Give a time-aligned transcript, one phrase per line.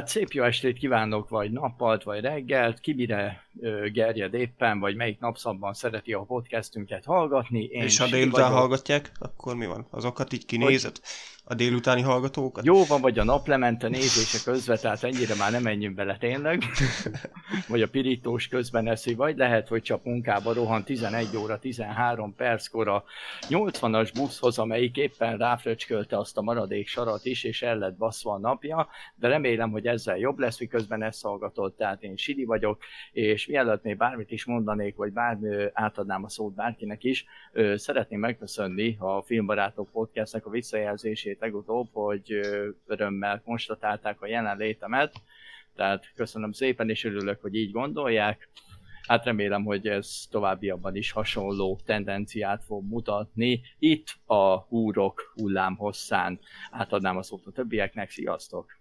[0.00, 4.78] Ó, hát szép jó estét kívánok, vagy nappalt, vagy reggelt, ki mire ö, gerjed éppen,
[4.78, 7.64] vagy melyik napszabban szereti a podcastünket hallgatni.
[7.64, 9.86] Én És ha délután hallgatják, akkor mi van?
[9.90, 10.96] Azokat így kinézed?
[10.96, 11.02] Hogy
[11.50, 12.64] a délutáni hallgatókat.
[12.64, 16.62] Jó van, vagy a naplemente nézése közben, tehát ennyire már nem menjünk bele tényleg.
[17.68, 22.88] vagy a pirítós közben eszi, vagy lehet, hogy csak munkába rohan 11 óra 13 perckor
[22.88, 23.04] a
[23.48, 28.38] 80-as buszhoz, amelyik éppen ráfröcskölte azt a maradék sarat is, és el lett baszva a
[28.38, 32.82] napja, de remélem, hogy ezzel jobb lesz, miközben ezt hallgatod, tehát én Sidi vagyok,
[33.12, 37.24] és mielőtt még bármit is mondanék, vagy bármi átadnám a szót bárkinek is,
[37.74, 42.40] szeretném megköszönni a Filmbarátok podcastnek a visszajelzését legutóbb, hogy
[42.86, 45.14] örömmel konstatálták a jelenlétemet,
[45.74, 48.48] tehát köszönöm szépen, és örülök, hogy így gondolják.
[49.06, 53.60] Hát remélem, hogy ez továbbiakban is hasonló tendenciát fog mutatni.
[53.78, 56.40] Itt a húrok hullám hosszán.
[56.70, 58.78] Átadnám a szót a többieknek, sziasztok!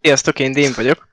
[0.00, 1.08] Sziasztok, én Dén vagyok.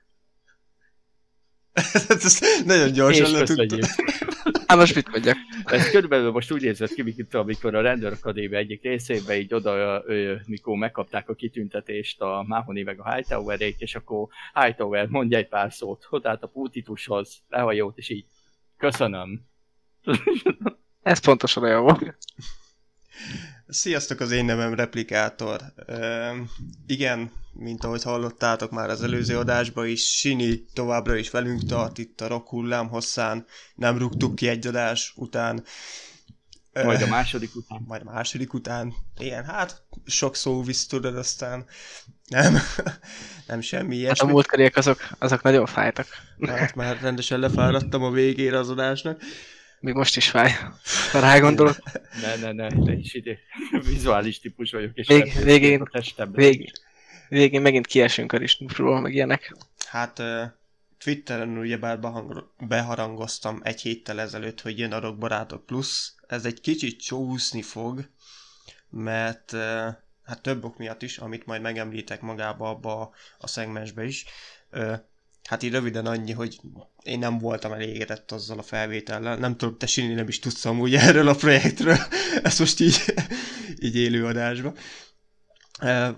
[2.08, 4.28] Ez nagyon gyorsan letudtam.
[4.66, 5.36] Hát most mit mondjak?
[5.64, 10.02] Ez körülbelül most úgy érzett ki, mint amikor a Rendőr Akadémia egyik részében így oda,
[10.06, 15.48] ő, mikor megkapták a kitüntetést a Mahoney meg a hightower és akkor Hightower mondja egy
[15.48, 18.24] pár szót, át a pultitushoz, lehajót, és így
[18.76, 19.48] köszönöm.
[21.02, 22.16] Ez pontosan olyan volt.
[23.70, 25.60] Sziasztok, az én nevem Replikátor.
[25.86, 26.36] Uh,
[26.86, 32.20] igen, mint ahogy hallottátok már az előző adásban is, Sini továbbra is velünk tart itt
[32.20, 35.64] a rock hullám hosszán, nem rúgtuk ki egy adás után.
[36.72, 37.84] Majd a második után.
[37.86, 38.94] Majd a második után.
[39.18, 41.64] Igen, hát sok szó visz tudod, aztán
[42.28, 42.58] nem,
[43.46, 44.18] nem semmi ilyesmi.
[44.18, 46.06] Hát a múltkoriek azok, azok nagyon fájtak.
[46.46, 49.20] Hát már rendesen lefáradtam a végére az adásnak.
[49.80, 50.52] Még most is fáj,
[51.12, 51.76] ha rá gondolok.
[52.22, 53.38] ne, ne, ne, de is ide
[53.84, 55.80] vizuális típus vagyok, és Vég, végén,
[56.16, 56.72] a vég,
[57.28, 59.56] végén megint kiesünk a ritmusról, meg ilyenek.
[59.86, 60.42] Hát uh,
[60.98, 61.98] Twitteren ugyebár
[62.58, 66.12] beharangoztam egy héttel ezelőtt, hogy jön a Rock Barátok Plus.
[66.26, 68.08] Ez egy kicsit csúszni fog,
[68.90, 69.60] mert uh,
[70.24, 74.24] hát több ok miatt is, amit majd megemlítek magába abba a, a szegmensbe is.
[74.72, 74.98] Uh,
[75.44, 76.60] Hát így röviden annyi, hogy
[77.02, 79.36] én nem voltam elégedett azzal a felvétellel.
[79.36, 81.96] Nem tudom, te Sini nem is tudsz amúgy erről a projektről.
[82.42, 82.96] Ezt most így,
[83.78, 84.76] így élő adásban.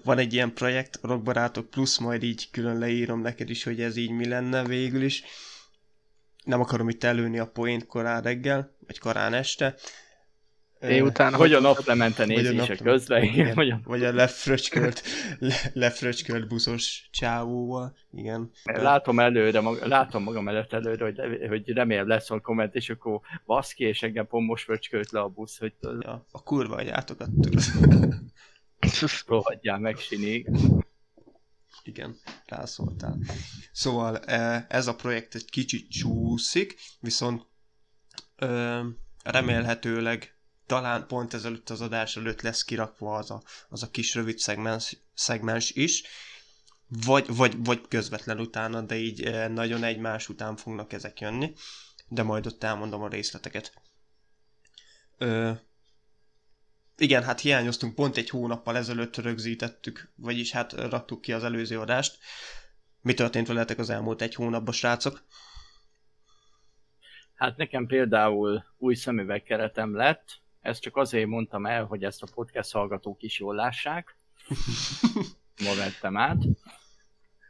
[0.05, 4.11] Van egy ilyen projekt, Rockbarátok Plus, majd így külön leírom neked is, hogy ez így
[4.11, 5.23] mi lenne végül is.
[6.45, 9.75] Nem akarom itt előni a poént korán reggel, vagy korán este,
[10.87, 13.23] Délután, hogy a naplemente nézése közben.
[13.23, 13.81] Igen, vagy, a...
[13.85, 15.03] vagy a lefröcskölt,
[15.39, 17.97] le, lefröcskölt buszos csávóval.
[18.13, 18.51] Igen.
[18.65, 23.21] Látom előre, mag, látom magam előtt előre, hogy, hogy remélem lesz a komment, és akkor
[23.47, 25.73] baszki, és engem pont most fröcskölt le a busz, hogy...
[26.01, 27.63] Ja, a kurva agyátokat tudod.
[29.27, 30.47] Rohadjál meg, Sini.
[31.85, 32.17] Igen,
[32.47, 33.19] rászóltál.
[33.73, 34.19] Szóval
[34.69, 37.47] ez a projekt egy kicsit csúszik, viszont
[39.23, 40.32] remélhetőleg
[40.73, 44.97] talán pont ezelőtt az adás előtt lesz kirakva az a, az a kis rövid szegmens,
[45.15, 46.03] szegmens is,
[47.05, 51.53] vagy, vagy, vagy közvetlen utána, de így eh, nagyon egymás után fognak ezek jönni,
[52.09, 53.75] de majd ott elmondom a részleteket.
[55.19, 55.53] Ö,
[56.97, 62.19] igen, hát hiányoztunk, pont egy hónappal ezelőtt rögzítettük, vagyis hát raktuk ki az előző adást.
[63.01, 65.25] Mi történt veletek az elmúlt egy hónapban, srácok?
[67.35, 72.73] Hát nekem például új szemüvegkeretem lett, ezt csak azért mondtam el, hogy ezt a podcast
[72.73, 74.17] hallgatók is jól lássák.
[75.65, 76.43] Ma vettem át.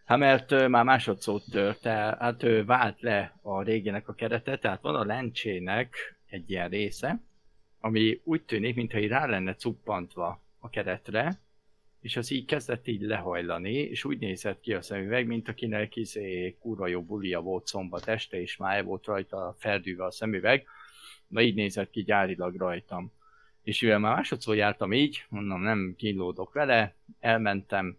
[0.05, 4.83] Hát mert már másodszor tört el, hát ő vált le a régének a keretet, tehát
[4.83, 5.97] van a lencsének
[6.27, 7.21] egy ilyen része,
[7.81, 11.41] ami úgy tűnik, mintha így rá lenne cuppantva a keretre,
[12.01, 16.57] és az így kezdett így lehajlani, és úgy nézett ki a szemüveg, mint akinek izé
[16.61, 20.67] kurva jó bulia volt szombat este, és már volt rajta ferdűve a szemüveg,
[21.33, 23.13] Na így nézett ki gyárilag rajtam.
[23.63, 27.99] És mivel már másodszor jártam így, mondom, nem kínlódok vele, elmentem,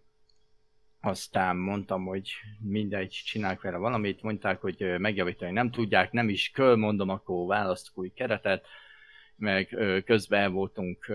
[1.00, 6.76] aztán mondtam, hogy mindegy, csinálják vele valamit, mondták, hogy megjavítani nem tudják, nem is kell,
[6.76, 8.66] mondom, akkor választok új keretet,
[9.36, 11.12] meg közben voltunk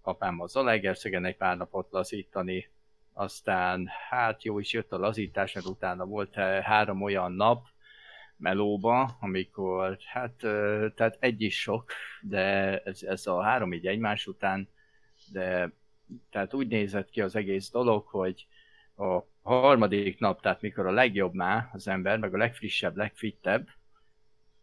[0.00, 2.68] apám az Zalaegerszegen egy pár napot lazítani,
[3.12, 7.66] aztán hát jó is jött a lazítás, mert utána volt három olyan nap,
[8.40, 10.32] melóba, amikor, hát,
[10.94, 14.68] tehát egy is sok, de ez, ez a három így egymás után,
[15.32, 15.72] de
[16.30, 18.46] tehát úgy nézett ki az egész dolog, hogy
[18.96, 23.68] a harmadik nap, tehát mikor a legjobb már az ember, meg a legfrissebb, legfittebb,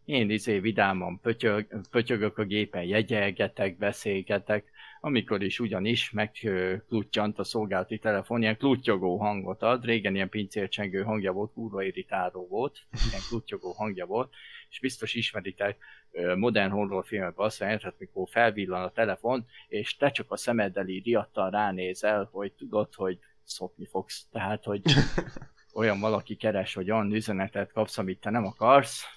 [0.08, 4.72] én izé vidáman pötyög, pötyögök a gépen, jegyelgetek, beszélgetek,
[5.02, 11.54] amikor is ugyanis megkluttyant a szolgálati telefonján, kluttyogó hangot ad, régen ilyen pincércsengő hangja volt,
[11.54, 14.34] kurva irritáló volt, ilyen kluttyogó hangja volt,
[14.70, 15.78] és biztos ismeritek
[16.36, 21.50] modern horrorfilmekben azt jelenthet, mikor felvillan a telefon, és te csak a szemeddel így riadtan
[21.50, 24.28] ránézel, hogy tudod, hogy szopni fogsz.
[24.32, 24.82] Tehát, hogy
[25.74, 29.17] olyan valaki keres, hogy olyan üzenetet kapsz, amit te nem akarsz,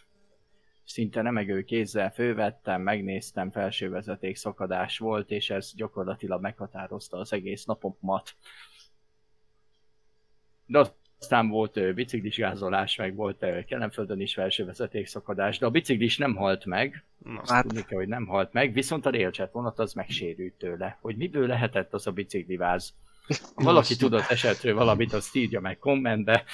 [0.91, 7.65] szinte nemegő kézzel fővettem, megnéztem, felső vezeték szakadás volt, és ez gyakorlatilag meghatározta az egész
[7.65, 8.35] napomat.
[10.67, 16.19] De aztán volt biciklis gázolás, meg volt Kelemföldön is felső vezeték szakadás, de a biciklis
[16.19, 17.63] nem halt meg, Na, hát...
[17.63, 20.99] tudni kell, hogy nem halt meg, viszont a railchat vonat az megsérült tőle.
[21.01, 22.95] Hogy miből lehetett az a bicikliváz?
[23.55, 26.45] Ha valaki tudott esetről valamit, azt írja meg kommentbe.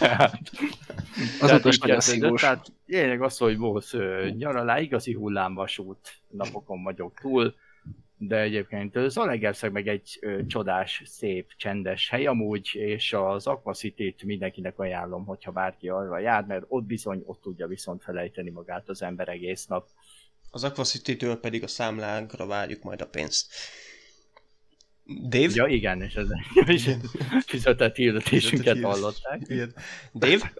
[1.40, 2.40] az utas nagyon szívós.
[2.40, 3.96] Tehát lényeg az, hogy volt
[4.36, 7.54] nyaralá, igazi hullámvasút napokon vagyok túl,
[8.18, 14.78] de egyébként Zalegerszeg meg egy ö, csodás, szép, csendes hely amúgy, és az Aquacity-t mindenkinek
[14.78, 19.28] ajánlom, hogyha bárki arra jár, mert ott bizony, ott tudja viszont felejteni magát az ember
[19.28, 19.88] egész nap.
[20.50, 23.54] Az Aquacity-től pedig a számlánkra várjuk majd a pénzt.
[25.06, 25.52] Dave?
[25.54, 26.26] Ja, igen, és ez
[26.66, 26.96] egy
[27.46, 29.40] fizetett hirdetésünket hallották.
[29.46, 29.74] Igen.
[30.14, 30.52] Dave?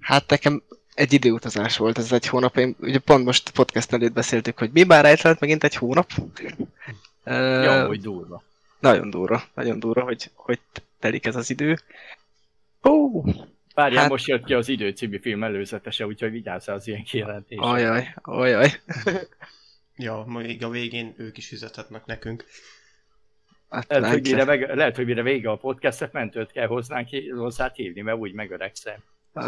[0.00, 0.62] Hát nekem
[0.94, 2.56] egy időutazás volt ez egy hónap.
[2.56, 6.10] Én ugye pont most podcast előtt beszéltük, hogy mi bár eltelt megint egy hónap.
[7.24, 8.42] Ja, uh, hogy durva.
[8.78, 10.60] Nagyon durva, nagyon durva, hogy, hogy
[10.98, 11.78] telik ez az idő.
[12.82, 13.22] Ó,
[13.76, 14.10] Várjál, hát...
[14.10, 17.64] most jött ki az Idő című film előzetese, úgyhogy vigyázzál az ilyen kijelentésre.
[17.64, 18.80] Ajaj, ajaj.
[19.96, 22.44] ja, még a végén ők is fizethetnek nekünk.
[23.70, 27.70] Hát lehet, hogy mire, meg, lehet, hogy mire vége a podcastet mentőt kell hoznánk hozzá
[27.74, 28.96] hívni, mert úgy megöregszem.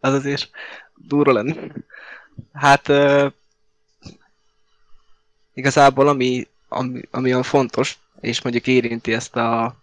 [0.00, 0.50] az azért
[0.94, 1.54] durva lenne.
[2.52, 3.32] Hát uh,
[5.54, 9.76] igazából ami, ami, ami a fontos, és mondjuk érinti ezt a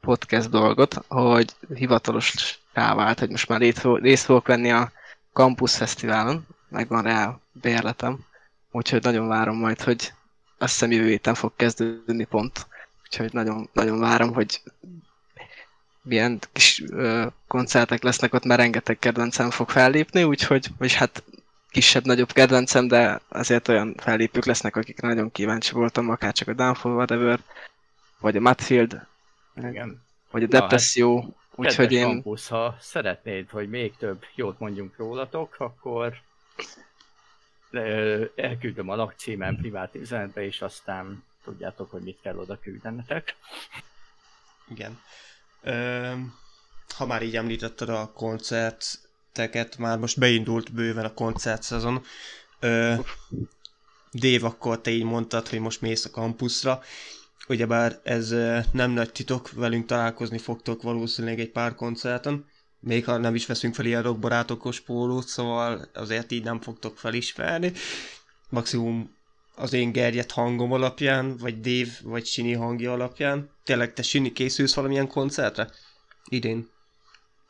[0.00, 3.60] podcast dolgot, hogy hivatalos rávált, hogy most már
[4.00, 4.92] részt fogok venni a
[5.32, 8.18] Campus Fesztiválon, megvan rá bérletem,
[8.70, 10.12] úgyhogy nagyon várom majd, hogy
[10.60, 12.66] azt hiszem jövő héten fog kezdődni pont.
[13.04, 14.62] Úgyhogy nagyon, nagyon várom, hogy
[16.02, 21.22] milyen kis ö, koncertek lesznek ott, mert rengeteg kedvencem fog fellépni, úgyhogy, vagy hát
[21.70, 26.92] kisebb-nagyobb kedvencem, de azért olyan fellépők lesznek, akikre nagyon kíváncsi voltam, akár csak a Downfall
[26.92, 27.40] Whatever,
[28.18, 29.06] vagy a Matfield,
[29.56, 30.02] Igen.
[30.30, 32.06] vagy a Depresszió, hát, úgyhogy én...
[32.06, 36.12] Campus, ha szeretnéd, hogy még több jót mondjunk rólatok, akkor
[38.34, 43.36] elküldöm a lakcímen privát üzenetbe, és aztán tudjátok, hogy mit kell oda küldenetek.
[44.68, 45.00] Igen.
[45.62, 46.12] Ö,
[46.96, 52.02] ha már így említetted a koncerteket, már most beindult bőven a koncertszezon.
[52.60, 52.94] Ö,
[54.12, 56.82] Dév, akkor te így mondtad, hogy most mész a kampuszra.
[57.48, 58.30] Ugyebár ez
[58.72, 62.44] nem nagy titok, velünk találkozni fogtok valószínűleg egy pár koncerten
[62.80, 67.72] még ha nem is veszünk fel ilyen rockbarátokos pólót, szóval azért így nem fogtok felismerni.
[68.48, 69.16] Maximum
[69.56, 73.50] az én gerjedt hangom alapján, vagy Dave, vagy Sini hangja alapján.
[73.64, 75.70] Tényleg te Sini készülsz valamilyen koncertre?
[76.28, 76.68] Idén.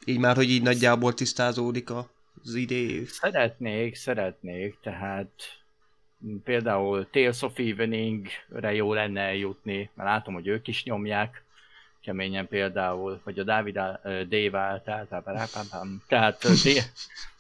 [0.04, 3.04] Így már, hogy így nagyjából tisztázódik az idé.
[3.04, 5.30] Szeretnék, szeretnék, tehát
[6.44, 11.44] például Tales of Evening-re jó lenne eljutni, mert látom, hogy ők is nyomják
[12.02, 13.74] keményen például, vagy a Dávid
[14.28, 16.44] Dave általában, tehát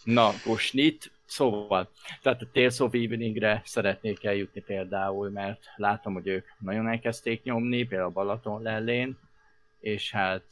[0.04, 1.90] na, Kosnit, szóval,
[2.22, 7.84] tehát a Tales of Eveningre szeretnék eljutni például, mert látom, hogy ők nagyon elkezdték nyomni,
[7.84, 9.18] például a Balaton lellén,
[9.80, 10.44] és hát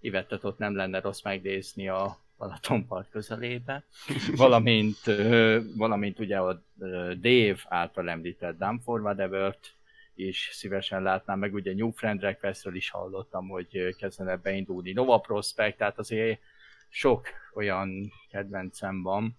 [0.00, 3.84] Ivettet ott nem lenne rossz megnézni a Balatonpart közelébe,
[4.36, 4.98] valamint,
[5.76, 6.62] valamint ugye a
[7.20, 9.00] Dave által említett Dumb for
[10.14, 15.76] is szívesen látnám, meg ugye New Friend Requestről is hallottam, hogy kezdene beindulni Nova Prospect,
[15.76, 16.40] tehát azért
[16.88, 19.36] sok olyan kedvencem van,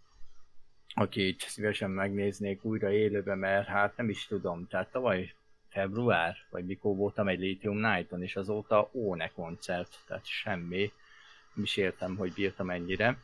[0.93, 5.33] akit szívesen megnéznék újra élőben, mert hát nem is tudom, tehát tavaly
[5.69, 10.91] február, vagy mikor voltam egy Lithium Night-on, és azóta óne koncert, tehát semmi.
[11.53, 13.17] Nem is értem, hogy bírtam ennyire.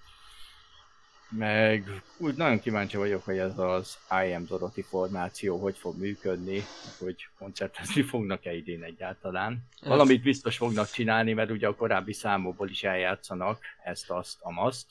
[1.38, 6.62] Meg úgy nagyon kíváncsi vagyok, hogy ez az I Am Dorothy formáció hogy fog működni,
[7.00, 9.68] hogy koncertezni fognak-e idén egyáltalán.
[9.82, 14.88] Valamit biztos fognak csinálni, mert ugye a korábbi számokból is eljátszanak ezt, azt, amazt.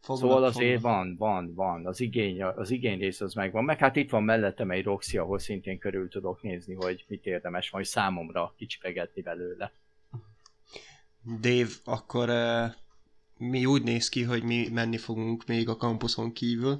[0.00, 0.92] Fognak, szóval azért fognak.
[0.92, 4.70] van, van, van, az igény, az igény rész az megvan, meg hát itt van mellettem
[4.70, 9.72] egy Roxy, ahol szintén körül tudok nézni, hogy mit érdemes majd számomra kicsipegetni belőle.
[11.40, 12.80] Dave, akkor uh
[13.36, 16.78] mi úgy néz ki, hogy mi menni fogunk még a kampuszon kívül.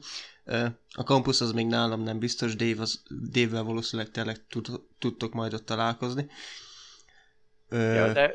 [0.91, 4.67] A kampusz az még nálam nem biztos, Dave az, Dave-vel valószínűleg tényleg tud,
[4.99, 6.27] tudtok majd ott találkozni.
[7.69, 8.35] Ö, Ja, de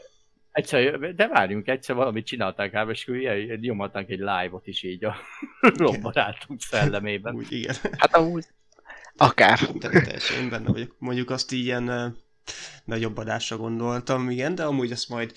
[0.52, 5.06] egyszer, de várjunk, egyszer valamit csinálták ám, és akkor ilyen- nyomatnánk egy live-ot is így
[5.06, 5.16] a
[5.62, 7.36] robbarátunk szellemében.
[7.36, 7.76] Úgy, igen.
[7.98, 8.46] Hát amúgy
[9.18, 9.60] akár.
[9.60, 10.96] Te- Teljesen én benne vagyok.
[11.00, 12.08] Mondjuk azt ilyen ö,
[12.86, 15.34] nagyobb adásra gondoltam, igen, de amúgy ezt majd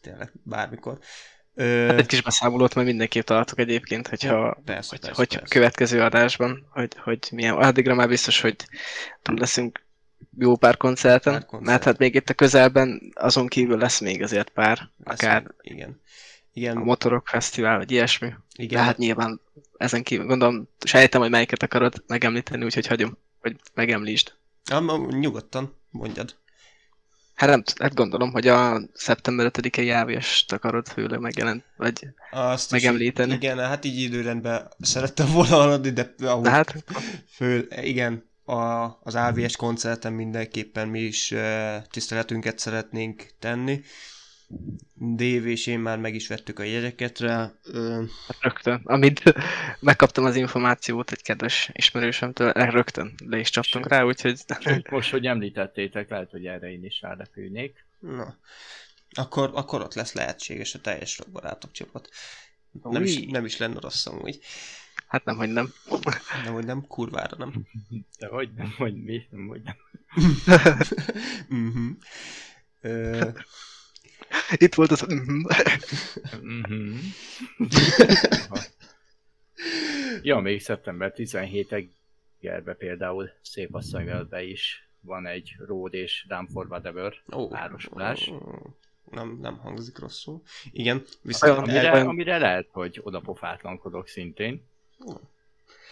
[0.00, 0.98] tényleg bármikor.
[1.60, 5.54] Hát egy kis beszámolót majd mindenképp találtok egyébként, hogyha, persze, hogy, persze, hogy persze.
[5.54, 8.56] következő adásban, hogy, hogy milyen, addigra már biztos, hogy
[9.22, 9.82] túl leszünk
[10.38, 11.72] jó pár koncerten, Pár koncerten.
[11.72, 15.52] mert hát még itt a közelben azon kívül lesz még azért pár, Lesz akár még-
[15.76, 16.00] Igen.
[16.00, 18.32] a Igen, motorok fesztivál, vagy ilyesmi.
[18.56, 18.78] igen.
[18.78, 19.40] De hát nyilván
[19.76, 24.32] ezen kívül, gondolom, sejtem, hogy melyiket akarod megemlíteni, úgyhogy hagyom, hogy megemlítsd.
[24.72, 26.34] Ám, nyugodtan, mondjad.
[27.40, 33.30] Hát nem, hát gondolom, hogy a szeptember 5-i jávést akarod főleg megjelent, vagy Azt Megemlíteni.
[33.30, 36.84] Is, igen, hát így időrendben szerettem volna haladni, de de hát
[37.28, 38.54] föl, igen, a,
[39.02, 41.40] az AVS koncerten mindenképpen mi is uh,
[41.90, 43.80] tiszteletünket szeretnénk tenni.
[44.94, 47.52] Dave és én már meg is vettük a jegyeket rá.
[47.64, 48.80] Uh, Hát rögtön.
[48.84, 49.22] Amint
[49.80, 55.10] megkaptam az információt egy kedves ismerősömtől, eh, rögtön le is csaptunk rá, úgyhogy Sőt, most,
[55.10, 57.84] hogy említettétek, lehet, hogy erre én is rárepülnék.
[57.98, 58.36] na,
[59.10, 62.08] akkor, akkor ott lesz lehetséges a teljes barátok csapat.
[62.82, 64.38] Nem is, nem is lenne rossz amúgy.
[65.06, 65.72] hát nem, hogy nem.
[66.44, 67.52] Nem, hogy nem, kurvára nem.
[68.18, 69.76] De hogy nem, hogy mi, nem, hogy nem.
[71.48, 71.88] Mhm.
[72.80, 73.28] Ö,
[74.56, 75.00] Itt volt az...
[75.00, 75.46] mhm.
[76.42, 76.96] Mhm.
[80.22, 81.74] ja, még szeptember 17
[82.40, 88.28] Gerbe például szép asszonyvelbe is van egy Road és Down for Whatever Ó, párosulás.
[88.28, 88.38] ó,
[89.10, 90.42] Nem, nem hangzik rosszul.
[90.72, 94.62] Igen, Olyan- viszont Amire, olyan- amire lehet, hogy oda pofátlankodok szintén.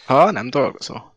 [0.06, 1.16] Ha nem dolgozol.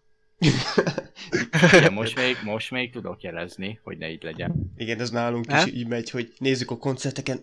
[1.71, 4.71] De most még, most még tudok jelezni, hogy ne így legyen.
[4.77, 5.67] igen, ez nálunk Hát?
[5.67, 7.39] is így megy, hogy nézzük a koncerteken,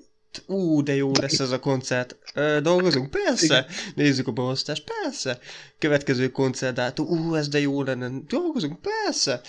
[0.46, 2.16] ú, de jó lesz ez a koncert.
[2.34, 3.10] Ö, dolgozunk?
[3.10, 3.66] Persze.
[3.94, 4.84] Nézzük a beosztást?
[5.02, 5.38] Persze.
[5.78, 8.10] Következő koncertdátum, ú, ez de jó lenne.
[8.26, 8.78] Dolgozunk?
[8.80, 9.40] Persze.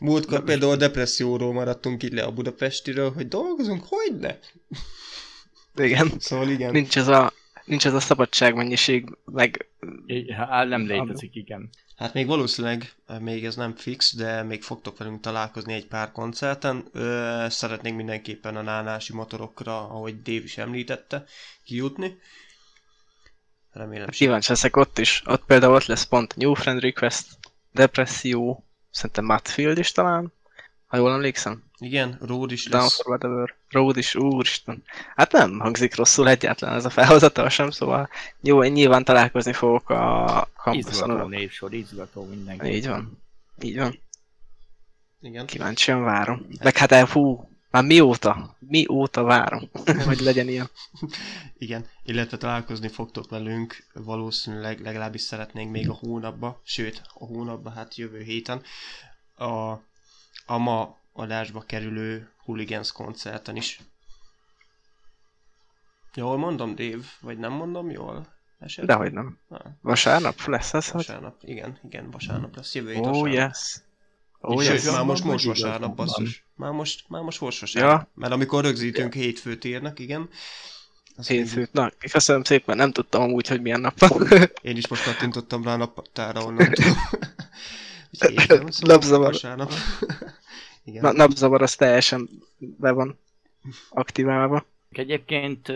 [0.00, 3.84] Múltkor például a depresszióról maradtunk így le a Budapestiről, hogy dolgozunk?
[3.88, 4.38] Hogyne?
[5.76, 6.12] Igen.
[6.18, 6.70] Szóval igen.
[6.70, 7.32] Nincs ez a,
[7.68, 9.68] nincs ez a szabadságmennyiség, meg
[10.36, 11.70] Hát nem létezik, igen.
[11.96, 16.88] Hát még valószínűleg, még ez nem fix, de még fogtok velünk találkozni egy pár koncerten.
[16.92, 21.24] Ö, szeretnénk mindenképpen a nánási motorokra, ahogy Dave is említette,
[21.64, 22.18] kijutni.
[23.70, 25.22] Remélem kíváncsi leszek ott is.
[25.26, 27.26] Ott például ott lesz pont New Friend Request,
[27.72, 30.32] Depresszió, szerintem Matfield is talán,
[30.88, 31.62] ha jól emlékszem.
[31.78, 32.96] Igen, Road is Down lesz.
[33.02, 33.54] for Whatever.
[33.70, 34.82] Road is, úristen.
[35.16, 38.08] Hát nem hangzik rosszul egyáltalán ez a felhozatal sem, szóval
[38.40, 41.28] jó, én nyilván találkozni fogok a Izgató campuson.
[41.28, 42.68] névsor, izgató mindenki.
[42.68, 43.22] Így van.
[43.60, 43.98] Így van.
[45.20, 45.46] Igen.
[45.46, 46.46] Kíváncsian várom.
[46.62, 49.70] Meg hát el, fú, már mióta, mióta várom,
[50.06, 50.70] hogy legyen ilyen.
[51.58, 57.96] Igen, illetve találkozni fogtok velünk, valószínűleg legalábbis szeretnénk még a hónapba, sőt, a hónapba, hát
[57.96, 58.62] jövő héten,
[59.36, 59.80] a,
[60.48, 63.80] a ma adásba kerülő Hooligans koncerten is.
[66.14, 67.02] Jól mondom, Dave?
[67.20, 68.26] Vagy nem mondom jól?
[68.58, 68.96] Esetleg?
[68.96, 69.38] Dehogy nem.
[69.48, 71.06] Ah, Vasárnap lesz ez, hogy?
[71.06, 73.32] vasárnap, igen, igen, vasárnap lesz, jövő hét Oh, vasárnap.
[73.32, 73.80] yes.
[74.40, 74.84] Oh, yes.
[74.84, 74.94] yes.
[74.94, 76.44] Már most, most hogy vasárnap, basszus.
[76.54, 78.00] Már most, már most most vasárnap.
[78.00, 78.08] Ja.
[78.14, 80.28] Mert amikor rögzítünk, hétfőt írnak, igen.
[81.16, 81.72] Azt Hétfőt.
[81.72, 84.28] Na, köszönöm szépen, nem tudtam amúgy, hogy milyen nap van.
[84.62, 86.96] Én is most kattintottam rá a naptára, onnan tudom.
[88.12, 89.72] Úgyhogy szóval vasárnap.
[90.88, 91.02] Igen.
[91.02, 92.28] Na, napzavar az teljesen
[92.58, 93.18] be van
[93.90, 94.64] aktiválva.
[94.90, 95.66] Egyébként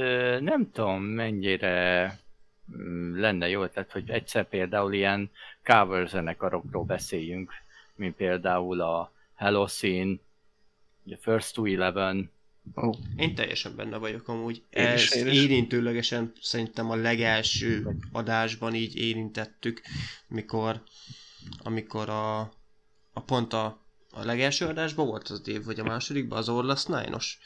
[0.40, 2.06] nem tudom, mennyire
[2.76, 5.30] mm, lenne jó ötlet, hogy egyszer például ilyen
[5.64, 7.52] cover zenekarokról beszéljünk,
[7.94, 10.14] mint például a Hellocene,
[11.06, 12.30] a First to Eleven,
[12.76, 14.62] Ó, Én teljesen benne vagyok amúgy.
[14.70, 15.42] Én Ez is, én is.
[15.42, 19.80] érintőlegesen szerintem a legelső adásban így érintettük,
[20.26, 20.82] mikor,
[21.58, 22.40] amikor a,
[23.12, 23.81] a pont a,
[24.14, 27.38] a legelső adásban volt az év, vagy a másodikban, az Orlasz Nine-os.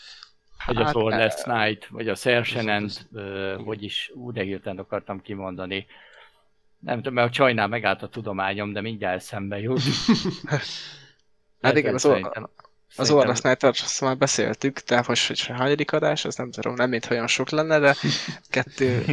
[0.66, 3.06] vagy Hát, az All eh, Night, vagy a Sersenend, az-
[3.64, 5.87] hogy is, úgy hirtelen akartam kimondani.
[6.78, 9.80] Nem tudom, mert a csajnál megállt a tudományom, de mindjárt szembe jut.
[11.62, 12.50] Hát igen, az, Szerintem-
[12.96, 16.88] az Orlasz Night-ot azt már beszéltük, de most, hogy hányadik adás, az nem tudom, nem
[16.88, 17.94] mint olyan sok lenne, de
[18.49, 19.04] kettő,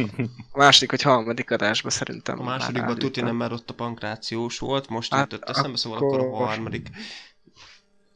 [0.52, 2.40] a második, hogy harmadik adásban szerintem.
[2.40, 5.76] A már másodikban tuti rádiót- nem, mert ott a pankrációs volt, most Hát jutott eszembe,
[5.76, 6.88] szóval akkor a harmadik.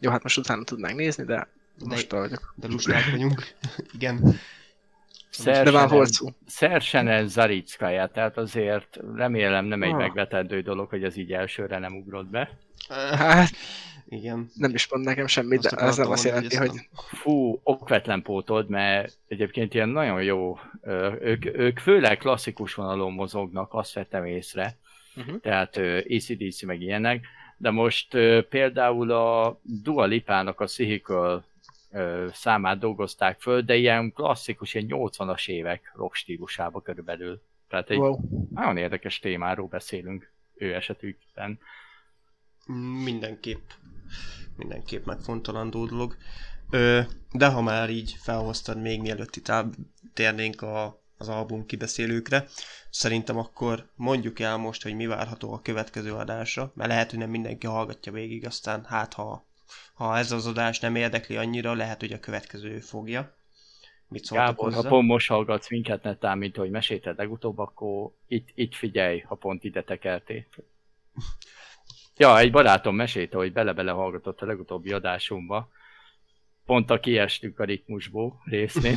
[0.00, 1.48] Jó, hát most utána tudnánk nézni, de
[1.84, 2.54] most vagyok.
[2.56, 3.42] De lusták vagyunk.
[3.98, 4.20] Igen.
[4.22, 4.30] De.
[6.46, 9.98] Szersenen Zarickaja, tehát azért remélem nem egy Ah.
[9.98, 12.50] megvetendő dolog, hogy ez így elsőre nem ugrott be.
[12.88, 13.50] Hát
[14.08, 14.50] Igen.
[14.54, 18.68] nem is mond nekem semmit, Azt de ez nem azt jelenti, hogy Fú, okvetlen pótold,
[18.68, 20.58] mert egyébként ilyen nagyon jó,
[21.20, 24.76] ők, ők főleg klasszikus vonalon mozognak, azt vettem észre,
[25.16, 25.40] uh-huh.
[25.40, 25.76] tehát
[26.08, 27.26] ACDC meg ilyenek,
[27.58, 28.08] de most
[28.48, 30.66] például a Dua Lipának a
[31.90, 37.42] ö, számát dolgozták föl, de ilyen klasszikus, ilyen 80-as évek rock stílusába körülbelül.
[37.68, 38.18] Tehát egy wow.
[38.54, 41.58] nagyon érdekes témáról beszélünk ő esetükben.
[43.04, 43.70] Mindenképp,
[44.56, 46.16] mindenképp megfontolandó dolog.
[46.70, 47.00] Ö,
[47.32, 49.52] de ha már így felhoztad még mielőtt itt
[50.14, 52.46] térnénk a, az album kibeszélőkre,
[52.90, 57.30] szerintem akkor mondjuk el most, hogy mi várható a következő adásra, mert lehet, hogy nem
[57.30, 59.46] mindenki hallgatja végig, aztán hát ha,
[59.94, 63.36] ha ez az adás nem érdekli annyira, lehet, hogy a következő fogja.
[64.08, 64.88] Mit szóltak Gábor, ha hozzá?
[64.88, 69.64] pont most hallgatsz minket netán, mint ahogy mesélted legutóbb, akkor itt, itt figyelj, ha pont
[69.64, 70.44] ide tekertél.
[72.20, 75.70] Ja, egy barátom mesélte, hogy bele-bele hallgatott a legutóbbi adásunkba.
[76.68, 78.96] Pont a kiestünk a ritmusból résznél.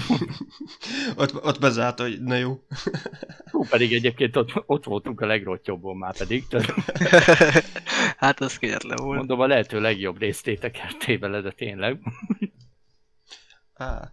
[1.18, 2.64] ott, ott bezárt, hogy na jó.
[3.52, 6.48] Hú, pedig egyébként ott, ott voltunk a legrottyobban már pedig.
[6.48, 6.74] Tehát
[8.24, 9.18] hát az kegyetlen volt.
[9.18, 12.00] mondom, a lehető legjobb részt tétekertél bele, de tényleg.
[13.74, 14.12] Á.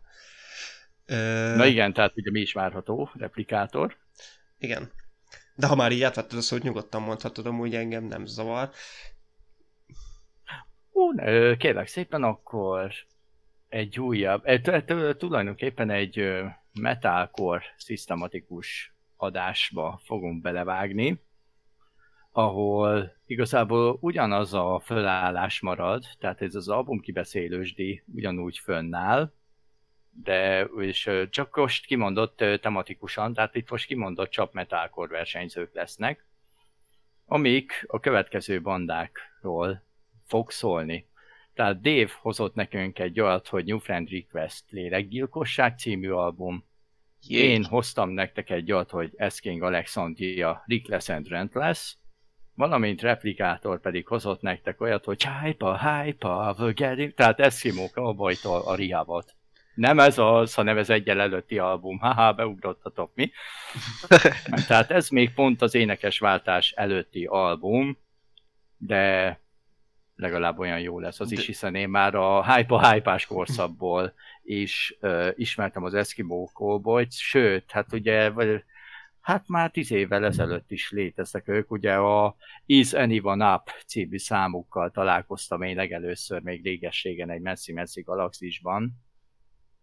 [1.07, 3.97] Ö, Na igen, tehát ugye mi is várható, replikátor.
[4.59, 4.91] Igen.
[5.55, 8.71] De ha már így átvetted a szót, nyugodtan mondhatod, amúgy engem nem zavar.
[10.91, 12.93] Ú, ö, kérlek szépen, akkor
[13.69, 14.45] egy újabb,
[15.17, 16.43] tulajdonképpen egy
[16.81, 21.21] metalcore szisztematikus adásba fogunk belevágni,
[22.33, 29.33] ahol igazából ugyanaz a fölállás marad, tehát ez az album kibeszélősdi ugyanúgy fönnáll,
[30.11, 36.27] de és csak most kimondott tematikusan, tehát itt most kimondott csak metalcore versenyzők lesznek,
[37.27, 39.83] amik a következő bandákról
[40.27, 41.07] fog szólni.
[41.59, 46.65] Tehát Dave hozott nekünk egy olyat, hogy New Friend Request Lélekgyilkosság című album.
[47.27, 47.39] Jé.
[47.39, 51.97] Én hoztam nektek egy olyat, hogy Asking Alexandria Reckless and Rentless,
[52.55, 57.15] valamint Replikátor pedig hozott nektek olyat, hogy Hypa, Hypa, getting...
[57.15, 59.35] Tehát Eskimo Cowboy-tól a Rihavat.
[59.75, 61.99] Nem ez az, hanem ez egyel előtti album.
[61.99, 63.31] Haha, beugrottatok mi?
[64.69, 67.99] Tehát ez még pont az énekesváltás előtti album,
[68.77, 69.41] de
[70.19, 74.97] legalább olyan jó lesz az is, De- hiszen én már a hype hype korszakból is
[75.01, 78.65] uh, ismertem az Eskimo Cowboyt, sőt, hát ugye, vagy,
[79.21, 84.91] hát már tíz évvel ezelőtt is léteztek ők, ugye a Is Anyone Up című számukkal
[84.91, 88.93] találkoztam én legelőször még réges-régen egy messzi-messzi galaxisban,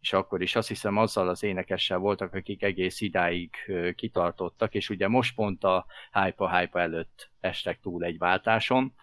[0.02, 4.89] és akkor is azt hiszem azzal az énekessel voltak, akik egész idáig ö, kitartottak, és
[4.89, 8.93] ugye most pont a hype hype előtt estek túl egy váltáson,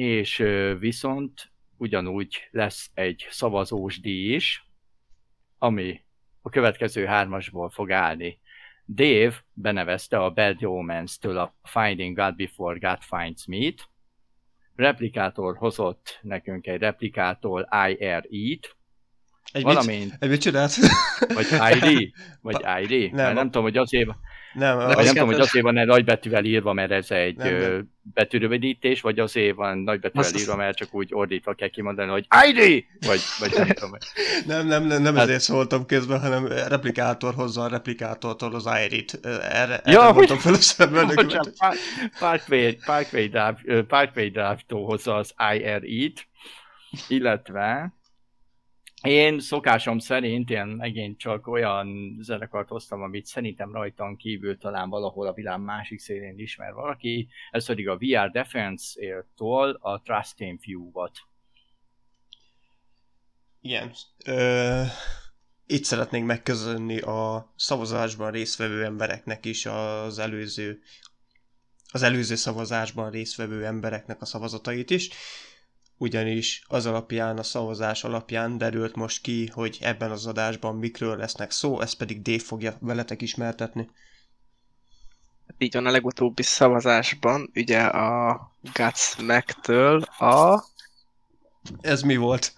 [0.00, 0.44] és
[0.78, 4.66] viszont ugyanúgy lesz egy szavazós díj is,
[5.58, 6.00] ami
[6.42, 8.38] a következő hármasból fog állni.
[8.86, 13.88] Dave benevezte a Bad Omens-től a Finding God Before God Finds Me-t,
[14.74, 18.76] Replikátor hozott nekünk egy Replikátor IRE-t,
[19.52, 20.76] Egy valamint, Mit, egy mit
[21.34, 24.08] vagy ID, vagy ID, nem, Nem, nem tudom, hogy azért,
[24.52, 27.90] nem, nem kell- tudom, hogy azért van egy nagybetűvel írva, mert ez egy Nem, nem.
[28.02, 32.84] betűrövidítés, vagy azért van nagybetűvel írva, mert csak úgy ordítva kell kimondani, hogy ID!
[33.06, 33.90] Vagy, vagy nem tudom.
[34.46, 39.20] nem, nem, nem, nem Hát- ezért szóltam közben, hanem replikátor hozza a replikátortól az IRIT.
[39.42, 41.74] Erre, Ja, erre mondtam fel a
[42.18, 42.78] Parkway,
[43.88, 46.26] Parkway Drive-tól hozza az IRE-t,
[47.08, 47.92] illetve
[49.02, 55.26] én szokásom szerint én megint csak olyan zenekart hoztam, amit szerintem rajtam kívül talán valahol
[55.26, 61.18] a világ másik szélén ismer valaki, ez pedig a VR Defense-tól a Trust Team View-ot.
[63.60, 63.92] Igen.
[64.24, 64.82] Ö,
[65.66, 70.80] itt szeretnénk megköszönni a szavazásban résztvevő embereknek is az előző
[71.92, 75.10] az előző szavazásban résztvevő embereknek a szavazatait is,
[76.00, 81.50] ugyanis az alapján, a szavazás alapján derült most ki, hogy ebben az adásban mikről lesznek
[81.50, 83.88] szó, ezt pedig Dave fogja veletek ismertetni.
[85.58, 88.40] Így van a legutóbbi szavazásban, ugye a
[88.74, 90.64] Godsmack-től a...
[91.80, 92.52] Ez mi volt?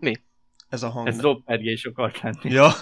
[0.00, 0.20] Mi?
[0.68, 1.08] Ez a hang.
[1.08, 2.50] Ez dobpergés akart lenni.
[2.50, 2.72] Ja.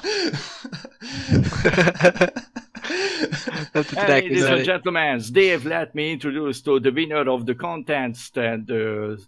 [3.95, 9.19] Ladies and gentlemen, Dave, let me introduce to the winner of the contest, and uh,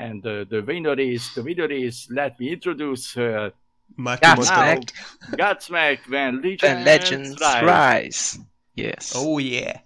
[0.00, 2.06] and uh, the winner is the winner is.
[2.08, 3.52] Let me introduce her,
[3.98, 4.92] Godsmack,
[5.36, 7.62] Godsmack, when Legends, and Legends Rise.
[7.62, 8.38] Rise.
[8.74, 9.14] Yes.
[9.14, 9.80] Oh yeah!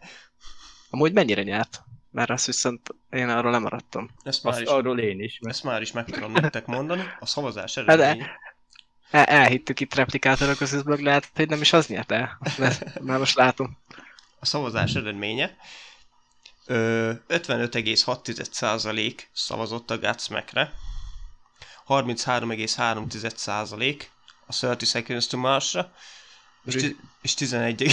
[0.90, 1.82] Amúgy mennyire nyert?
[2.10, 4.10] Mert azt viszont én arról nem maradtam.
[4.22, 5.38] Ezt már, Azt is, arról én is.
[5.40, 7.02] Mert ezt már is meg tudom nektek mondani.
[7.20, 8.26] A szavazás Hát, eredmény.
[9.10, 12.38] El, elhittük itt replikátorok között, lehet, hogy nem is az nyert el.
[12.58, 13.78] Mert már most látom.
[14.40, 15.56] A szavazás eredménye.
[16.66, 20.72] Ö, 55,6% szavazott a Godsmackre.
[21.86, 24.02] 33,3%
[24.46, 25.92] a 30 Seconds to Mars-ra.
[26.64, 27.82] És, és 11,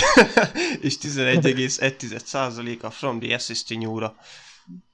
[0.81, 4.15] és 11,1% a From the Assist to New-ra.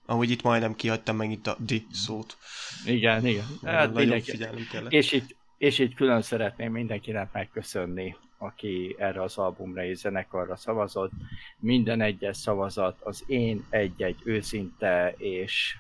[0.06, 2.38] Ahogy itt majdnem kihagytam megint a di szót.
[2.86, 3.46] igen, igen.
[3.64, 4.92] Hát nagyon figyelnem kellett.
[4.92, 11.12] és, itt, és itt külön szeretném mindenkinek megköszönni, aki erre az albumra és zenekarra szavazott.
[11.60, 15.78] Minden egyes szavazat az én egy-egy őszinte és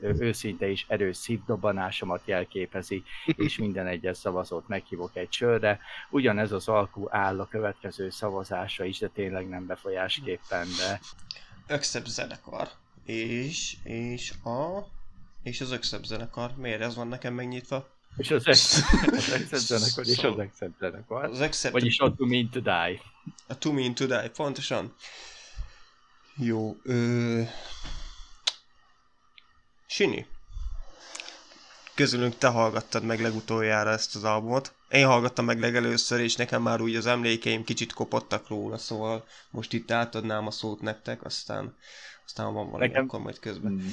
[0.00, 3.02] őszinte és erős szívdobanásomat jelképezi,
[3.46, 5.80] és minden egyes szavazót meghívok egy sörre.
[6.10, 11.00] Ugyanez az alkú áll a következő szavazásra is, de tényleg nem befolyásképpen, de
[11.70, 12.68] Ökszebb zenekar.
[13.04, 14.86] És, és a...
[15.42, 16.56] És az Ökszebb zenekar.
[16.56, 17.97] Miért ez van nekem megnyitva?
[18.18, 21.24] És az Exet zenekar és az Exet zenekar.
[21.24, 21.72] Az Ökszebb...
[21.72, 23.00] Vagyis a To Mean To Die.
[23.46, 24.94] A To Mean To Die, pontosan.
[26.36, 27.42] Jó, ö...
[29.86, 30.26] Sini.
[31.94, 34.74] Közülünk te hallgattad meg legutoljára ezt az albumot.
[34.90, 39.72] Én hallgattam meg legelőször, és nekem már úgy az emlékeim kicsit kopottak róla, szóval most
[39.72, 41.76] itt átadnám a szót nektek, aztán,
[42.26, 43.72] aztán van valami, Nekem- akkor majd közben.
[43.72, 43.88] Mm,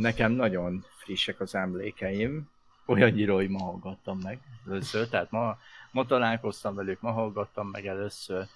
[0.00, 2.48] Nekem nagyon frissek az emlékeim,
[2.86, 5.58] olyannyira, hogy ma hallgattam meg először, tehát ma,
[5.90, 8.46] ma találkoztam velük, ma hallgattam meg először,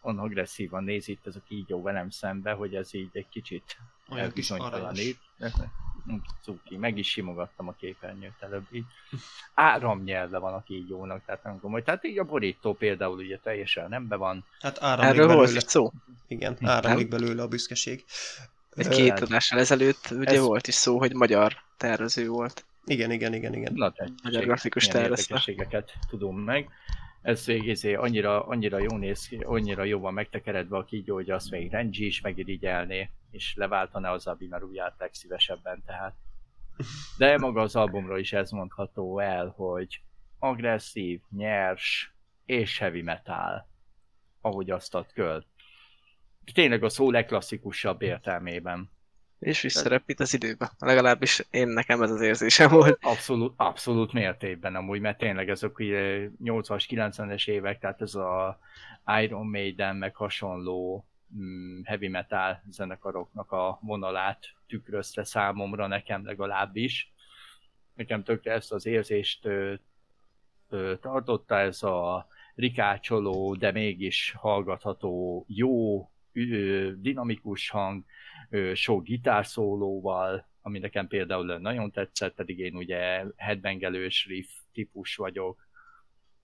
[0.00, 3.76] on agresszívan néz itt ez a kígyó velem szembe, hogy ez így egy kicsit
[4.10, 5.16] Olyan kis aranyos.
[6.12, 8.84] Mm, Cuki, meg is simogattam a képernyőt előbb így.
[9.54, 11.82] Áramnyelve van a kígyónak, tehát nem komoly.
[11.82, 14.44] Tehát így a borító például ugye teljesen nembe van.
[14.60, 15.60] Hát áramlik Erről volt belőle.
[15.66, 15.92] szó.
[16.28, 16.70] Igen, Nem?
[16.70, 18.04] áramlik belőle a büszkeség.
[18.74, 22.64] Egy két adással ezelőtt ugye ez- volt is szó, hogy magyar tervező volt.
[22.90, 23.72] Igen, igen, igen, igen.
[23.74, 26.70] Na, Magyar grafikus érdekességeket tudunk meg.
[27.22, 31.50] Ez végézé annyira, annyira jó néz ki, annyira jó van megtekeredve a kígyó, hogy azt
[31.50, 36.14] még Renji is megirigyelné, és leváltaná az Abi Maruját legszívesebben tehát.
[37.18, 40.00] De maga az albumról is ez mondható el, hogy
[40.38, 43.68] agresszív, nyers és heavy metal,
[44.40, 45.44] ahogy azt ad köl.
[46.54, 48.90] Tényleg a szó legklasszikusabb értelmében.
[49.40, 50.70] És visszarepít az időbe.
[50.78, 52.98] Legalábbis én nekem ez az érzésem volt.
[53.02, 58.58] Abszolút, abszolút mértékben amúgy, mert tényleg ezek ugye 80-as, 90-es évek, tehát ez a
[59.22, 67.12] Iron Maiden, meg hasonló mm, heavy metal zenekaroknak a vonalát tükrözte számomra, nekem legalábbis.
[67.94, 69.74] Nekem tökre ezt az érzést ö,
[70.68, 76.00] ö, tartotta, ez a rikácsoló, de mégis hallgatható, jó,
[76.32, 78.04] ö, dinamikus hang,
[78.74, 85.68] sok gitárszólóval, ami nekem például nagyon tetszett, pedig én ugye headbangelős riff típus vagyok,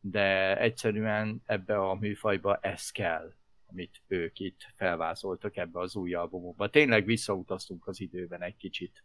[0.00, 3.34] de egyszerűen ebbe a műfajba ez kell,
[3.66, 6.70] amit ők itt felvázoltak ebbe az új albumokba.
[6.70, 9.04] Tényleg visszautaztunk az időben egy kicsit.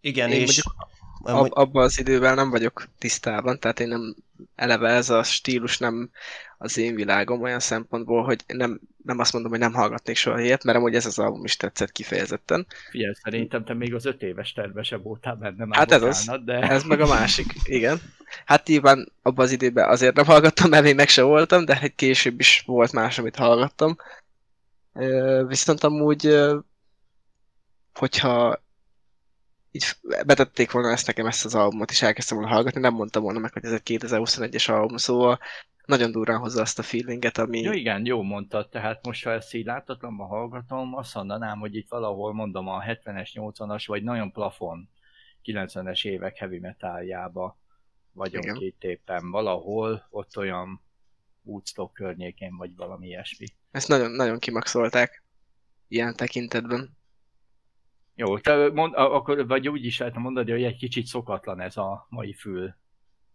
[0.00, 0.62] Igen, Én és...
[1.22, 4.16] Ab, abban az időben nem vagyok tisztában, tehát én nem,
[4.54, 6.10] eleve ez a stílus nem
[6.58, 10.64] az én világom olyan szempontból, hogy nem, nem azt mondom, hogy nem hallgatnék soha ilyet,
[10.64, 12.66] mert amúgy ez az album is tetszett kifejezetten.
[12.90, 16.30] Figyelj, szerintem te még az öt éves terve se voltál benne már Hát ez az.
[16.44, 18.00] de Ez meg a másik, igen.
[18.44, 21.94] Hát nyilván abban az időben azért nem hallgattam, mert én meg se voltam, de egy
[21.94, 23.96] később is volt más, amit hallgattam.
[25.46, 26.38] Viszont amúgy,
[27.94, 28.62] hogyha
[29.70, 29.84] így
[30.26, 33.52] betették volna ezt nekem ezt az albumot, és elkezdtem volna hallgatni, nem mondtam volna meg,
[33.52, 35.38] hogy ez egy 2021-es album, szóval
[35.84, 37.60] nagyon durán hozza azt a feelinget, ami...
[37.60, 41.88] Jó, igen, jó mondtad, tehát most ha ezt így láthatatlanban hallgatom, azt mondanám, hogy itt
[41.88, 44.88] valahol mondom a 70-es, 80-as, vagy nagyon plafon
[45.44, 47.58] 90-es évek heavy metaljába
[48.12, 48.56] vagyunk Igen.
[48.56, 50.82] itt éppen valahol, ott olyan
[51.42, 53.46] Woodstock környékén, vagy valami ilyesmi.
[53.70, 55.24] Ezt nagyon, nagyon kimaxolták
[55.88, 56.98] ilyen tekintetben.
[58.20, 62.06] Jó, te mond, akkor, vagy úgy is lehetne mondani, hogy egy kicsit szokatlan ez a
[62.08, 62.74] mai fül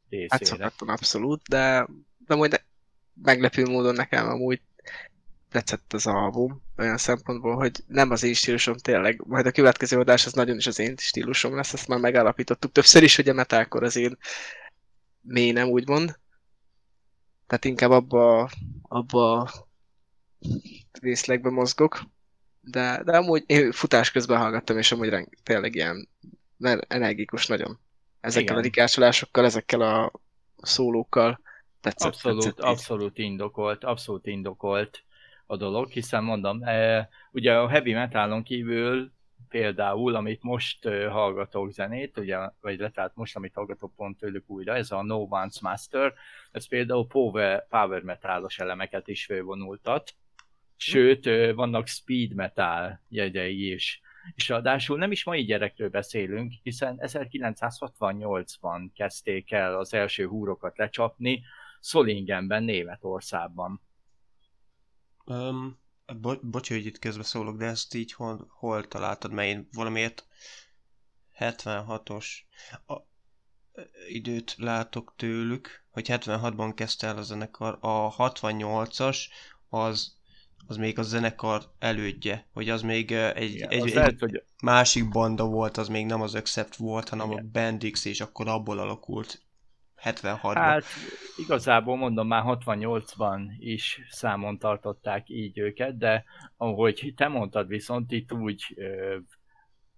[0.09, 0.27] részére.
[0.29, 2.65] Hát szokatlan abszolút, de, de majd
[3.13, 4.61] meglepő módon nekem amúgy
[5.49, 10.25] tetszett az album, olyan szempontból, hogy nem az én stílusom tényleg, majd a következő adás
[10.25, 13.83] az nagyon is az én stílusom lesz, ezt már megállapítottuk többször is, hogy a metalkor
[13.83, 14.17] az én
[15.21, 16.19] mély nem úgymond.
[17.47, 18.49] Tehát inkább abba,
[18.81, 19.51] abba
[21.01, 22.13] részlegbe mozgok.
[22.71, 26.09] De, de amúgy én futás közben hallgattam, és amúgy reng, tényleg ilyen
[26.87, 27.79] energikus nagyon.
[28.19, 28.57] Ezekkel Igen.
[28.57, 30.11] a rikácsolásokkal, ezekkel a
[30.57, 31.39] szólókkal.
[31.81, 32.07] tetszett.
[32.07, 35.03] Abszolút, tetszett abszolút indokolt, abszolút indokolt
[35.45, 39.13] a dolog, hiszen mondom, e, ugye a heavy metalon kívül
[39.49, 44.75] például, amit most uh, hallgatok zenét, ugye, vagy tehát most, amit hallgatok pont tőlük újra,
[44.75, 46.13] ez a No One's Master,
[46.51, 50.13] ez például power, power metalos elemeket is fölvonultat,
[50.75, 54.01] sőt, vannak speed metal jegyei is.
[54.35, 61.43] És ráadásul nem is mai gyerekről beszélünk, hiszen 1968-ban kezdték el az első húrokat lecsapni,
[61.79, 63.81] Solingenben, Németországban.
[65.25, 65.79] Um,
[66.21, 69.31] bo- bocs, hogy itt közbe szólok, de ezt így hol, hol találtad?
[69.31, 70.27] Mert én valamiért
[71.39, 72.27] 76-os
[72.87, 72.95] a,
[74.07, 77.77] időt látok tőlük, hogy 76-ban kezdte el a zenekar.
[77.81, 79.17] A 68-as
[79.69, 80.14] az
[80.67, 84.43] az még a zenekar elődje, hogy az még egy, Igen, egy, az egy lehet, hogy
[84.63, 87.45] másik banda volt, az még nem az Accept volt, hanem Igen.
[87.45, 89.45] a Bandix, és akkor abból alakult
[90.03, 90.53] 76-ban.
[90.53, 90.83] Hát
[91.37, 96.23] igazából mondom, már 68-ban is számon tartották így őket, de
[96.57, 98.77] ahogy te mondtad viszont itt úgy,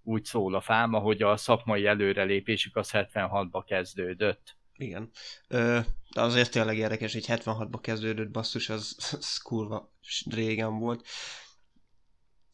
[0.03, 4.56] úgy szól a fáma, hogy a szakmai előrelépésük az 76-ba kezdődött.
[4.77, 5.09] Igen.
[5.47, 5.79] Ö,
[6.13, 9.93] de azért tényleg érdekes, hogy 76-ba kezdődött basszus, az, az kurva
[10.29, 11.07] régen volt.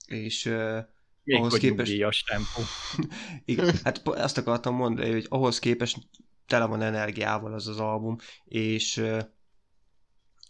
[0.08, 0.80] És ö,
[1.26, 2.26] ahhoz képest...
[2.26, 2.62] Tempó.
[3.46, 5.98] Igen, hát azt akartam mondani, hogy ahhoz képest
[6.48, 9.20] tele van energiával az az album, és, ö,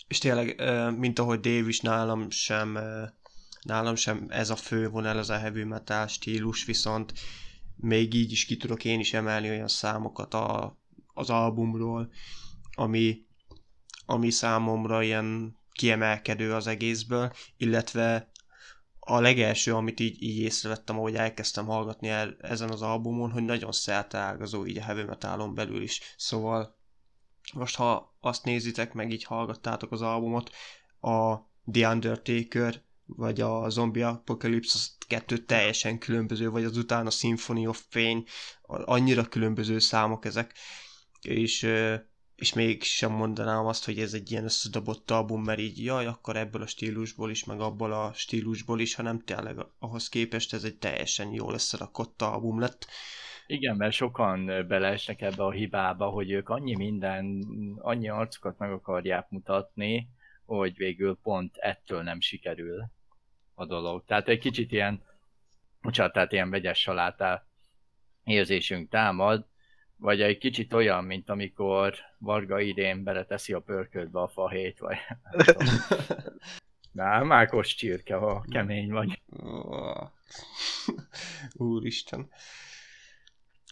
[0.07, 0.61] és tényleg,
[0.97, 2.79] mint ahogy Dave is nálam sem,
[3.61, 7.13] nálam sem ez a fő vonal, ez a heavy metal stílus, viszont
[7.75, 10.77] még így is ki tudok én is emelni olyan számokat a,
[11.13, 12.11] az albumról,
[12.75, 13.25] ami,
[14.05, 18.31] ami számomra ilyen kiemelkedő az egészből, illetve
[18.99, 23.71] a legelső, amit így, így észrevettem, ahogy elkezdtem hallgatni el, ezen az albumon, hogy nagyon
[23.71, 26.01] szerteágazó így a heavy metalon belül is.
[26.17, 26.77] Szóval
[27.53, 30.51] most ha azt nézitek, meg így hallgattátok az albumot,
[31.01, 31.35] a
[31.71, 37.83] The Undertaker, vagy a Zombie Apocalypse, az kettő teljesen különböző, vagy az utána Symphony of
[37.89, 38.25] Pain,
[38.67, 40.53] annyira különböző számok ezek,
[41.23, 41.67] és
[42.35, 46.35] és még sem mondanám azt, hogy ez egy ilyen összedobott album, mert így jaj, akkor
[46.35, 50.77] ebből a stílusból is, meg abból a stílusból is, hanem tényleg ahhoz képest ez egy
[50.77, 52.87] teljesen jól összerakott album lett.
[53.47, 57.45] Igen, mert sokan beleesnek ebbe a hibába, hogy ők annyi minden,
[57.77, 60.09] annyi arcokat meg akarják mutatni,
[60.45, 62.91] hogy végül pont ettől nem sikerül
[63.53, 64.03] a dolog.
[64.05, 65.03] Tehát egy kicsit ilyen,
[65.81, 67.45] bocsánat, tehát ilyen vegyes salátá
[68.23, 69.45] érzésünk támad,
[70.03, 74.97] vagy egy kicsit olyan, mint amikor Varga idén beleteszi a pörköltbe a fahét, vagy...
[76.91, 79.21] Na, mákos csirke, ha kemény vagy.
[81.53, 82.29] Úristen.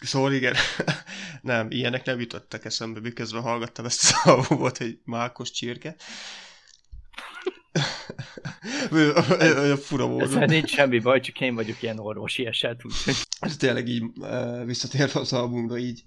[0.02, 0.56] Szóval igen,
[1.42, 5.96] nem, ilyenek nem jutottak eszembe, miközben hallgattam ezt az albumot, hogy mákos csirke.
[9.82, 10.28] Fura módon.
[10.28, 12.86] Ezzel nincs semmi baj, csak én vagyok ilyen orvosi eset.
[12.86, 13.16] Úgyhogy...
[13.40, 14.04] Ez tényleg így
[14.66, 16.04] visszatérve az albumra, így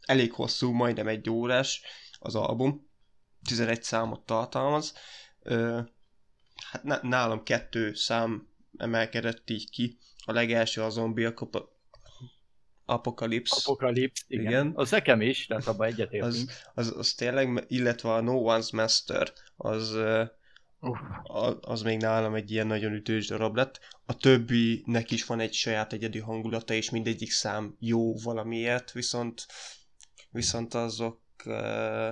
[0.00, 1.82] elég hosszú, majdnem egy órás
[2.18, 2.88] az album.
[3.44, 4.94] 11 számot tartalmaz.
[6.70, 9.98] Hát nálam kettő szám emelkedett így ki.
[10.24, 11.34] A legelső a Zombie
[12.90, 13.56] Apocalypse.
[13.58, 14.46] Apocalypse, igen.
[14.46, 14.72] igen.
[14.74, 16.32] Az nekem is, tehát abban egyetértünk.
[16.32, 20.28] Az, az, az tényleg, illetve a No One's Master, az, uh,
[21.60, 23.80] az még nálam egy ilyen nagyon ütős darab lett.
[24.06, 29.46] A többinek is van egy saját egyedi hangulata, és mindegyik szám jó valamiért, viszont,
[30.30, 32.08] viszont azok, uh,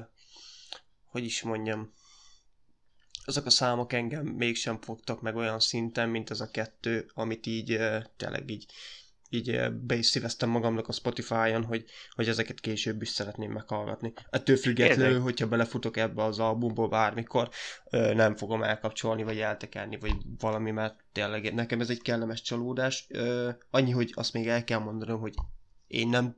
[1.04, 1.92] hogy is mondjam,
[3.24, 7.72] azok a számok engem mégsem fogtak meg olyan szinten, mint ez a kettő, amit így
[7.72, 8.66] uh, tényleg így
[9.28, 14.12] így be is szíveztem magamnak a Spotify-on, hogy, hogy ezeket később is szeretném meghallgatni.
[14.30, 17.48] Ettől függetlenül, hogyha belefutok ebbe az albumból bármikor,
[17.90, 23.06] nem fogom elkapcsolni, vagy eltekerni, vagy valami, mert tényleg nekem ez egy kellemes csalódás.
[23.70, 25.34] Annyi, hogy azt még el kell mondanom, hogy
[25.86, 26.36] én nem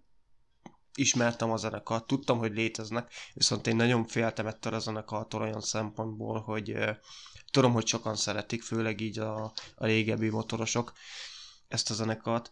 [0.95, 6.41] ismertem a zenekart, tudtam, hogy léteznek, viszont én nagyon féltem ettől a zenekartól olyan szempontból,
[6.41, 6.77] hogy
[7.51, 10.93] tudom, hogy sokan szeretik, főleg így a, a régebbi motorosok
[11.69, 12.51] ezt a zenekart,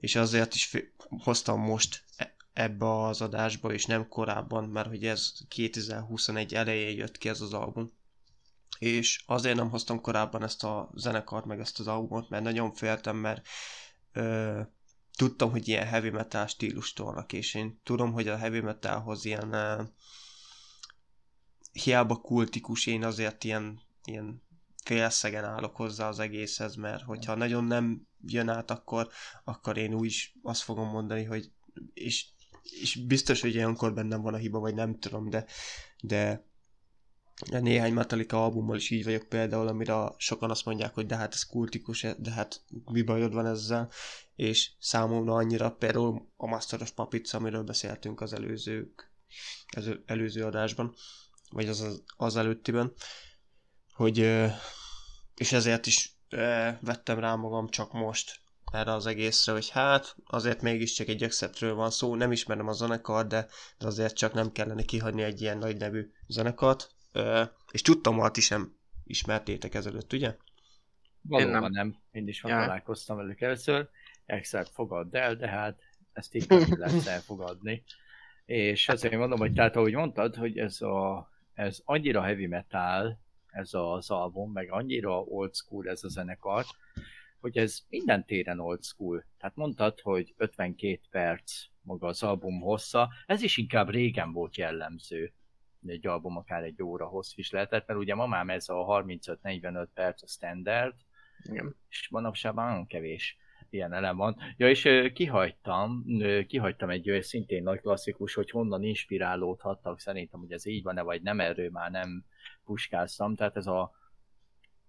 [0.00, 0.76] és azért is
[1.08, 2.04] hoztam most
[2.52, 7.52] ebbe az adásba, és nem korábban, mert hogy ez 2021 elején jött ki ez az
[7.52, 7.90] album.
[8.78, 13.16] És azért nem hoztam korábban ezt a zenekart, meg ezt az albumot, mert nagyon féltem,
[13.16, 13.46] mert
[14.12, 14.60] ö,
[15.16, 19.52] tudtam, hogy ilyen heavy metal stílus tolnak, és én tudom, hogy a heavy metalhoz ilyen
[19.52, 19.82] ö,
[21.72, 24.42] hiába kultikus, én azért ilyen, ilyen
[24.84, 29.08] félszegen állok hozzá az egészhez, mert hogyha nagyon nem jön át, akkor,
[29.44, 31.50] akkor én úgy is azt fogom mondani, hogy
[31.94, 32.26] és,
[32.62, 35.44] és biztos, hogy ilyenkor bennem van a hiba, vagy nem tudom, de,
[36.00, 36.46] de
[37.60, 41.42] néhány Metallica albummal is így vagyok például, amire sokan azt mondják, hogy de hát ez
[41.42, 43.90] kultikus, de hát mi bajod van ezzel,
[44.36, 49.12] és számomra annyira például a Masteros Papic, amiről beszéltünk az előzők,
[49.76, 50.94] az előző adásban,
[51.50, 52.92] vagy az, az, az előttiben,
[53.92, 54.18] hogy
[55.34, 56.17] és ezért is
[56.80, 58.40] vettem rá magam csak most
[58.72, 63.26] erre az egészre, hogy hát azért mégiscsak egy acceptről van szó, nem ismerem a zenekar,
[63.26, 63.46] de,
[63.78, 66.90] de azért csak nem kellene kihagyni egy ilyen nagy nevű zenekart,
[67.70, 70.36] és tudtam, hogy ti sem ismertétek ezelőtt, ugye?
[71.22, 71.70] Valóban Én nem.
[71.70, 71.96] nem.
[72.10, 72.48] Én is ja.
[72.48, 73.88] találkoztam velük először.
[74.26, 75.78] Except fogadd el, de hát
[76.12, 77.84] ezt így nem lesz elfogadni.
[78.44, 83.18] És azért mondom, hogy tehát ahogy mondtad, hogy ez, a, ez annyira heavy metal,
[83.58, 86.64] ez az album, meg annyira old school ez a zenekar,
[87.40, 89.24] hogy ez minden téren old school.
[89.38, 95.32] Tehát mondtad, hogy 52 perc maga az album hossza, ez is inkább régen volt jellemző
[95.86, 99.86] egy album akár egy óra hosszú is lehetett, mert ugye ma már ez a 35-45
[99.94, 100.94] perc a standard,
[101.42, 101.76] Igen.
[101.88, 103.38] és manapság már nagyon kevés
[103.70, 104.36] ilyen elem van.
[104.56, 106.04] Ja, és kihagytam,
[106.46, 111.40] kihagytam egy szintén nagy klasszikus, hogy honnan inspirálódhattak, szerintem, hogy ez így van-e, vagy nem,
[111.40, 112.24] erről már nem
[112.64, 113.92] puskáztam, tehát ez a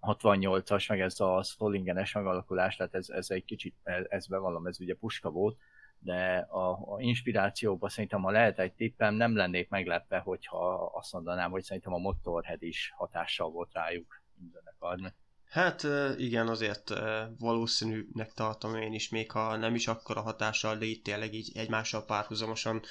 [0.02, 3.76] 68-as, meg ez a Stollingenes megalakulás, tehát ez, ez egy kicsit,
[4.10, 5.58] ez bevallom, ez ugye puska volt,
[6.00, 11.52] de a, a inspirációban szerintem, ha lehet egy tippem, nem lennék meglepve, hogyha azt mondanám,
[11.52, 15.14] hogy szerintem a Motorhead is hatással volt rájuk mindenek adni.
[15.50, 16.94] Hát igen, azért
[17.38, 22.06] valószínűnek tartom én is, még ha nem is akkora hatással, de itt tényleg így egymással
[22.06, 22.82] párhuzamosan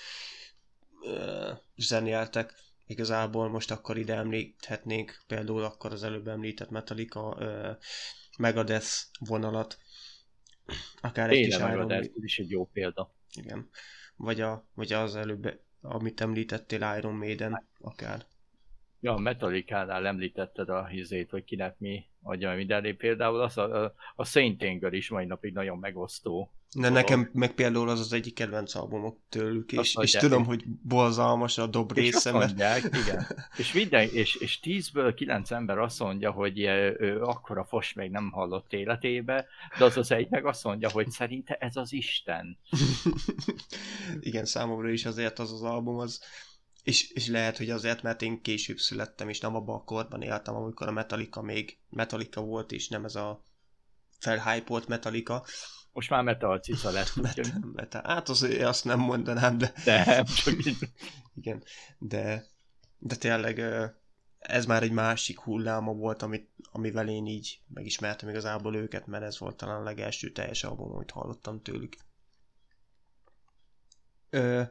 [1.77, 2.55] zenéltek.
[2.87, 7.39] Igazából most akkor ide említhetnénk például akkor az előbb említett Metallica
[8.39, 9.79] Megadeth vonalat,
[11.01, 13.15] Akár egy kis Iron ez is egy jó példa.
[13.35, 13.69] Igen.
[14.17, 18.27] Vagy, a, vagy az előbb, amit említettél, Iron Maiden, akár.
[19.01, 22.97] Ja, a Metallica-nál említetted a hizét, hogy kinek mi adja minden.
[22.97, 27.53] Például az a, a, a Saint Anger is mai napig nagyon megosztó de nekem meg
[27.53, 32.33] például az az egyik kedvenc albumok tőlük, és, és tudom, hogy borzalmas a dob része,
[32.33, 32.47] mert...
[32.47, 33.27] Mondják, igen.
[33.57, 36.59] És, minden, és, és tízből kilenc ember azt mondja, hogy
[36.99, 39.47] ő akkora fos még nem hallott életébe,
[39.79, 42.59] de az az egy meg azt mondja, hogy szerinte ez az Isten.
[44.21, 46.21] igen, számomra is azért az az album az,
[46.89, 50.55] és, és lehet, hogy azért, mert én később születtem, és nem abban a korban éltem,
[50.55, 53.43] amikor a Metallica még Metallica volt, és nem ez a
[54.19, 55.45] felhypolt Metallica,
[55.93, 57.17] most már metal cica lett.
[57.23, 58.03] metal, metal.
[58.05, 59.73] Hát az, azt nem mondanám, de...
[59.85, 60.77] De, csak így.
[61.41, 61.63] Igen,
[61.99, 62.47] de,
[62.99, 63.59] de tényleg
[64.39, 69.39] ez már egy másik hulláma volt, amit, amivel én így megismertem igazából őket, mert ez
[69.39, 71.97] volt talán a legelső teljes album, amit hallottam tőlük.
[74.31, 74.63] Ö,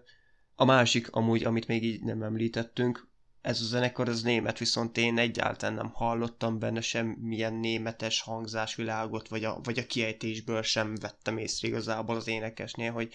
[0.60, 3.08] a másik amúgy, amit még így nem említettünk,
[3.42, 9.44] ez a zenekar az német, viszont én egyáltalán nem hallottam benne semmilyen németes hangzásvilágot, vagy
[9.44, 13.14] a, vagy a kiejtésből sem vettem észre igazából az énekesnél, hogy,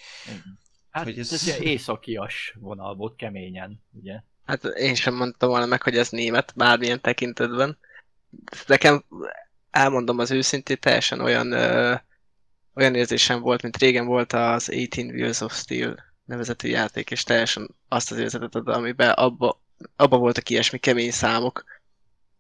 [0.91, 1.33] hát hogy ez...
[1.33, 4.21] ez északias vonal volt keményen, ugye?
[4.45, 7.79] Hát én sem mondtam volna meg, hogy ez német bármilyen tekintetben.
[8.67, 9.05] Nekem
[9.71, 11.95] elmondom az őszintét, teljesen olyan, ö,
[12.75, 17.75] olyan érzésem volt, mint régen volt az 18 Wheels of Steel nevezetű játék, és teljesen
[17.89, 19.61] azt az érzetet ad, amiben abba,
[19.97, 21.65] abban voltak ilyesmi kemény számok.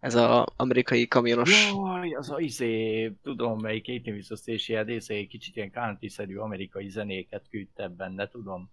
[0.00, 1.70] Ez az amerikai kamionos...
[1.70, 8.28] Jaj, az a izé, tudom melyik étnéviszasztési egy kicsit ilyen country amerikai zenéket küldte benne,
[8.28, 8.70] tudom.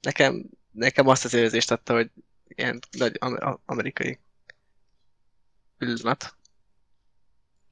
[0.00, 2.10] Nekem, nekem azt az érzést adta, hogy
[2.48, 3.18] ilyen nagy
[3.64, 4.18] amerikai
[5.78, 6.36] pillanat.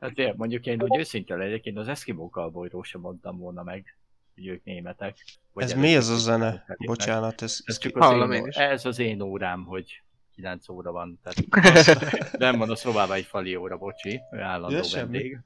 [0.00, 3.96] Hát én mondjuk én úgy őszinte legyek, én az Eskimo Cowboyról sem mondtam volna meg,
[4.34, 5.16] hogy ők németek.
[5.54, 6.64] ez mi ez a zene?
[6.86, 11.20] Bocsánat, ez, ez, ez, csak az én, ez az én órám, hogy 9 óra van,
[11.22, 11.98] tehát
[12.38, 15.38] nem van a szobában egy fali óra, bocsi, állandó ja, vendég.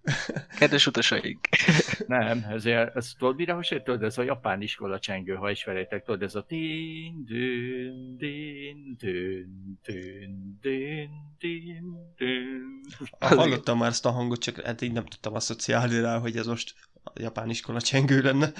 [0.59, 1.49] Kedves utasaink!
[2.07, 3.87] Nem, ezért, ez tudod mire hasonlít?
[3.87, 9.79] Tudod, ez a japán iskola csengő, ha ismeritek, tudod, ez a tin, dün, din, dün,
[9.83, 12.81] dün, dün, dün, dün.
[13.19, 16.75] Hallottam már ezt a hangot, csak hát így nem tudtam asszociálni rá, hogy ez most
[17.15, 18.53] a japán iskola csengő lenne.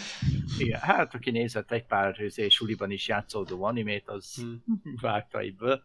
[0.59, 2.17] Igen, hát aki nézett egy pár
[2.49, 4.63] suliban is játszódó animét, az hmm.
[5.01, 5.83] vágta ebből.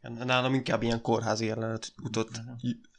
[0.00, 2.40] Nálam inkább ilyen kórházi jelenet jutott,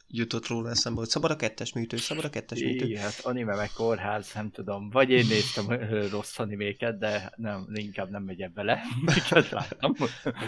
[0.08, 2.86] jutott róla eszembe, hogy szabad a kettes műtő, szabad a kettes műtő.
[2.86, 4.90] Igen, hát anime meg kórház, nem tudom.
[4.90, 5.66] Vagy én néztem
[6.10, 8.80] rossz animéket, de nem, inkább nem megyek bele.
[9.14, 9.94] Miket láttam.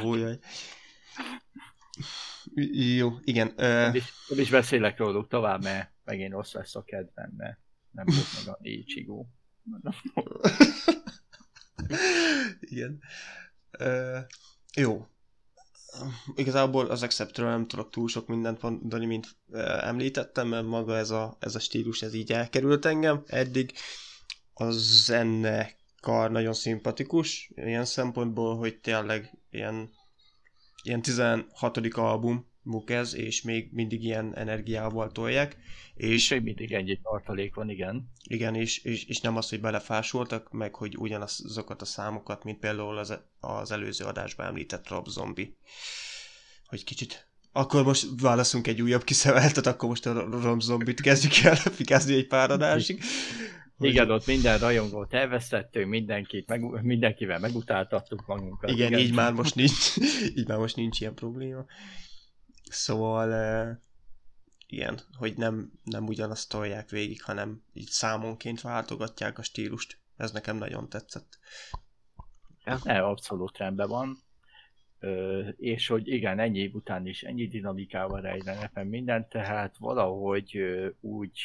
[0.05, 0.38] Újjaj.
[2.97, 3.53] Jó, igen.
[3.57, 7.59] Nem, is, nem is beszélek róluk tovább, mert megint rossz lesz a kedvem, mert
[7.90, 9.26] nem volt meg a Ichigo.
[12.70, 12.99] igen.
[13.78, 14.20] Uh,
[14.74, 15.07] jó,
[16.34, 19.36] igazából az Acceptről nem tudok túl sok mindent mondani, mint
[19.80, 23.72] említettem, mert maga ez a, ez a stílus, ez így elkerült engem eddig.
[24.55, 29.90] A zenekar nagyon szimpatikus, ilyen szempontból, hogy tényleg ilyen,
[30.87, 31.76] ilyen 16.
[31.93, 32.47] album,
[32.87, 35.57] ez, és még mindig ilyen energiával tolják.
[35.95, 38.11] És még mindig ennyi tartalék van, igen.
[38.28, 42.99] Igen, és, és, és nem az, hogy belefásoltak, meg hogy ugyanazokat a számokat, mint például
[42.99, 45.49] az, az előző adásban említett Rob Zombie.
[46.66, 51.57] Hogy kicsit akkor most válaszunk egy újabb kiszemeltet, akkor most a Rob Zombie-t kezdjük el
[51.80, 53.03] fikázni egy pár adásig.
[53.76, 53.88] Hogy...
[53.88, 58.70] Igen, ott minden rajongót elvesztettünk, mindenkit, meg, mindenkivel megutáltattuk magunkat.
[58.70, 59.96] Igen, igen, így már most nincs,
[60.36, 61.64] így már most nincs ilyen probléma.
[62.70, 63.76] Szóval uh,
[64.66, 69.98] ilyen, hogy nem, nem ugyanazt tolják végig, hanem így számonként váltogatják a stílust.
[70.16, 71.38] Ez nekem nagyon tetszett.
[72.84, 74.18] Ne, abszolút rendben van.
[74.98, 80.56] Ö, és hogy igen, ennyi év után is ennyi dinamikával rejlenek ebben minden, tehát valahogy
[80.56, 81.38] ö, úgy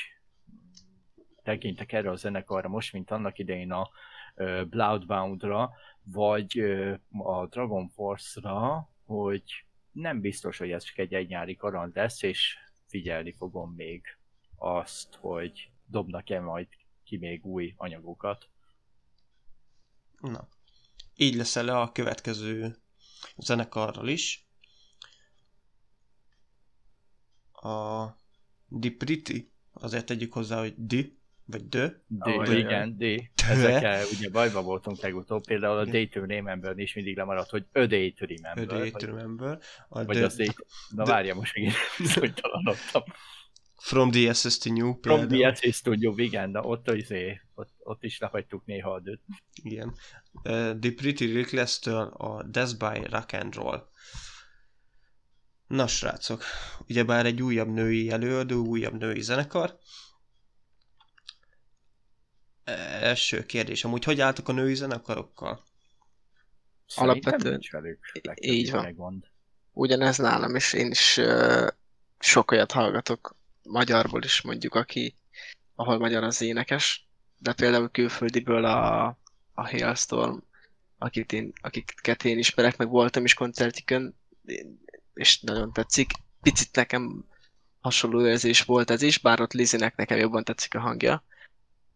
[1.43, 3.89] tekintek erre a zenekarra most, mint annak idején a
[4.69, 5.71] Bloodbound-ra,
[6.03, 6.59] vagy
[7.09, 13.31] a Dragon Force-ra, hogy nem biztos, hogy ez csak egy egynyári kaland lesz, és figyelni
[13.31, 14.05] fogom még
[14.55, 16.67] azt, hogy dobnak-e majd
[17.03, 18.49] ki még új anyagokat.
[20.19, 20.47] Na,
[21.15, 22.75] így lesz le a következő
[23.37, 24.47] zenekarral is.
[27.51, 28.05] A
[28.67, 31.19] Di Pretty, azért tegyük hozzá, hogy Di,
[31.51, 31.87] vagy Dö.
[32.07, 33.03] D, oh, igen, D.
[33.49, 37.85] Ezekkel ugye bajba voltunk legutóbb, például a Day to Remember is mindig lemaradt, hogy A
[37.85, 38.75] Day to Remember.
[38.75, 39.59] A Day to Remember.
[39.89, 40.49] A vagy az Day...
[40.89, 43.03] Na várja, most megint bizonytalanodtam.
[43.81, 45.27] From the SS to New például.
[45.27, 48.99] From the SS to New, igen, de ott, izé, ott, ott is lehagytuk néha a
[48.99, 49.21] dőt.
[49.63, 49.93] Igen.
[50.33, 53.89] Uh, the Pretty Reckless-től a Death by Rock and Roll.
[55.67, 56.43] Na srácok,
[56.87, 59.77] ugyebár egy újabb női előadó, újabb női zenekar,
[62.63, 63.83] első kérdés.
[63.83, 65.63] Amúgy hogy álltok a női zenekarokkal?
[66.95, 67.61] Alapvetően
[68.35, 68.83] így van.
[68.83, 69.23] Megmond.
[69.71, 71.67] Ugyanez nálam, és én is uh,
[72.19, 75.15] sok olyat hallgatok magyarból is mondjuk, aki,
[75.75, 77.07] ahol magyar az énekes,
[77.37, 79.05] de például külföldiből a,
[79.53, 80.37] a Hailstorm,
[80.97, 84.15] akit én, akiket én ismerek, meg voltam is koncertikön,
[85.13, 86.11] és nagyon tetszik.
[86.41, 87.25] Picit nekem
[87.79, 91.23] hasonló érzés volt ez is, bár ott Lizinek nekem jobban tetszik a hangja,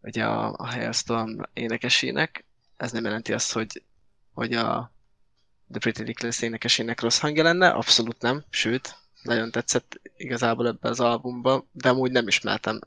[0.02, 2.44] ugye a, a Hailstorm énekesének.
[2.76, 3.82] Ez nem jelenti azt, hogy,
[4.32, 4.92] hogy a
[5.70, 11.00] The Pretty Reckless énekesének rossz hangja lenne, abszolút nem, sőt, nagyon tetszett igazából ebbe az
[11.00, 12.78] albumba, de amúgy nem ismertem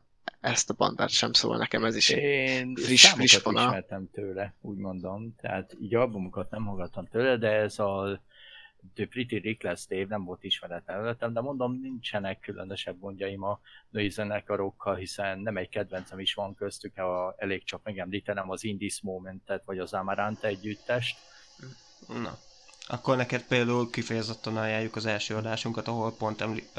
[0.41, 3.66] ezt a bandát sem, szóval nekem ez is Én friss, friss vonal.
[3.68, 8.22] ismertem tőle, úgy mondom, tehát így albumokat nem hallgattam tőle, de ez a
[8.93, 13.59] The Pretty Reckless Dave nem volt ismeretlen előttem, de mondom, nincsenek különösebb gondjaim a
[13.89, 19.01] női zenekarokkal, hiszen nem egy kedvencem is van köztük, ha elég csak megemlítenem az Indies
[19.01, 21.17] Momentet, vagy az Amarante együttest.
[22.07, 22.38] Na,
[22.88, 26.69] akkor neked például kifejezetten ajánljuk az első adásunkat, ahol pont emli-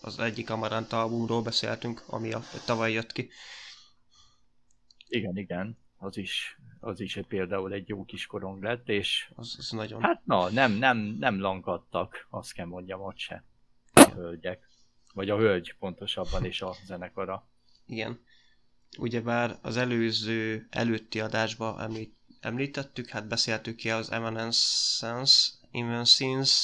[0.00, 3.30] az egyik Amaranta albumról beszéltünk, ami a, tavaly jött ki.
[5.08, 9.70] Igen, igen, az is az is például egy jó kis korong lett, és az, az
[9.70, 10.02] nagyon...
[10.02, 13.44] hát na, nem, nem, nem lankadtak, azt kell mondjam ott se
[13.92, 14.68] a hölgyek.
[15.14, 17.48] Vagy a hölgy pontosabban is a zenekara.
[17.86, 18.20] Igen.
[18.98, 26.54] Ugyebár az előző, előtti adásban említ, említettük, hát beszéltük ki az Evanescence, Evanescence,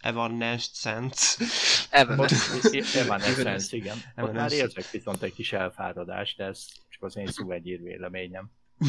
[0.00, 1.44] Evanescence.
[1.90, 3.96] Evanescence, Evanescence, igen.
[4.16, 8.50] Ott már érzek viszont egy kis elfáradást, de ez csak az én szuvegyír véleményem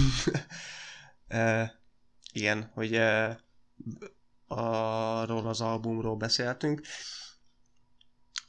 [2.34, 3.40] igen, hogy e,
[4.48, 6.82] arról az albumról beszéltünk.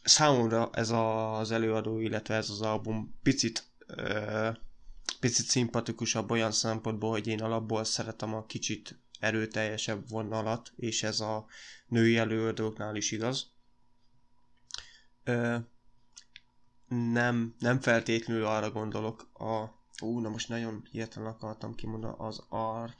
[0.03, 3.66] Számomra ez az előadó, illetve ez az album picit
[5.20, 11.47] picit szimpatikusabb olyan szempontból, hogy én alapból szeretem a kicsit erőteljesebb vonalat, és ez a
[11.86, 13.51] női előadóknál is igaz.
[15.24, 15.57] Ö,
[16.89, 22.94] nem, nem feltétlenül arra gondolok a Ú, na most nagyon hirtelen akartam kimondani az Ark...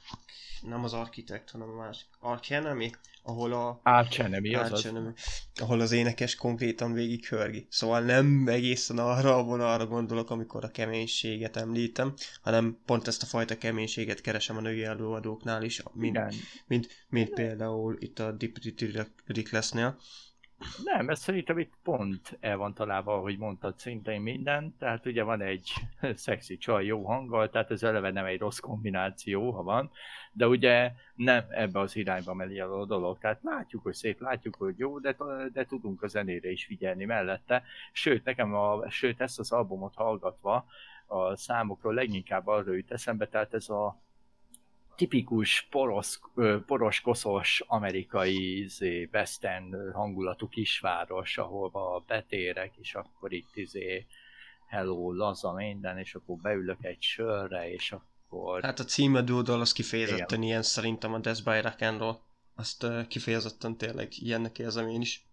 [0.63, 2.09] Nem az Architect, hanem a másik.
[2.21, 2.91] Ark Enemy,
[3.23, 3.81] ahol a...
[3.83, 5.13] Arch Enemy, az Enemy,
[5.55, 7.67] ahol az énekes konkrétan végig hörgi.
[7.71, 13.27] Szóval nem egészen arra a vonalra gondolok, amikor a keménységet említem, hanem pont ezt a
[13.27, 16.19] fajta keménységet keresem a női előadóknál is, mint,
[16.67, 18.59] mint, mint például itt a Deep
[19.27, 19.99] Reckless-nél.
[20.85, 24.75] Nem, ez szerintem itt pont el van találva, ahogy mondtad, szintén minden.
[24.79, 25.73] Tehát ugye van egy
[26.15, 29.91] szexi csaj jó hanggal, tehát ez eleve nem egy rossz kombináció, ha van,
[30.33, 33.19] de ugye nem ebbe az irányba megy el a dolog.
[33.19, 35.17] Tehát látjuk, hogy szép, látjuk, hogy jó, de,
[35.53, 37.63] de tudunk a zenére is figyelni mellette.
[37.93, 40.67] Sőt, nekem a, sőt, ezt az albumot hallgatva
[41.07, 44.01] a számokról leginkább arra jut eszembe, tehát ez a
[44.99, 46.21] tipikus poros,
[46.67, 54.07] poros, koszos amerikai izé, western hangulatú kisváros, ahol betérek, és akkor itt izé
[54.69, 58.63] hello, laza minden, és akkor beülök egy sörre, és akkor...
[58.63, 60.43] Hát a címedúdól az kifejezetten Igen.
[60.43, 62.21] ilyen szerintem a Death by Rock
[62.55, 65.28] Azt uh, kifejezetten tényleg ilyennek érzem én is.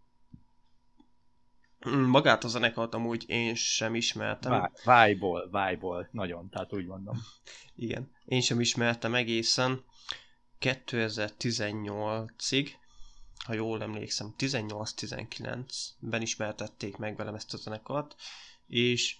[1.89, 4.71] Mm, magát a zenekart amúgy én sem ismertem.
[4.83, 7.21] Vibe-ból, vibe nagyon, tehát úgy mondom.
[7.75, 9.83] Igen, én sem ismertem egészen
[10.61, 12.69] 2018-ig,
[13.45, 18.15] ha jól emlékszem, 18-19-ben ismertették meg velem ezt a zenekart,
[18.67, 19.17] és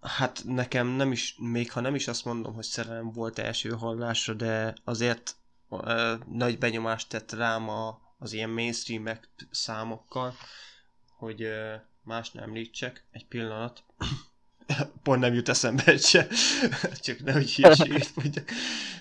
[0.00, 4.34] hát nekem nem is, még ha nem is azt mondom, hogy szerelem volt első hallásra,
[4.34, 5.36] de azért
[5.68, 9.08] ö, nagy benyomást tett rám a, az ilyen mainstream
[9.50, 10.34] számokkal,
[11.16, 11.48] hogy
[12.02, 13.84] más nem említsek, egy pillanat.
[15.02, 16.28] Pont nem jut eszembe egy se,
[17.06, 18.50] csak nehogy hülyeséget mondjak.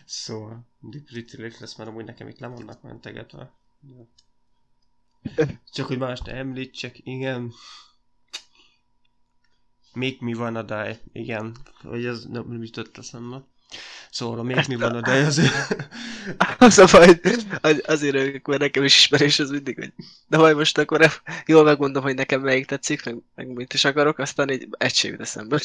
[0.05, 0.67] Szóval,
[1.05, 3.53] Pretty lesz, mert amúgy nekem itt le vannak mentegetve.
[5.71, 7.51] Csak hogy más ne említsek, igen.
[9.93, 11.55] Make me wanna die, igen.
[11.81, 13.43] Hogy ez nem jutott eszembe.
[14.11, 15.75] Szóval a még mi van a de azért...
[16.57, 17.19] az a baj,
[17.85, 19.93] azért akkor nekem is ismerés az mindig, hogy
[20.27, 21.11] de majd most akkor
[21.45, 25.61] jól megmondom, hogy nekem melyik tetszik, meg, meg mit is akarok, aztán egy egység eszembe.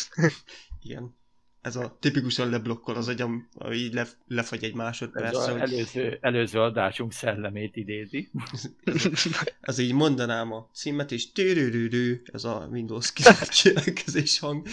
[0.82, 1.14] Igen.
[1.60, 5.26] Ez a tipikusan leblokkol az agyam, ami így lef, lefagy egy másodperc.
[5.26, 8.30] Ez az előző, előző adásunk szellemét idézi.
[9.60, 14.66] az így mondanám a címet, és tűrűrűrű, ez a Windows 9 hang.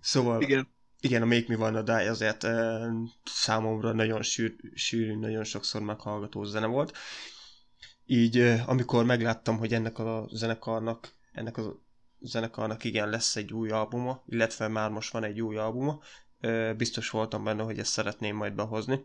[0.00, 0.68] Szóval Igen
[1.00, 2.80] igen, a Make Me Wanna Die azért e,
[3.24, 6.96] számomra nagyon sűr, sűrű, nagyon sokszor meghallgató zene volt.
[8.06, 11.82] Így e, amikor megláttam, hogy ennek a zenekarnak, ennek a
[12.20, 16.00] zenekarnak igen lesz egy új albuma, illetve már most van egy új albuma,
[16.40, 19.04] e, biztos voltam benne, hogy ezt szeretném majd behozni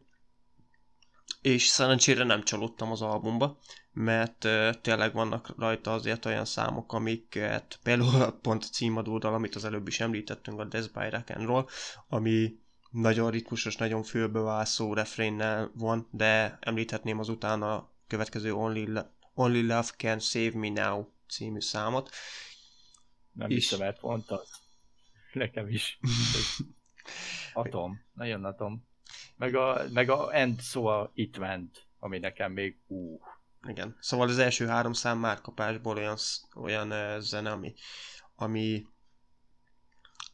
[1.45, 3.59] és szerencsére nem csalódtam az albumba,
[3.91, 4.47] mert
[4.81, 9.99] tényleg vannak rajta azért olyan számok, amiket például pont a címadódal, amit az előbb is
[9.99, 11.65] említettünk, a Death by Rock and Roll,
[12.07, 12.59] ami
[12.91, 18.87] nagyon ritmusos, nagyon fülbevászó refrénnel van, de említhetném az utána következő Only,
[19.33, 22.09] Only Love Can Save Me Now című számot.
[23.31, 24.49] Nem is hiszem, mert pont az.
[25.33, 25.99] Nekem is.
[27.53, 28.01] atom.
[28.13, 28.93] Nagyon atom.
[29.37, 33.19] Meg a, meg a end szóval itt ment, ami nekem még ú.
[33.67, 33.97] Igen.
[33.99, 36.17] Szóval az első három szám már kapásból olyan,
[36.55, 37.73] olyan uh, zene, ami,
[38.35, 38.85] ami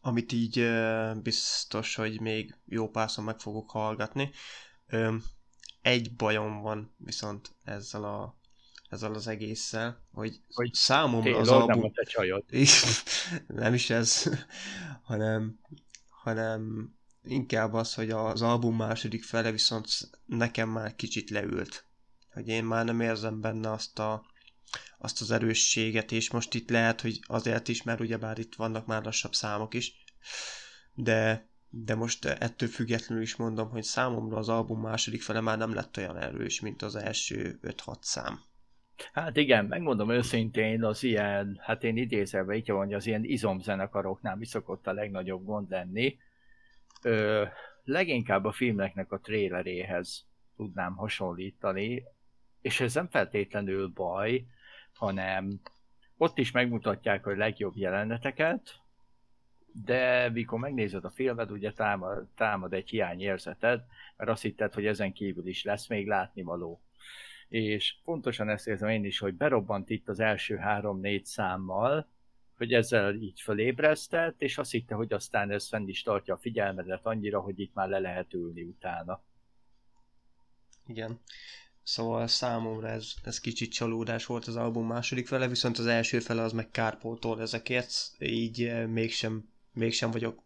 [0.02, 4.32] amit így uh, biztos, hogy még jó párszor meg fogok hallgatni.
[4.91, 5.24] Um,
[5.82, 8.39] egy bajom van viszont ezzel a
[8.91, 11.68] ezzel az egésszel, hogy, hogy számomra az album...
[11.91, 11.91] Nem,
[13.47, 14.30] nem is ez,
[15.02, 15.60] hanem,
[16.10, 16.91] hanem
[17.24, 19.88] inkább az, hogy az album második fele viszont
[20.26, 21.86] nekem már kicsit leült.
[22.34, 24.30] Hogy én már nem érzem benne azt a
[24.97, 29.03] azt az erősséget, és most itt lehet, hogy azért is, mert ugyebár itt vannak már
[29.03, 30.03] lassabb számok is,
[30.93, 35.74] de, de most ettől függetlenül is mondom, hogy számomra az album második fele már nem
[35.74, 38.39] lett olyan erős, mint az első 5-6 szám.
[39.13, 44.45] Hát igen, megmondom őszintén, az ilyen, hát én idézelve így hogy az ilyen izomzenekaroknál mi
[44.45, 46.17] szokott a legnagyobb gond lenni,
[47.06, 47.45] ö,
[47.84, 50.26] leginkább a filmeknek a tréleréhez
[50.56, 52.04] tudnám hasonlítani,
[52.62, 54.45] és ez nem feltétlenül baj,
[54.93, 55.62] hanem
[56.18, 58.82] ott is megmutatják a legjobb jeleneteket,
[59.74, 63.84] de mikor megnézed a filmet, ugye támad, támad egy hiányérzeted,
[64.18, 66.82] mert azt hitted, hogy ezen kívül is lesz még látnivaló.
[67.47, 72.08] És pontosan ezt érzem én is, hogy berobbant itt az első három-négy számmal,
[72.62, 77.05] hogy ezzel így fölébresztett, és azt hitte, hogy aztán ez fenn is tartja a figyelmedet
[77.05, 79.22] annyira, hogy itt már le lehet ülni utána.
[80.88, 81.20] Igen.
[81.84, 86.41] Szóval számomra ez, ez kicsit csalódás volt az album második fele, viszont az első fele
[86.41, 90.43] az meg kárpótol ezekért, így eh, mégsem, mégsem vagyok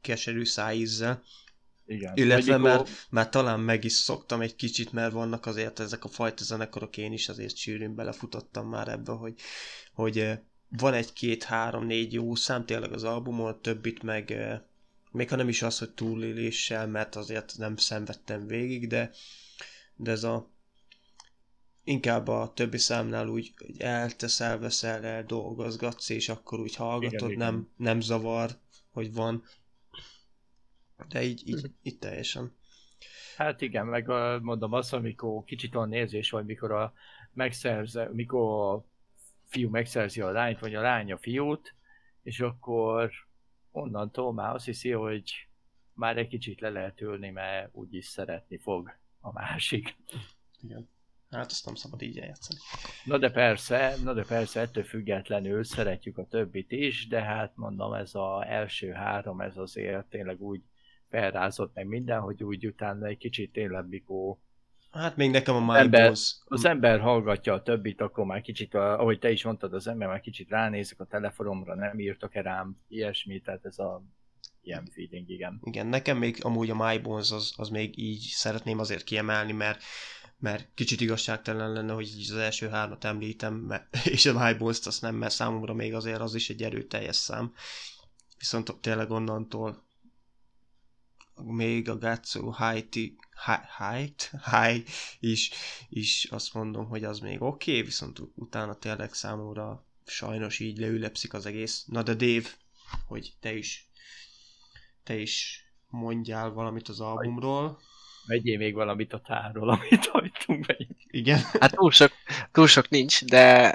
[0.00, 1.22] keserű szájízzel.
[1.86, 2.12] Igen.
[2.16, 6.44] Illetve már, már talán meg is szoktam egy kicsit, mert vannak azért ezek a fajta
[6.44, 9.34] zenekarok, én is azért sűrűn belefutottam már ebbe, hogy,
[9.92, 10.38] hogy
[10.68, 14.34] van egy-két-három-négy jó szám tényleg az albumon, többit meg
[15.16, 19.10] még ha nem is az, hogy túléléssel, mert azért nem szenvedtem végig, de,
[19.96, 20.48] de ez a
[21.84, 27.38] inkább a többi számnál úgy hogy elteszel, veszel el, dolgozgatsz, és akkor úgy hallgatod, Igen,
[27.38, 27.70] nem, igen.
[27.76, 28.50] nem zavar,
[28.90, 29.44] hogy van.
[31.08, 32.54] De így, így, így teljesen.
[33.36, 34.06] Hát igen, meg
[34.42, 36.92] mondom azt, amikor kicsit olyan érzés vagy, mikor a
[37.32, 38.84] megszerze, mikor a
[39.46, 41.74] fiú megszerzi a lányt, vagy a lány a fiút,
[42.22, 43.10] és akkor
[43.70, 45.48] onnantól már azt hiszi, hogy
[45.92, 49.96] már egy kicsit le lehet ülni, mert úgyis szeretni fog a másik.
[50.62, 50.88] Igen.
[51.30, 52.58] Hát azt nem szabad így eljátszani.
[53.04, 57.92] Na de persze, na de persze, ettől függetlenül szeretjük a többit is, de hát mondom,
[57.92, 60.62] ez az első három, ez azért tényleg úgy
[61.08, 64.36] felrázott meg minden, hogy úgy utána egy kicsit tényleg, mikor
[64.96, 69.18] Hát még nekem a My Ember- az ember hallgatja a többit, akkor már kicsit, ahogy
[69.18, 73.64] te is mondtad, az ember már kicsit ránézek a telefonomra, nem írtak-e rám ilyesmi, tehát
[73.64, 74.02] ez a
[74.62, 75.60] ilyen feeling, igen.
[75.62, 79.82] Igen, nekem még amúgy a My Bones az, az még így szeretném azért kiemelni, mert
[80.38, 84.86] mert kicsit igazságtalan lenne, hogy így az első hármat említem, mert, és a My Bones-t
[84.86, 87.52] azt nem, mert számomra még azért az is egy erőteljes szám.
[88.38, 89.84] Viszont tényleg onnantól
[91.44, 93.16] még a Gatsu Haiti
[94.50, 94.84] High
[95.20, 95.50] is,
[95.88, 101.32] is azt mondom, hogy az még oké, okay, viszont utána tényleg számomra sajnos így leülepszik
[101.32, 101.84] az egész.
[101.86, 102.48] Na de Dave,
[103.06, 103.86] hogy te is
[105.06, 107.78] te is mondjál valamit az albumról.
[108.26, 110.86] Vegyél még valamit a tárról, amit hagytunk meg.
[111.10, 111.40] Igen.
[111.60, 112.12] Hát túl sok,
[112.52, 113.74] túl sok nincs, de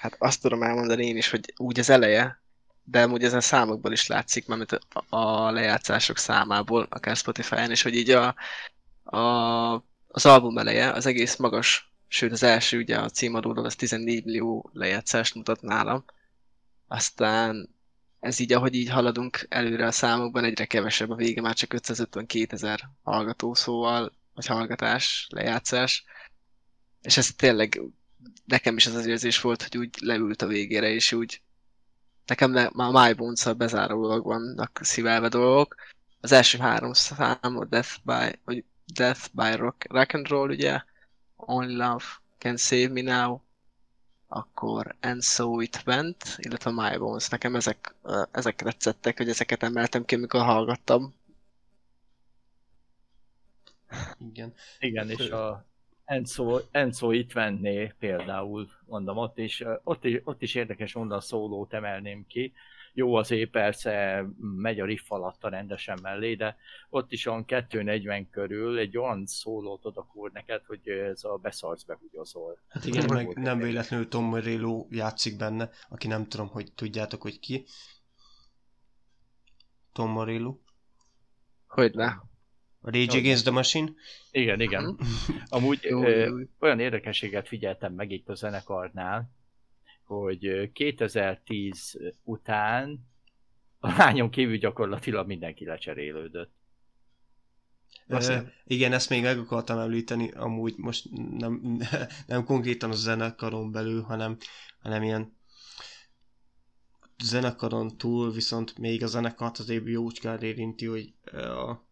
[0.00, 2.42] hát azt tudom elmondani én is, hogy úgy az eleje,
[2.84, 4.78] de amúgy ezen számokból is látszik, mert
[5.08, 8.34] a, lejátszások számából, akár Spotify-on is, hogy így a,
[9.16, 9.74] a,
[10.08, 14.70] az album eleje az egész magas, sőt az első ugye a címadóról az 14 millió
[14.72, 16.04] lejátszást mutat nálam.
[16.88, 17.68] Aztán
[18.20, 22.46] ez így, ahogy így haladunk előre a számokban, egyre kevesebb a vége, már csak 552
[22.54, 26.04] ezer hallgató, szóval, vagy hallgatás, lejátszás.
[27.02, 27.80] És ez tényleg
[28.44, 31.42] nekem is az az érzés volt, hogy úgy leült a végére, és úgy
[32.30, 35.74] nekem már My bones bezárólag vannak szívelve dolgok.
[36.20, 38.64] Az első három szám, a Death by, vagy
[38.94, 40.82] Death by rock, rock and Roll, ugye,
[41.36, 42.04] Only Love
[42.38, 43.40] Can Save Me Now,
[44.28, 47.28] akkor And So It Went, illetve My Bones.
[47.28, 47.94] Nekem ezek,
[48.30, 51.14] ezek tetszettek, hogy ezeket emeltem ki, amikor hallgattam.
[54.18, 54.54] Igen.
[54.78, 55.69] Igen, és a
[56.10, 61.22] Enzo, Enzo itt venné például, mondom, ott is, ott is, ott is érdekes mondani, a
[61.22, 62.52] szólót emelném ki.
[62.92, 66.56] Jó, azért persze megy a riff alatta rendesen mellé, de
[66.88, 71.82] ott is olyan 240 körül egy olyan szólót ad akkor neked, hogy ez a beszarsz
[71.82, 72.58] behugyozol.
[72.68, 77.38] Hát igen, meg nem véletlenül Tom Morello játszik benne, aki nem tudom, hogy tudjátok, hogy
[77.38, 77.64] ki.
[79.92, 80.56] Tom Morello.
[81.66, 82.12] Hogy ne?
[82.82, 83.92] A Rage Against the Machine.
[84.30, 84.98] Igen, igen.
[85.48, 86.36] Amúgy Jó, ö, jó.
[86.58, 89.30] olyan érdekességet figyeltem meg itt a zenekarnál,
[90.04, 93.08] hogy ö, 2010 után
[93.78, 96.58] a lányon kívül gyakorlatilag mindenki lecserélődött.
[98.08, 101.06] Uh, igen, ezt még meg akartam említeni, amúgy most
[101.38, 101.80] nem,
[102.26, 104.36] nem konkrétan a zenekaron belül, hanem,
[104.82, 105.36] hanem ilyen
[107.22, 111.88] zenekaron túl, viszont még a zenekart azért jócskán érinti, hogy uh, a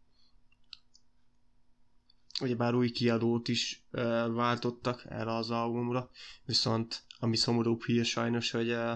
[2.41, 6.11] ugyebár új kiadót is uh, váltottak erre az albumra,
[6.45, 8.93] viszont ami szomorúbb hír sajnos, hogy, uh,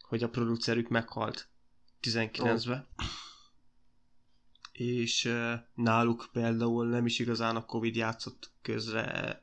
[0.00, 1.48] hogy a producerük meghalt
[2.02, 2.88] 19-ben.
[2.96, 3.06] Oh.
[4.72, 9.42] És uh, náluk például nem is igazán a Covid játszott közre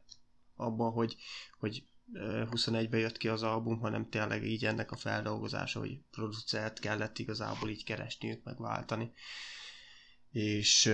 [0.56, 1.16] abban, hogy,
[1.60, 1.84] hogy
[2.14, 7.20] uh, 21-ben jött ki az album, hanem tényleg így ennek a feldolgozása, hogy producert kellett
[7.20, 9.12] igazából így keresniük, megváltani.
[10.32, 10.92] És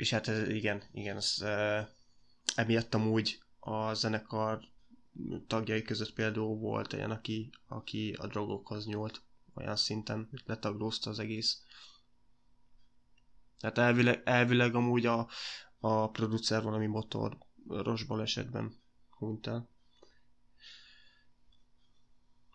[0.00, 1.88] és hát ez, igen, igen, ez, uh,
[2.54, 4.60] emiatt amúgy a zenekar
[5.46, 9.22] tagjai között például volt olyan, aki, aki a drogokhoz nyúlt,
[9.54, 11.62] olyan szinten letaglózta az egész.
[13.58, 15.28] Tehát elvileg, elvileg amúgy a,
[15.78, 18.74] a producer valami motoros balesetben
[19.10, 19.68] hunyt el.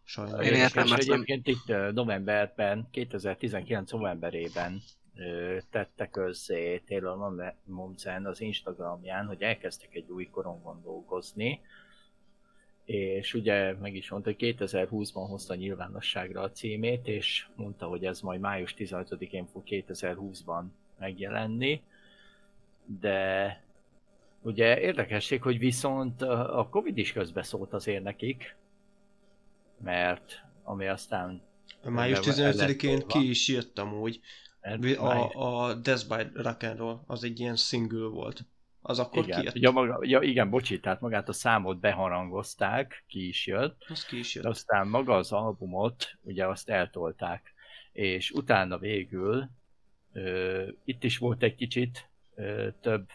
[0.04, 0.42] Sajnálom.
[0.42, 4.82] Én értem, egyébként itt novemberben, 2019 novemberében
[5.70, 11.62] tette közzé Taylor Momsen az Instagramján, hogy elkezdtek egy új korongon dolgozni,
[12.86, 18.22] és ugye meg is mondta, hogy 2020-ban hozta nyilvánosságra a címét, és mondta, hogy ez
[18.22, 20.64] majd május 15-én fog 2020-ban
[21.00, 21.82] megjelenni,
[22.86, 23.62] de
[24.42, 28.56] ugye érdekesség, hogy viszont a a Covid is közbeszólt azért nekik,
[29.78, 31.42] mert ami aztán
[31.84, 33.20] Május el lett 15-én tolva.
[33.20, 34.20] ki is jött amúgy.
[34.98, 38.46] A, a Death by Rock and Roll az egy ilyen single volt.
[38.82, 39.56] Az akkor igen, kijött?
[39.56, 44.18] ja, maga, ja, igen, bocsi, tehát magát a számot beharangozták, ki is jött, Az ki
[44.18, 44.44] is jött.
[44.44, 47.54] de aztán maga az albumot, ugye azt eltolták,
[47.92, 49.50] és utána végül
[50.14, 53.10] ö, itt is volt egy kicsit ö, több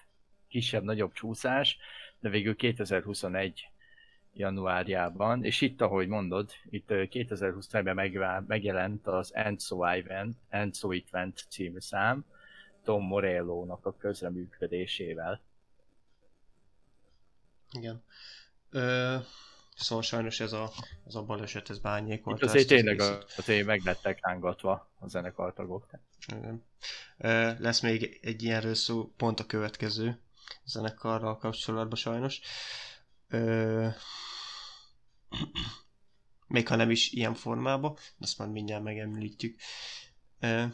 [0.48, 1.78] kisebb-nagyobb csúszás,
[2.20, 3.69] de végül 2021
[4.32, 12.24] januárjában, és itt, ahogy mondod, itt 2021-ben megjelent az And So It Went című szám,
[12.84, 15.40] Tom Morello-nak a közreműködésével.
[17.72, 18.02] Igen.
[18.70, 19.16] Ö,
[19.76, 20.70] szóval sajnos ez a,
[21.06, 22.36] ez a baleset, ez bányékolt.
[22.36, 23.00] Itt azért tényleg
[23.36, 25.88] azért meg lettek rángatva a zenekartagok.
[26.36, 26.64] Igen.
[27.18, 30.20] Ö, lesz még egy ilyenről szó, pont a következő
[30.64, 32.40] zenekarral kapcsolatban sajnos.
[32.40, 32.89] Ö,
[36.46, 39.60] még ha nem is ilyen formában, azt már mindjárt megemlítjük.
[40.40, 40.64] Ö,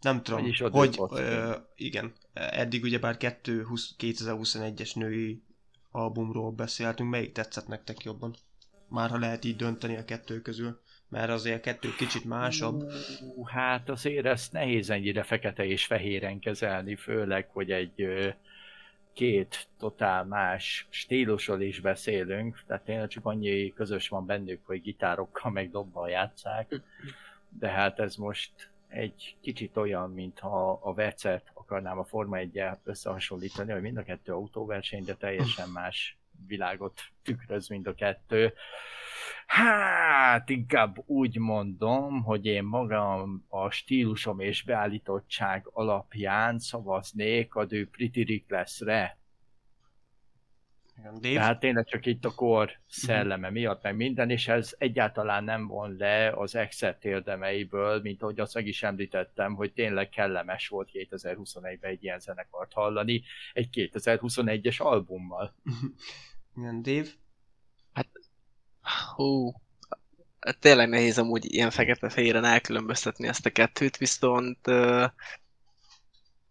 [0.00, 5.42] nem tudom, Vagyis hogy ö, igen, eddig ugyebár 2021-es női
[5.90, 8.34] albumról beszéltünk, melyik tetszett nektek jobban?
[8.88, 12.92] Már ha lehet így dönteni a kettő közül, mert azért a kettő kicsit másabb.
[13.44, 18.28] Hát azért ezt nehéz ennyire fekete és fehéren kezelni, főleg, hogy egy ö,
[19.12, 25.50] két totál más stílusról is beszélünk, tehát tényleg csak annyi közös van bennük, hogy gitárokkal
[25.50, 26.80] meg dobbal játszák,
[27.58, 33.72] de hát ez most egy kicsit olyan, mintha a vecet akarnám a Forma 1 összehasonlítani,
[33.72, 38.54] hogy mind a kettő autóverseny, de teljesen más világot tükröz mind a kettő.
[39.52, 47.84] Hát inkább úgy mondom, hogy én magam a stílusom és beállítottság alapján szavaznék a The
[47.90, 49.18] Pretty Dave?
[51.20, 55.96] Tehát tényleg csak itt a kor szelleme miatt, meg minden, és ez egyáltalán nem von
[55.98, 61.90] le az Exet érdemeiből, mint ahogy azt meg is említettem, hogy tényleg kellemes volt 2021-ben
[61.90, 63.22] egy ilyen zenekart hallani,
[63.52, 65.54] egy 2021-es albummal.
[66.56, 67.08] Igen, Dave?
[69.14, 69.52] Hú,
[70.60, 75.04] tényleg nehéz amúgy ilyen fekete-fehéren elkülönböztetni ezt a kettőt, viszont uh,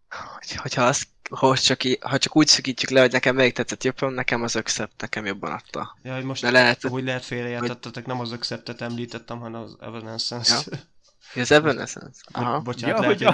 [0.08, 4.12] hogy, hogyha azt, hogy csak, ha csak úgy szakítjuk le, hogy nekem melyik tetszett jobban,
[4.12, 5.96] nekem az Accept nekem jobban adta.
[6.02, 10.62] Ja, hogy most De lehet- hogy lehet félreértettetek, nem az Acceptet említettem, hanem az Evanescence.
[10.70, 10.78] Ja.
[11.34, 12.20] Az Evanescence?
[12.32, 12.60] Aha.
[12.60, 13.26] Bocsánat, Ja, lehet, hogy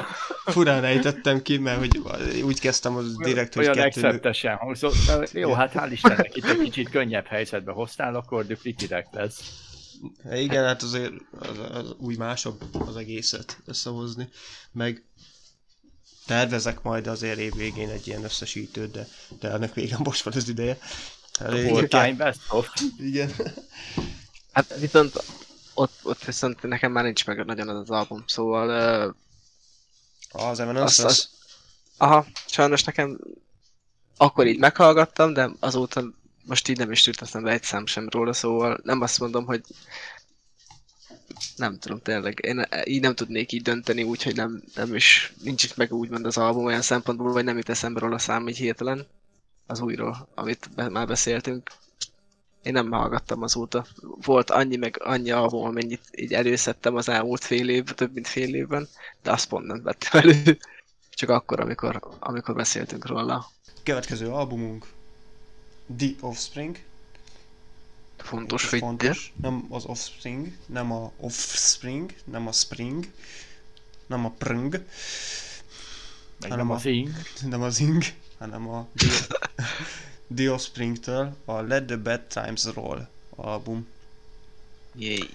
[0.44, 2.00] hogy furán ejtettem ki, mert hogy
[2.42, 4.00] úgy kezdtem az direkt, hogy Olyan kettő...
[4.06, 4.94] acceptesen hangzott.
[5.06, 9.34] de Jó, hát hál' Istennek itt egy kicsit könnyebb helyzetbe hoztál, akkor The Pretty Reckless.
[10.32, 14.28] Igen, hát azért az, az úgy másabb az egészet összehozni,
[14.72, 15.02] meg
[16.26, 19.06] tervezek majd azért év végén egy ilyen összesítőt, de,
[19.40, 20.78] de ennek végén most van az ideje.
[21.40, 22.68] Elég- All time best of.
[22.98, 23.30] Igen.
[24.52, 25.22] Hát viszont
[25.78, 28.68] ott, ott viszont nekem már nincs meg nagyon az az album, szóval
[30.34, 31.04] uh, Az Evanescence.
[31.04, 31.28] Az- az-
[31.96, 33.18] aha, sajnos nekem
[34.16, 36.04] akkor így meghallgattam, de azóta
[36.44, 39.62] most így nem is jut eszembe egy szám sem róla, szóval nem azt mondom, hogy
[41.56, 45.76] nem tudom, tényleg, én így nem tudnék így dönteni, úgyhogy nem, nem is, nincs itt
[45.76, 49.06] meg úgymond az album olyan szempontból, hogy nem jut eszembe róla szám így hirtelen,
[49.66, 51.70] az újról, amit be, már beszéltünk.
[52.62, 53.86] Én nem hallgattam azóta.
[54.02, 58.54] Volt annyi meg annyi album, amennyit így előszedtem az elmúlt fél év, több mint fél
[58.54, 58.88] évben,
[59.22, 60.58] de azt pont nem vettem elő.
[61.10, 63.50] Csak akkor, amikor, amikor beszéltünk róla.
[63.82, 64.86] Következő albumunk
[65.96, 66.78] The Offspring.
[68.18, 69.32] Fontos, Ez hogy fontos.
[69.42, 73.06] Nem az Offspring, nem a Offspring, nem a Spring,
[74.06, 74.72] nem a Prng,
[76.40, 77.08] Meg Hanem nem a- az ing.
[77.48, 78.02] nem az Ing,
[78.38, 78.86] hanem a
[80.34, 83.88] The, The Offspring-től a Let the Bad Times Roll album.
[84.94, 85.28] Jéj.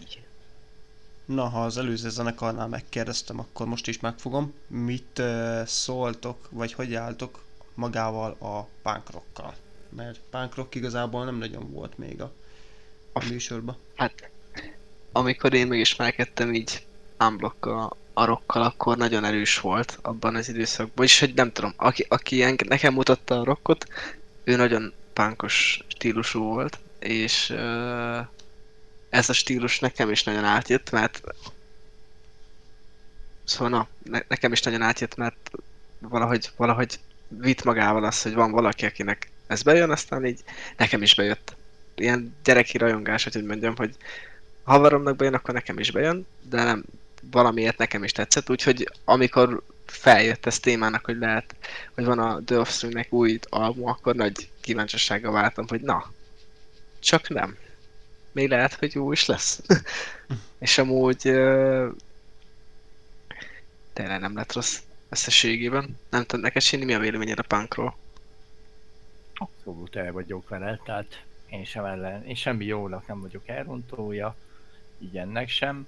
[1.25, 4.53] Na, ha az előző zenekarnál megkérdeztem, akkor most is megfogom.
[4.67, 9.55] Mit uh, szóltok, vagy hogy álltok magával a punk rockkal?
[9.89, 12.31] Mert punk rock igazából nem nagyon volt még a,
[13.13, 13.77] a műsorban.
[13.95, 14.29] Hát,
[15.11, 16.85] amikor én megismerkedtem így
[17.19, 20.93] unblockkal, a rockkal, akkor nagyon erős volt abban az időszakban.
[20.95, 23.87] Vagyis, hogy nem tudom, aki, aki enge- nekem mutatta a rockot,
[24.43, 28.27] ő nagyon punkos stílusú volt, és uh,
[29.09, 31.21] ez a stílus nekem is nagyon átjött, mert
[33.43, 35.51] szóval na, ne, nekem is nagyon átjött, mert
[35.99, 40.39] valahogy, valahogy vitt magával az, hogy van valaki, akinek ez bejön, aztán így
[40.77, 41.55] nekem is bejött.
[41.95, 43.95] Ilyen gyereki rajongás, hogy úgy mondjam, hogy
[44.63, 46.83] ha haveromnak bejön, akkor nekem is bejön, de nem,
[47.31, 49.63] valamiért nekem is tetszett, úgyhogy amikor
[49.93, 51.55] feljött ez témának, hogy lehet,
[51.93, 56.11] hogy van a The Offspringnek új album, akkor nagy kíváncsisággal váltam, hogy na,
[56.99, 57.57] csak nem.
[58.31, 59.61] Még lehet, hogy jó is lesz.
[60.59, 61.91] És amúgy uh,
[63.93, 64.79] tényleg nem lett rossz.
[65.09, 65.99] összességében.
[66.09, 67.95] Nem tudom, neked Sini, mi a véleményed a punkról?
[69.33, 74.35] Abszolút el vagyok vele, tehát én sem ellen, én semmi jónak nem vagyok elrontója,
[74.99, 75.87] így ennek sem.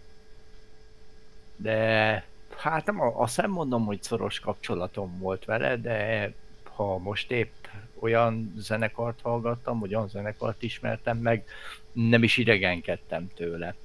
[1.55, 2.25] De
[2.57, 6.31] hát nem azt nem mondom, hogy szoros kapcsolatom volt vele, de
[6.63, 7.53] ha most épp
[7.99, 11.45] olyan zenekart hallgattam, vagy olyan zenekart ismertem meg,
[11.91, 13.75] nem is idegenkedtem tőle.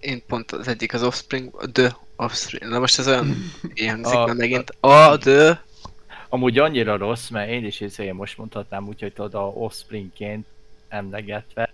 [0.00, 3.34] Én pont az egyik az Offspring, The Offspring, na most ez olyan
[3.74, 5.64] ilyen a, megint, a The
[6.28, 10.46] Amúgy annyira rossz, mert én is én most mondhatnám úgy, hogy tudod a Offspringként
[10.88, 11.72] emlegetve.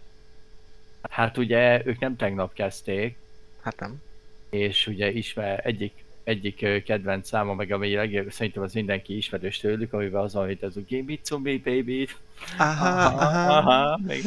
[1.11, 3.17] Hát ugye ők nem tegnap kezdték.
[3.63, 4.03] Hát nem.
[4.51, 5.93] És ugye ismer egyik
[6.25, 10.77] egyik kedvenc száma, meg ami legjobb, szerintem az mindenki ismerős tőlük, amivel az, amit ez
[10.77, 12.09] a Game It Zombie Baby.
[12.59, 13.57] Aha, aha, aha.
[13.57, 14.25] aha még.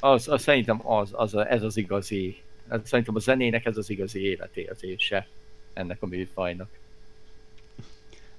[0.00, 2.42] az, az, szerintem az, az a, ez az igazi,
[2.84, 5.26] szerintem a zenének ez az igazi életérzése
[5.72, 6.68] ennek a műfajnak.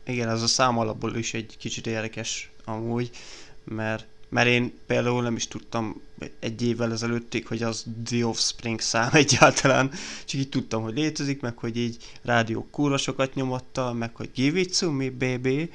[0.04, 3.10] Igen, az a szám alapból is egy kicsit érdekes amúgy,
[3.64, 6.02] mert, mert én például nem is tudtam
[6.40, 9.92] egy évvel ezelőttig, hogy az The Offspring szám egyáltalán,
[10.26, 14.80] csak így tudtam, hogy létezik, meg hogy így rádió kúrosokat nyomotta, meg hogy Give it
[14.80, 15.70] to me, baby,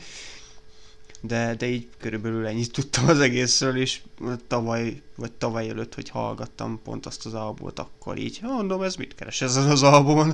[1.27, 4.01] de, de így körülbelül ennyit tudtam az egészről, és
[4.47, 9.15] tavaly, vagy tavaly előtt, hogy hallgattam pont azt az albumot, akkor így, mondom, ez mit
[9.15, 10.33] keres ezen az albumon?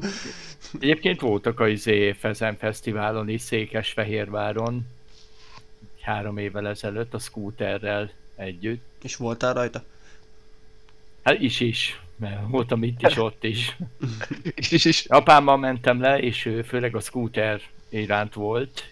[0.81, 4.87] Egyébként voltak a izé Fezen Fesztiválon is, Székesfehérváron,
[6.01, 8.85] három évvel ezelőtt, a scooterrel együtt.
[9.03, 9.85] És voltál rajta?
[11.23, 13.77] Hát is is, mert voltam itt is, ott is.
[14.71, 15.05] is, is.
[15.05, 18.91] Apámmal mentem le, és ő főleg a scooter iránt volt,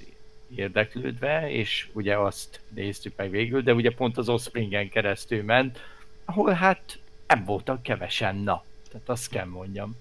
[0.55, 5.79] érdeklődve, és ugye azt néztük meg végül, de ugye pont az Offspringen keresztül ment,
[6.25, 8.65] ahol hát nem voltak kevesen, na.
[8.91, 9.97] Tehát azt kell mondjam.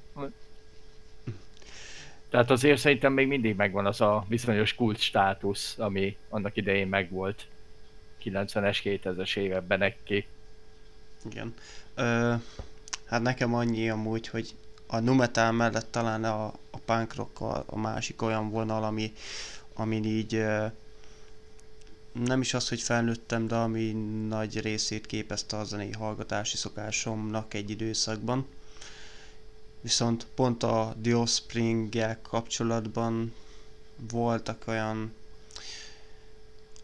[2.30, 7.48] Tehát azért szerintem még mindig megvan az a bizonyos kult státusz, ami annak idején megvolt
[8.24, 10.26] 90-es, 2000-es években neki.
[11.32, 11.54] Igen.
[11.96, 12.34] Ö,
[13.06, 14.56] hát nekem annyi amúgy, hogy
[14.88, 19.14] a Numetal mellett talán a, a punk rock a, a másik olyan vonal, ami,
[19.74, 20.44] amin így
[22.12, 23.92] nem is az, hogy felnőttem, de ami
[24.28, 28.46] nagy részét képezte a zenei hallgatási szokásomnak egy időszakban.
[29.82, 33.34] Viszont pont a The offspring kapcsolatban
[34.12, 35.14] voltak olyan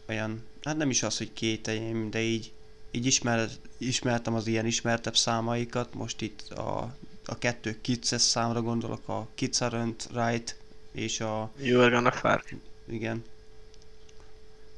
[0.08, 2.52] olyan, hát nem is az, hogy kételjeim, de így,
[2.90, 9.08] így ismer, ismertem az ilyen ismertebb számaikat, most itt a, a kettő Kids számra gondolok,
[9.08, 10.56] a Kids Aren't Right
[10.92, 11.50] és a...
[11.56, 12.44] You are gonna far.
[12.86, 13.24] Igen.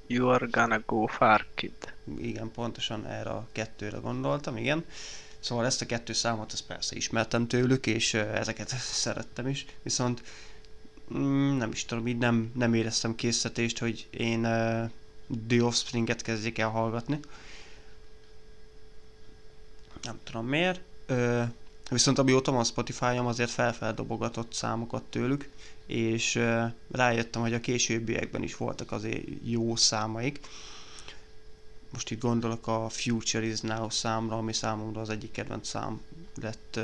[0.06, 1.94] You are gonna go far, kid.
[2.18, 4.84] Igen, pontosan erre a kettőre gondoltam, igen.
[5.46, 8.68] Szóval ezt a kettő számot, ezt persze ismertem tőlük, és ezeket
[9.04, 10.22] szerettem is, viszont
[11.14, 14.90] mm, nem is tudom, így nem, nem éreztem készítést, hogy én uh,
[15.48, 17.20] The Offspring-et kezdjék el hallgatni.
[20.02, 20.80] Nem tudom miért.
[21.08, 21.42] Uh,
[21.90, 25.48] viszont amióta van Spotify-om, azért felfeldobogatott számokat tőlük,
[25.86, 30.40] és uh, rájöttem, hogy a későbbiekben is voltak azért jó számaik.
[31.96, 36.00] Most itt gondolok a Future is Now számra, ami számomra az egyik kedvenc szám
[36.40, 36.80] lett,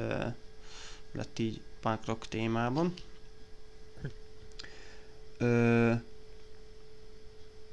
[1.13, 2.95] lett így punk rock témában.
[5.41, 6.01] Uh,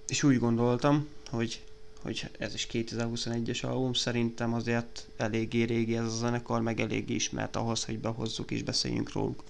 [0.07, 1.61] és úgy gondoltam, hogy,
[2.01, 7.55] hogy ez is 2021-es album, szerintem azért eléggé régi ez a zenekar, meg eléggé ismert
[7.55, 9.43] ahhoz, hogy behozzuk és beszéljünk róluk.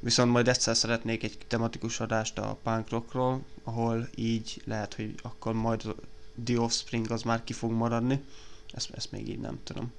[0.00, 5.52] Viszont majd egyszer szeretnék egy tematikus adást a punk rockról, ahol így lehet, hogy akkor
[5.52, 5.94] majd
[6.44, 8.24] The Offspring az már ki fog maradni.
[8.72, 9.92] Ezt, ezt még így nem tudom.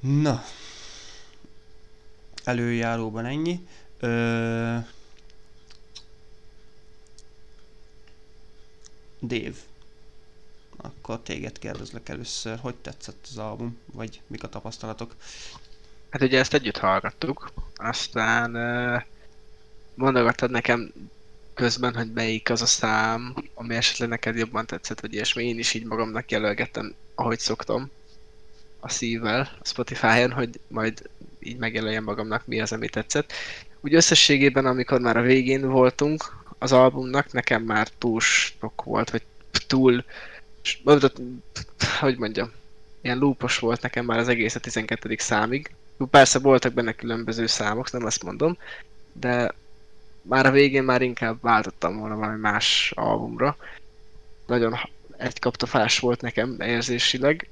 [0.00, 0.42] Na.
[2.44, 3.66] Előjáróban ennyi.
[3.98, 4.78] Ö...
[9.22, 9.56] Dave.
[10.76, 15.16] Akkor téged kérdezlek először, hogy tetszett az album, vagy mik a tapasztalatok?
[16.10, 18.50] Hát ugye ezt együtt hallgattuk, aztán
[19.94, 20.92] mondogattad nekem
[21.54, 25.48] közben, hogy melyik az a szám, ami esetleg neked jobban tetszett, vagy ilyesmi.
[25.48, 27.90] Én is így magamnak jelölgettem, ahogy szoktam,
[28.80, 31.08] a szívvel a Spotify-on, hogy majd
[31.40, 33.32] így megjelöljem magamnak, mi az, ami tetszett.
[33.80, 39.22] Úgy összességében, amikor már a végén voltunk az albumnak, nekem már túl sok volt, vagy
[39.66, 40.04] túl,
[42.00, 42.52] hogy mondjam,
[43.00, 45.16] ilyen lúpos volt nekem már az egész a 12.
[45.18, 45.70] számig,
[46.06, 48.58] Persze voltak benne különböző számok, nem azt mondom,
[49.12, 49.54] de
[50.22, 53.56] már a végén már inkább váltottam volna valami más albumra.
[54.46, 54.78] Nagyon
[55.16, 57.48] egy kaptafás volt nekem érzésileg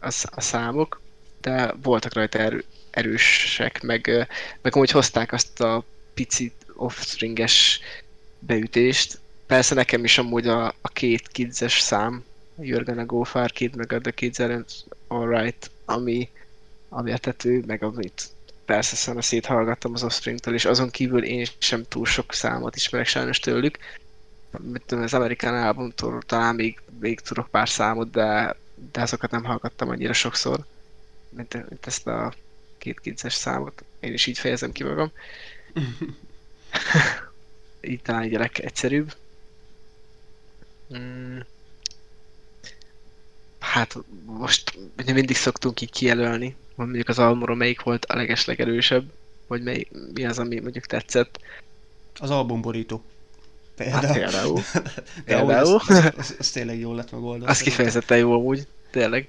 [0.00, 1.00] a, a számok.
[1.40, 4.28] de voltak rajta erő, erősek, meg,
[4.62, 5.84] meg amúgy hozták azt a
[6.14, 7.80] picit offstringes
[8.38, 9.18] beütést.
[9.46, 12.24] Persze nekem is amúgy a, a két kidzes szám,
[12.56, 14.38] gonna go far kid, meg a The Kids
[15.06, 16.28] Alright, ami,
[16.88, 18.28] ami a tető, meg amit
[18.64, 23.38] persze szana széthallgattam az Offspring-től, és azon kívül én sem túl sok számot ismerek sajnos
[23.38, 23.78] tőlük.
[24.88, 28.56] Az Amerikán albumtól talán még, még tudok pár számot, de,
[28.92, 30.64] de azokat nem hallgattam annyira sokszor,
[31.28, 32.34] mint, mint ezt a
[32.78, 33.84] két kidzes számot.
[34.00, 35.12] Én is így fejezem ki magam.
[37.80, 39.14] így talán így a legegyszerűbb.
[40.96, 41.38] Mm.
[43.58, 49.10] Hát most mindig szoktunk így kijelölni, mondjuk az albumról melyik volt a legeslegerősebb,
[49.46, 51.40] vagy mely, mi az, ami mondjuk tetszett.
[52.14, 53.02] Az albumborító.
[53.74, 54.06] Például.
[54.06, 54.60] Hát például.
[55.24, 55.80] például.
[55.88, 57.46] Ez, ez, ez, tényleg jól lett megoldva.
[57.46, 59.28] Az kifejezetten jó amúgy, tényleg.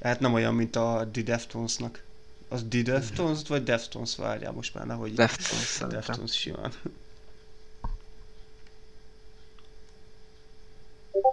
[0.00, 2.02] Hát nem olyan, mint a The Deftones-nak.
[2.48, 5.12] Az The Deftones vagy Deftones várjál most már, nehogy...
[5.12, 6.72] Deftones Deftones simán.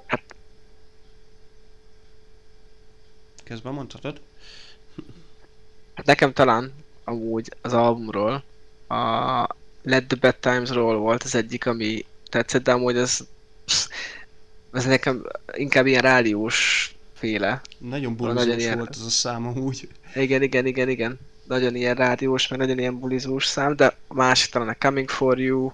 [0.06, 0.24] Hát...
[3.44, 4.20] Közben mondhatod?
[5.98, 6.74] Hát nekem talán
[7.04, 8.44] amúgy az albumról
[8.88, 13.28] a Let the Bad Times-ról volt az egyik, ami tetszett, de amúgy az,
[14.72, 17.62] az nekem inkább ilyen rádiós féle.
[17.78, 18.78] Nagyon bulizós nagyon ilyen...
[18.78, 19.88] volt az a szám amúgy.
[20.16, 21.20] Igen, igen, igen, igen.
[21.44, 25.40] Nagyon ilyen rádiós, meg nagyon ilyen bulizós szám, de a másik talán a Coming For
[25.40, 25.72] You,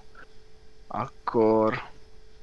[0.86, 1.82] akkor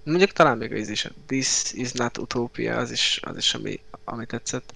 [0.04, 4.26] mondjuk talán még az is, This is not Utopia, az is, az is ami, ami
[4.26, 4.74] tetszett.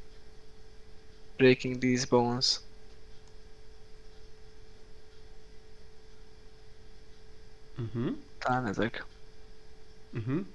[1.38, 2.60] Breaking These Bones.
[7.78, 8.16] Uh-huh.
[8.38, 9.06] Talán ezek.
[10.14, 10.46] Uh-huh.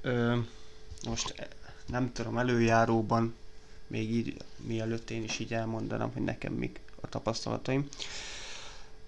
[0.00, 0.38] Ö,
[1.06, 1.48] most e,
[1.86, 3.34] nem tudom, előjáróban
[3.86, 7.88] még így, mielőtt én is így elmondanám, hogy nekem mik a tapasztalataim.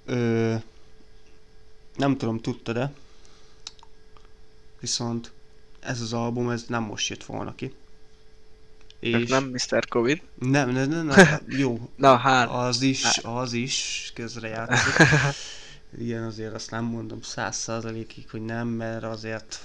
[0.04, 0.54] Ö,
[1.96, 2.92] nem tudom, tudtad-e,
[4.80, 5.32] viszont
[5.80, 7.74] ez az album, ez nem most jött volna ki.
[8.98, 9.28] És...
[9.28, 9.88] Nem Mr.
[9.88, 10.22] Covid?
[10.34, 11.90] Nem, nem, nem, nem jó.
[11.96, 12.48] Na, hát.
[12.50, 14.94] Az is, az is közrejátszik.
[15.96, 19.60] Igen, azért azt nem mondom száz százalékig, hogy nem, mert azért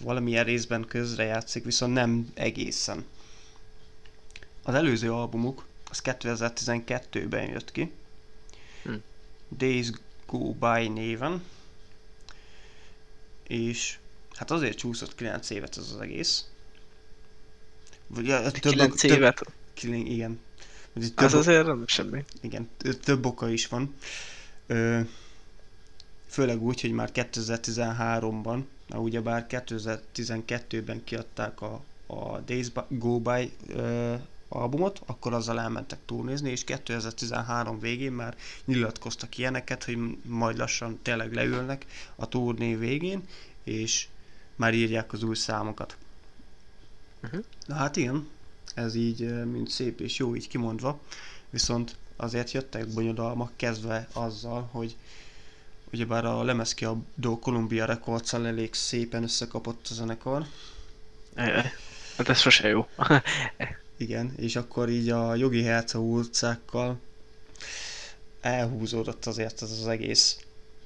[0.00, 3.04] valamilyen részben közrejátszik, viszont nem egészen.
[4.62, 7.92] Az előző albumuk, az 2012-ben jött ki.
[8.82, 8.94] Hm.
[9.56, 9.90] Days
[10.26, 11.42] Go By néven.
[13.46, 13.98] És
[14.32, 16.44] hát azért csúszott 9 évet ez az egész.
[18.06, 19.52] Vagy, ja, több, 9 több, évet?
[19.74, 20.40] Több, igen.
[20.94, 22.24] Több, az azért nem semmi.
[22.40, 22.68] Igen,
[23.02, 23.94] több oka is van.
[24.66, 25.00] Ö,
[26.34, 34.14] főleg úgy, hogy már 2013-ban, na ugyebár 2012-ben kiadták a, a Days Go By ö,
[34.48, 41.32] albumot, akkor azzal elmentek túlnézni, és 2013 végén már nyilatkoztak ilyeneket, hogy majd lassan tényleg
[41.32, 43.22] leülnek a turné végén,
[43.64, 44.06] és
[44.56, 45.96] már írják az új számokat.
[47.22, 47.44] Uh-huh.
[47.66, 48.28] Na hát igen,
[48.74, 51.00] ez így mint szép és jó így kimondva,
[51.50, 54.96] viszont azért jöttek bonyodalmak kezdve azzal, hogy
[55.94, 60.46] ugyebár a lemezkiadó Columbia records elég szépen összekapott a zenekar.
[62.16, 62.88] Hát ez sose jó.
[63.96, 66.98] Igen, és akkor így a jogi herca utcákkal
[68.40, 70.38] elhúzódott azért ez az egész.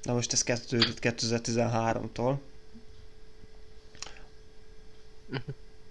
[0.03, 2.37] Na most ez kezdődött 2013-tól.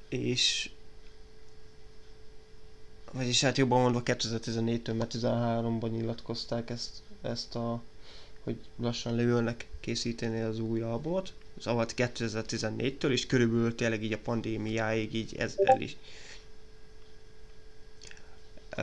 [0.08, 0.70] és
[3.12, 6.90] vagyis hát jobban mondva 2014-től, mert 13-ban nyilatkozták ezt,
[7.22, 7.82] ezt a
[8.43, 11.32] hogy lassan leülnek készíteni az új albumot.
[11.59, 15.97] Az avat 2014-től, és körülbelül tényleg így a pandémiáig így ez el is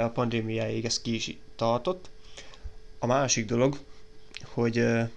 [0.01, 2.09] a pandémiáig ez ki is tartott.
[2.99, 3.79] A másik dolog,
[4.43, 5.09] hogy uh,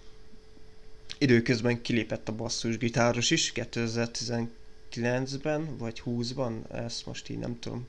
[1.19, 7.87] időközben kilépett a basszusgitáros is 2019-ben, vagy 20-ban, ezt most így nem tudom,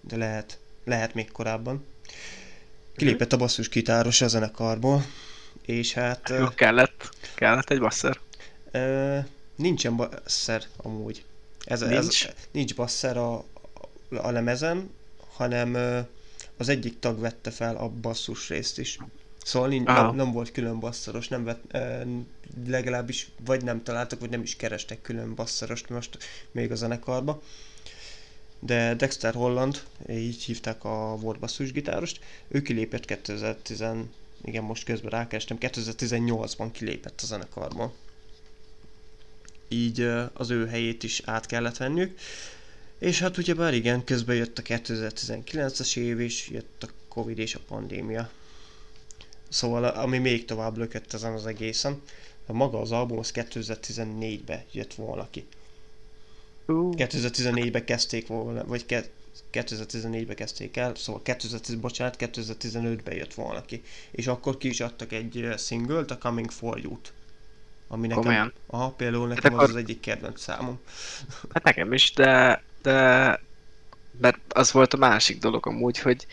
[0.00, 1.84] de lehet, lehet még korábban.
[2.96, 5.04] Kilépett a basszusgitáros a zenekarból,
[5.66, 6.28] és hát...
[6.38, 8.18] Jó, kellett, kellett egy basszer.
[8.72, 9.24] Uh,
[9.56, 11.24] nincsen basszer amúgy.
[11.64, 12.26] Ez, nincs?
[12.26, 13.44] Ez, nincs basszer a,
[14.10, 14.90] a lemezen,
[15.34, 15.74] hanem
[16.56, 18.98] az egyik tag vette fel a basszus részt is.
[19.44, 21.76] Szóval nincs, nem, nem volt külön basszeros, nem vett,
[22.66, 26.18] legalábbis vagy nem találtak, vagy nem is kerestek külön basszerost most
[26.50, 27.42] még a zenekarba.
[28.58, 33.84] De Dexter Holland, így hívták a volt basszusgitárost, ő kilépett 2010
[34.44, 37.94] igen, most közben rákerestem, 2018-ban kilépett a zenekarból.
[39.68, 40.00] Így
[40.32, 42.18] az ő helyét is át kellett venniük,
[42.98, 47.54] És hát ugye bár igen, közben jött a 2019-es év, és jött a Covid és
[47.54, 48.30] a pandémia.
[49.48, 52.02] Szóval ami még tovább lökött ezen az egészen,
[52.46, 55.46] a maga az album az 2014-be jött volna ki.
[56.66, 56.94] Uh.
[56.96, 58.86] 2014-be kezdték volna, vagy
[59.52, 63.82] ke- 2014-be kezdték el, szóval 2010, bocsánat, 2015-ben jött volna ki.
[64.10, 67.12] És akkor ki is adtak egy singlet, a Coming For You-t.
[67.88, 68.52] Ami nekem, Komolyan?
[68.66, 70.80] aha, például Hát nekem az akkor- az egyik kedvenc számom.
[71.52, 73.40] Hát nekem is, de, de
[74.20, 76.26] mert az volt a másik dolog amúgy, hogy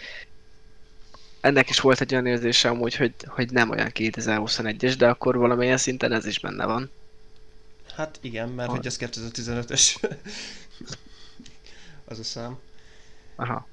[1.41, 5.77] ennek is volt egy olyan érzése amúgy, hogy, hogy nem olyan 2021-es, de akkor valamilyen
[5.77, 6.91] szinten ez is benne van.
[7.95, 8.75] Hát igen, mert Ah.
[8.75, 9.95] hogy ez 2015-ös.
[12.05, 12.57] az a szám.
[13.39, 13.67] Aha.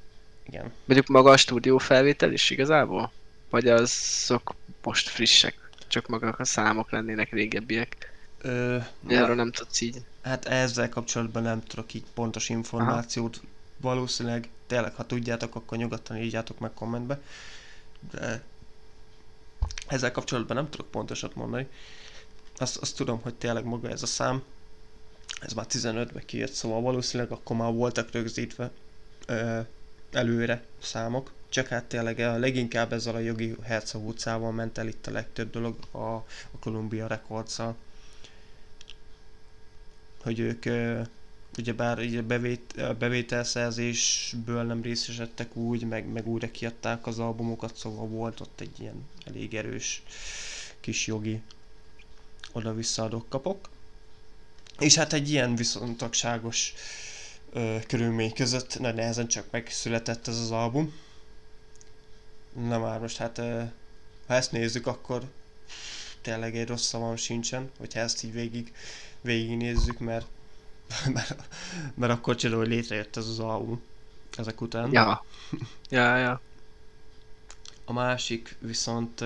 [0.47, 0.73] Igen.
[0.85, 3.12] Mondjuk maga a stúdió felvétel is igazából?
[3.51, 5.71] Vagy azok most frissek?
[5.89, 8.12] Csak maga a számok lennének régebbiek?
[8.41, 10.03] Ö, Erről nem tudsz így.
[10.23, 13.41] Hát ezzel kapcsolatban nem tudok így pontos információt.
[13.77, 17.21] Valószínűleg tényleg, ha tudjátok, akkor nyugodtan írjátok meg kommentbe.
[18.11, 18.43] De
[19.87, 21.69] ezzel kapcsolatban nem tudok pontosat mondani.
[22.57, 24.43] Azt, azt tudom, hogy tényleg maga ez a szám,
[25.41, 28.71] ez már 15-ben kijött, szóval valószínűleg akkor már voltak rögzítve
[29.27, 29.61] ö,
[30.12, 31.33] előre számok.
[31.49, 35.77] Csak hát tényleg leginkább ezzel a jogi Herzog utcával ment el itt a legtöbb dolog
[35.91, 36.24] a, a
[36.61, 37.59] Columbia records
[40.22, 41.01] hogy ők ö,
[41.59, 48.07] ugyebár így a bevét, bevételszerzésből nem részesedtek úgy, meg, meg újra kiadták az albumokat, szóval
[48.07, 50.03] volt ott egy ilyen elég erős
[50.81, 51.41] kis jogi
[52.53, 53.68] oda-vissza adok kapok.
[54.79, 56.74] És hát egy ilyen viszontagságos
[57.53, 60.95] ö, körülmény között nagy nehezen csak megszületett ez az album.
[62.53, 63.63] Na már most hát ö,
[64.27, 65.23] ha ezt nézzük, akkor
[66.23, 68.73] tényleg egy rossz szavam sincsen, hogyha ezt így végig
[69.21, 70.27] végignézzük, mert,
[71.15, 71.45] mert,
[71.95, 73.83] mert akkor csinálom, hogy létrejött ez az album
[74.37, 74.93] ezek után.
[74.93, 75.25] Ja.
[75.89, 76.41] Ja, ja.
[77.85, 79.25] A másik viszont,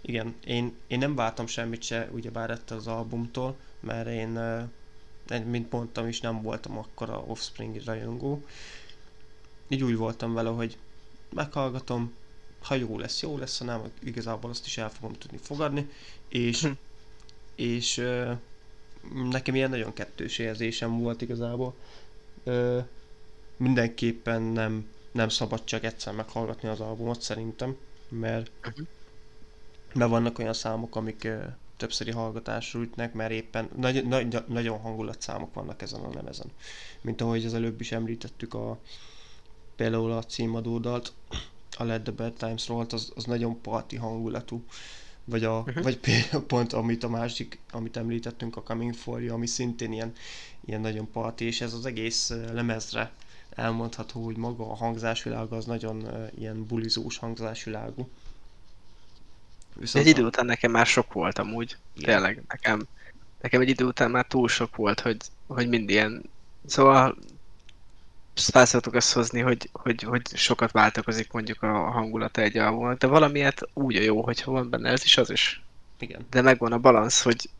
[0.00, 4.38] igen, én, én nem vártam semmit se ugyebár ettől az albumtól, mert én,
[5.40, 8.46] mint mondtam is, nem voltam akkor a Offspring rajongó.
[9.68, 10.78] Így úgy voltam vele, hogy
[11.30, 12.16] meghallgatom,
[12.60, 15.88] ha jó lesz, jó lesz, ha nem, igazából azt is el fogom tudni fogadni,
[16.28, 16.70] és, Hm.
[17.54, 18.32] és uh,
[19.30, 21.78] nekem ilyen nagyon kettős érzésem volt igazából.
[22.44, 22.80] Ö,
[23.56, 27.76] mindenképpen nem, nem szabad csak egyszer meghallgatni az albumot szerintem,
[28.08, 28.82] mert, Mhm.
[29.94, 31.44] mert vannak olyan számok, amik ö,
[31.76, 36.50] többszöri hallgatásra ütnek, mert éppen nagy, nagy, nagyon hangulatszámok vannak ezen a lemezen.
[37.00, 38.78] Mint ahogy az előbb is említettük a
[39.76, 41.12] például a címadódalt,
[41.78, 44.64] a Let the Bad Times Roll, az, az nagyon parti hangulatú.
[45.24, 45.82] Vagy, a, Mhm.
[45.82, 50.12] vagy például pont amit a másik, amit említettünk, a Coming For You, ami szintén ilyen,
[50.64, 53.12] ilyen nagyon parti, és ez az egész lemezre
[53.50, 56.08] elmondható, hogy maga a hangzásvilága az nagyon
[56.38, 58.08] ilyen bulizós hangzásvilágú.
[59.92, 61.76] Egy idő után nekem már sok volt amúgy.
[61.96, 62.14] Igen.
[62.14, 62.86] Tényleg, nekem,
[63.40, 65.16] nekem egy idő után már túl sok volt, hogy,
[65.46, 66.22] hogy mind ilyen...
[66.66, 67.16] Szóval
[68.34, 73.06] fel szoktuk azt hozni, hogy, hogy, hogy sokat változik mondjuk a hangulata egy albumnak, de
[73.06, 75.62] valamiért úgy a jó, hogyha van benne ez is, az is.
[75.98, 76.26] Igen.
[76.30, 77.50] De megvan a balansz, hogy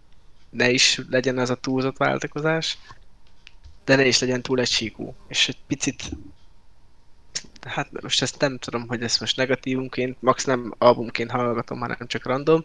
[0.50, 2.78] ne is legyen ez a túlzott váltakozás,
[3.84, 5.14] de ne is legyen túl egysíkú.
[5.28, 6.10] És egy picit
[7.66, 12.24] hát most ezt nem tudom, hogy ezt most negatívunként, max nem albumként hallgatom, hanem csak
[12.26, 12.64] random,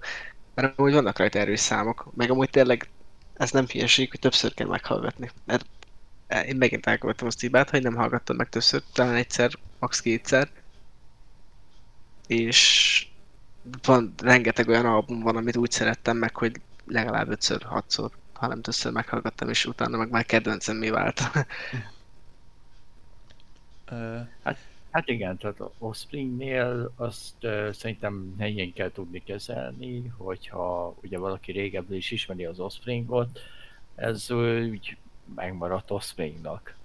[0.53, 2.90] mert amúgy vannak rajta erős számok, meg amúgy tényleg
[3.34, 5.32] ez nem hülyeség, hogy többször kell meghallgatni.
[5.45, 5.65] Mert
[6.45, 10.49] én megint elkövettem azt hibát, hogy nem hallgattam meg többször, talán egyszer, max kétszer.
[12.28, 13.07] És
[13.84, 18.61] van rengeteg olyan album van, amit úgy szerettem meg, hogy legalább ötször, hatszor, ha nem
[18.61, 21.22] többször meghallgattam, és utána meg már kedvencemmé vált.
[23.86, 24.19] Ö,
[24.92, 31.98] Hát igen, tehát Offspringnél azt uh, szerintem helyén kell tudni kezelni, hogyha ugye valaki régebben
[31.98, 33.40] is ismeri az Offspringot,
[33.96, 34.98] ez uh, úgy
[35.36, 36.76] megmaradt Offspringnak.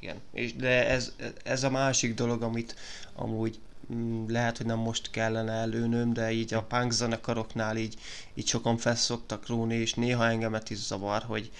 [0.00, 2.76] Igen, és de ez, ez a másik dolog, amit
[3.14, 3.58] amúgy
[3.92, 7.94] mm, lehet, hogy nem most kellene előnöm, de így a punk zenekaroknál így,
[8.34, 11.50] így sokan felszoktak róni, és néha engemet is zavar, hogy,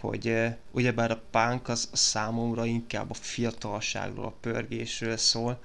[0.00, 5.58] hogy ugyebár a punk az számomra inkább a fiatalságról, a pörgésről szól,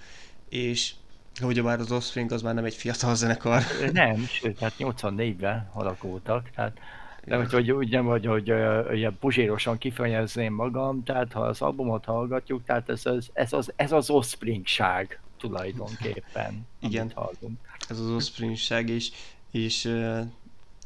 [0.49, 0.93] és
[1.41, 3.61] ugyebár az Offspring az már nem egy fiatal zenekar.
[3.91, 6.77] Nem, sőt, hát 84-ben alakultak, tehát
[7.25, 8.47] nem, hogy, hogy úgy nem, hogy, hogy
[8.93, 13.91] ilyen puzsérosan kifejezném magam, tehát ha az albumot hallgatjuk, tehát ez az, ez az, ez
[13.91, 17.11] az Offspringság tulajdonképpen, Igen.
[17.15, 17.59] hallunk.
[17.89, 19.11] ez az Offspringság, és,
[19.51, 19.91] és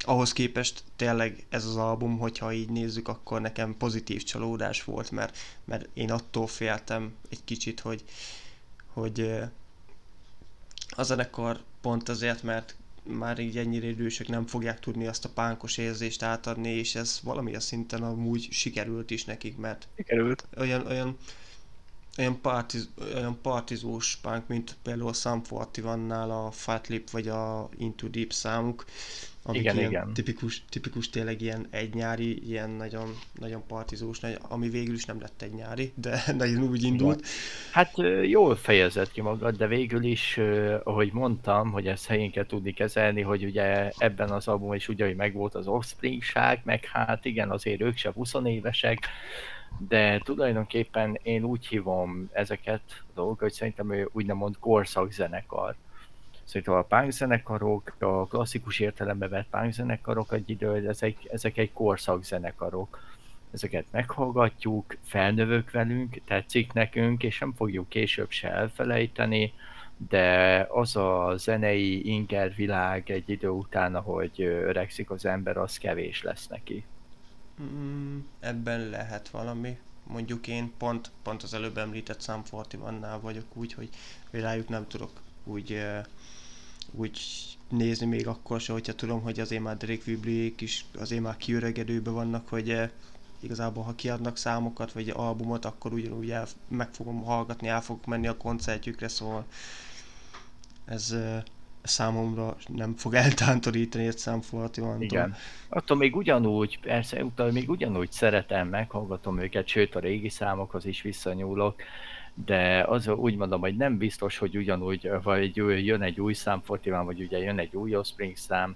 [0.05, 5.37] ahhoz képest tényleg ez az album, hogyha így nézzük, akkor nekem pozitív csalódás volt, mert,
[5.65, 8.03] mert én attól féltem egy kicsit, hogy,
[8.93, 9.31] hogy
[10.89, 15.77] a zenekar pont azért, mert már így ennyire idősek nem fogják tudni azt a pánkos
[15.77, 20.47] érzést átadni, és ez valamilyen szinten amúgy sikerült is nekik, mert Sikerült.
[20.57, 21.17] olyan, olyan,
[22.17, 27.69] olyan, partiz, olyan partizós punk, mint például a Sum 41-nál a Fat Lip vagy a
[27.77, 28.85] Into Deep számuk,
[29.49, 30.13] amik Igen, ilyen igen.
[30.13, 35.53] Tipikus, tipikus tényleg ilyen egynyári, ilyen nagyon, nagyon partizós, ami végül is nem lett egy
[35.53, 37.25] nyári, de nagyon úgy indult.
[37.71, 37.91] Hát
[38.23, 40.39] jól fejezett ki magad, de végül is,
[40.83, 45.05] ahogy mondtam, hogy ezt helyén kell tudni kezelni, hogy ugye ebben az albumban is ugye,
[45.05, 49.07] hogy megvolt az offspringság, meg hát igen, azért ők se 20 évesek,
[49.77, 55.75] de tulajdonképpen én úgy hívom ezeket a dolgokat, hogy szerintem ő úgymond korszakzenekar.
[56.49, 61.73] Szerintem a punk zenekarok, a klasszikus értelembe vett punk zenekarok egy idő, ezek, ezek egy
[61.73, 62.99] korszakzenekarok
[63.51, 69.53] ezeket meghallgatjuk, felnövök velünk, tetszik nekünk, és nem fogjuk később se elfelejteni,
[70.09, 76.23] de az a zenei inger világ egy idő után, ahogy öregszik az ember, az kevés
[76.23, 76.85] lesz neki.
[77.61, 79.77] Mm, ebben lehet valami.
[80.03, 83.89] Mondjuk én pont, pont az előbb említett Sam 41-nál vagyok úgy, hogy
[84.31, 85.11] rájuk nem tudok
[85.43, 85.81] úgy,
[86.91, 87.19] úgy
[87.69, 92.13] nézni még akkor se, hogyha tudom, hogy azért már Drake Viblék is azért már kiöregedőben
[92.13, 92.89] vannak, hogy eh,
[93.39, 98.27] igazából ha kiadnak számokat vagy albumot, akkor ugyanúgy el, meg fogom hallgatni, el fogok menni
[98.27, 99.45] a koncertjükre, szóval
[100.85, 101.43] ez eh,
[101.81, 104.95] számomra nem fog eltántorítani egy 41-tól.
[104.99, 105.35] Igen.
[105.69, 111.01] Attól még ugyanúgy, persze, utána még ugyanúgy szeretem, meghallgatom őket, sőt a régi számokhoz is
[111.01, 111.81] visszanyúlok,
[112.45, 117.05] de az úgy mondom, hogy nem biztos, hogy ugyanúgy, vagy jön egy új szám Fortivan,
[117.05, 118.75] vagy ugye jön egy új Offspring szám,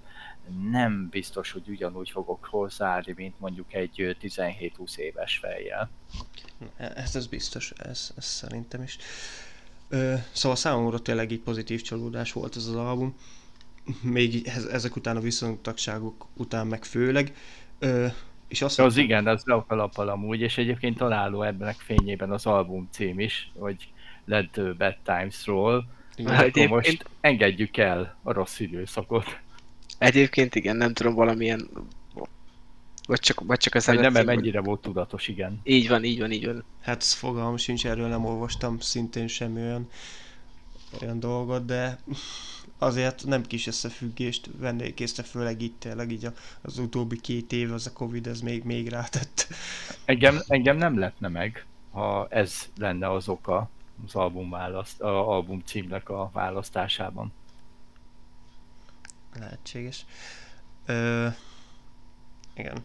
[0.70, 5.90] nem biztos, hogy ugyanúgy fogok hozzáállni, mint mondjuk egy ö, 17-20 éves fejjel.
[6.76, 8.98] Ez, ez biztos, ez, ez szerintem is.
[9.88, 13.14] Ö, szóval számomra tényleg így pozitív csalódás volt ez az album.
[14.02, 17.34] Még ezek után a viszontagságok után meg főleg.
[17.78, 18.06] Ö,
[18.54, 22.88] és azt Az igen, az kalappal amúgy, és egyébként találó ebben a fényében az album
[22.90, 23.88] cím is, hogy
[24.24, 25.84] Let the Bad Times Roll.
[26.16, 26.32] Igen.
[26.32, 29.38] Akkor Egyébként- most engedjük el a rossz időszakot.
[29.98, 31.68] Egyébként igen, nem tudom, valamilyen...
[33.06, 35.60] Vagy csak, vagy csak az Vagy nem, mert mennyire volt tudatos, igen.
[35.64, 36.64] Így van, így van, így van.
[36.80, 39.88] Hát fogalmam sincs, erről nem olvastam szintén semmi olyan,
[41.02, 41.98] olyan dolgot, de
[42.84, 46.28] azért nem kis összefüggést vennék észre, főleg itt tényleg így
[46.62, 49.46] az utóbbi két év, az a Covid, ez még, még rátett.
[50.04, 53.68] Engem, engem nem lepne meg, ha ez lenne az oka
[54.06, 57.32] az album, választ, a album címnek a választásában.
[59.38, 60.04] Lehetséges.
[60.86, 61.26] Ö,
[62.54, 62.84] igen.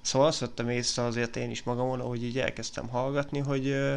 [0.00, 3.94] Szóval azt vettem észre azért én is magamon, ahogy így elkezdtem hallgatni, hogy ö,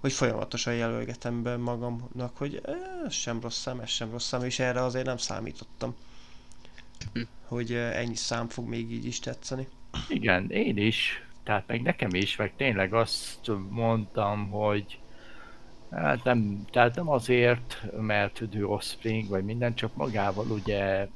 [0.00, 2.60] hogy folyamatosan jelölgetem be magamnak, hogy
[3.06, 5.94] ez sem rossz szám, ez sem rossz szám, és erre azért nem számítottam.
[7.12, 7.20] Hm.
[7.44, 9.68] Hogy ennyi szám fog még így is tetszeni.
[10.08, 14.98] Igen, én is, tehát meg nekem is, meg tényleg azt mondtam, hogy
[15.90, 21.08] hát nem, tehát nem azért, mert The Offspring, vagy minden, csak magával ugye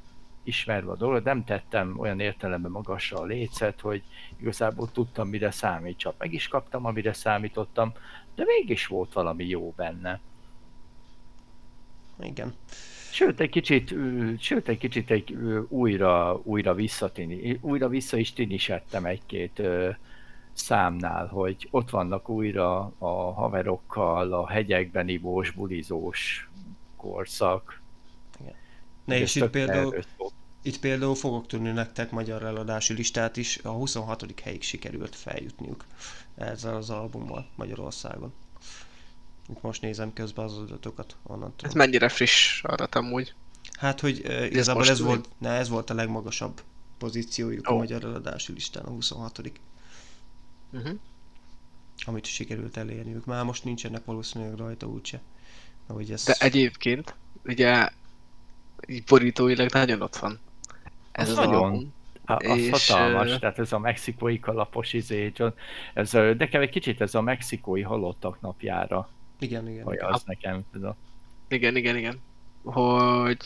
[0.43, 4.03] ismerve a dolgot, nem tettem olyan értelemben magasra a lécet, hogy
[4.39, 7.93] igazából tudtam, mire számít, csak meg is kaptam, amire számítottam,
[8.41, 10.19] de mégis volt valami jó benne.
[12.19, 12.53] Igen.
[13.11, 13.95] Sőt, egy kicsit,
[14.39, 15.33] sőt, egy kicsit egy
[15.67, 19.61] újra, újra visszatini, újra vissza is tinisettem egy-két
[20.53, 26.49] számnál, hogy ott vannak újra a haverokkal, a hegyekben ivós, bulizós
[26.95, 27.81] korszak.
[29.05, 29.95] Ne, Ez és itt például,
[30.61, 34.25] itt például fogok tudni nektek magyar eladási listát is, a 26.
[34.43, 35.85] helyig sikerült feljutniuk
[36.45, 38.33] ezzel az albummal Magyarországon.
[39.49, 43.33] Itt most nézem közben az adatokat onnan Ez mennyire friss adat amúgy.
[43.79, 45.05] Hát, hogy uh, igazából ez tudod?
[45.05, 46.61] volt, ne, ez volt a legmagasabb
[46.97, 47.77] pozíciójuk a Ó.
[47.77, 49.41] magyar eladási listán, a 26
[50.73, 50.99] Uh-huh.
[52.05, 53.25] amit sikerült elérniük.
[53.25, 55.21] Már most nincsenek valószínűleg rajta úgyse.
[56.09, 56.23] Ez...
[56.23, 57.15] De egyébként,
[57.45, 57.89] ugye,
[58.87, 60.39] így borítóilag nagyon ott van.
[61.11, 61.63] Ez Az az, nagyon.
[61.63, 61.93] album.
[62.25, 65.31] Hát, az És, hatalmas, tehát ez a mexikói kalapos izé,
[65.93, 69.83] ez, ö, nekem egy kicsit ez a mexikói halottak napjára, Igen, igen.
[69.83, 70.95] vagy az nekem, ez a
[71.47, 72.19] Igen, igen, igen.
[72.63, 73.37] Hogy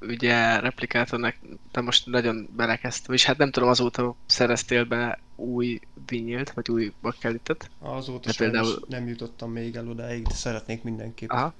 [0.00, 1.34] ugye replikátornak,
[1.72, 6.92] de most nagyon belekezdtem, és hát nem tudom, azóta szereztél be új vinylt, vagy új
[7.02, 7.70] bakkelitet.
[7.78, 11.30] Azóta De például- nem jutottam még el odáig, de szeretnék mindenképp.
[11.30, 11.54] Aha.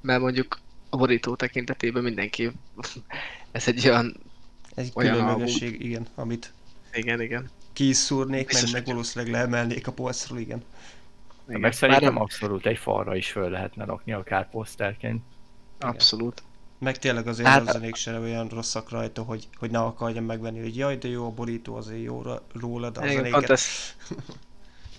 [0.00, 0.58] Mert mondjuk
[0.90, 2.50] a borító tekintetében mindenki
[3.52, 4.16] ez egy olyan...
[4.76, 6.52] Egy Olyan különlegesség, igen, amit
[6.92, 7.50] Igen, igen.
[7.72, 10.62] ki is szúrnék, meg, Biztos, meg hogy- valószínűleg leemelnék a polcról, igen.
[11.48, 11.60] igen.
[11.60, 15.22] Meg szerintem Bár- abszolút egy falra is föl lehetne rakni akár poszterként.
[15.78, 16.42] Abszolút.
[16.78, 20.60] Meg tényleg azért Hát- a zenék se olyan rosszak rajta, hogy, hogy ne akarjam megvenni,
[20.60, 22.22] hogy jaj, de jó a borító, azért jó
[22.60, 23.32] róla, de a Igen, zenéket...
[23.38, 23.96] pont ezt,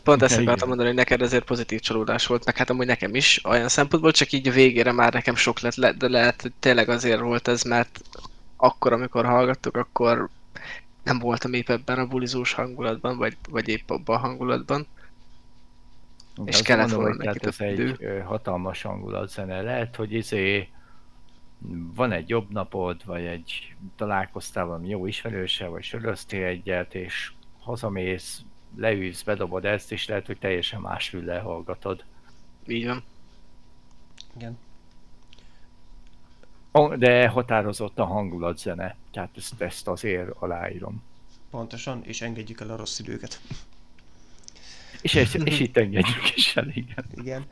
[0.03, 3.45] pont ezt akartam mondani, hogy neked ezért pozitív csalódás volt, meg hát amúgy nekem is
[3.45, 6.89] olyan szempontból, csak így a végére már nekem sok lett, le- de lehet, hogy tényleg
[6.89, 8.01] azért volt ez, mert
[8.57, 10.29] akkor, amikor hallgattuk, akkor
[11.03, 14.87] nem voltam épp ebben a bulizós hangulatban, vagy, vagy épp abban a hangulatban.
[16.45, 19.61] És Azt kellett volna hogy neki ez egy hatalmas hangulatzene.
[19.61, 20.69] Lehet, hogy izé
[21.95, 28.41] van egy jobb napod, vagy egy találkoztál valami jó ismerőssel, vagy söröztél egyet, és hazamész,
[28.75, 32.03] leülsz, bedobod ezt, és lehet, hogy teljesen más füllel hallgatod.
[32.67, 33.03] Így van.
[34.35, 34.57] Igen.
[36.95, 41.03] De határozott a hangulatzene, tehát ezt, ezt azért aláírom.
[41.51, 43.39] Pontosan, és engedjük el a rossz időket.
[45.01, 47.05] És, és, és itt engedjük is el, igen.
[47.15, 47.45] Igen.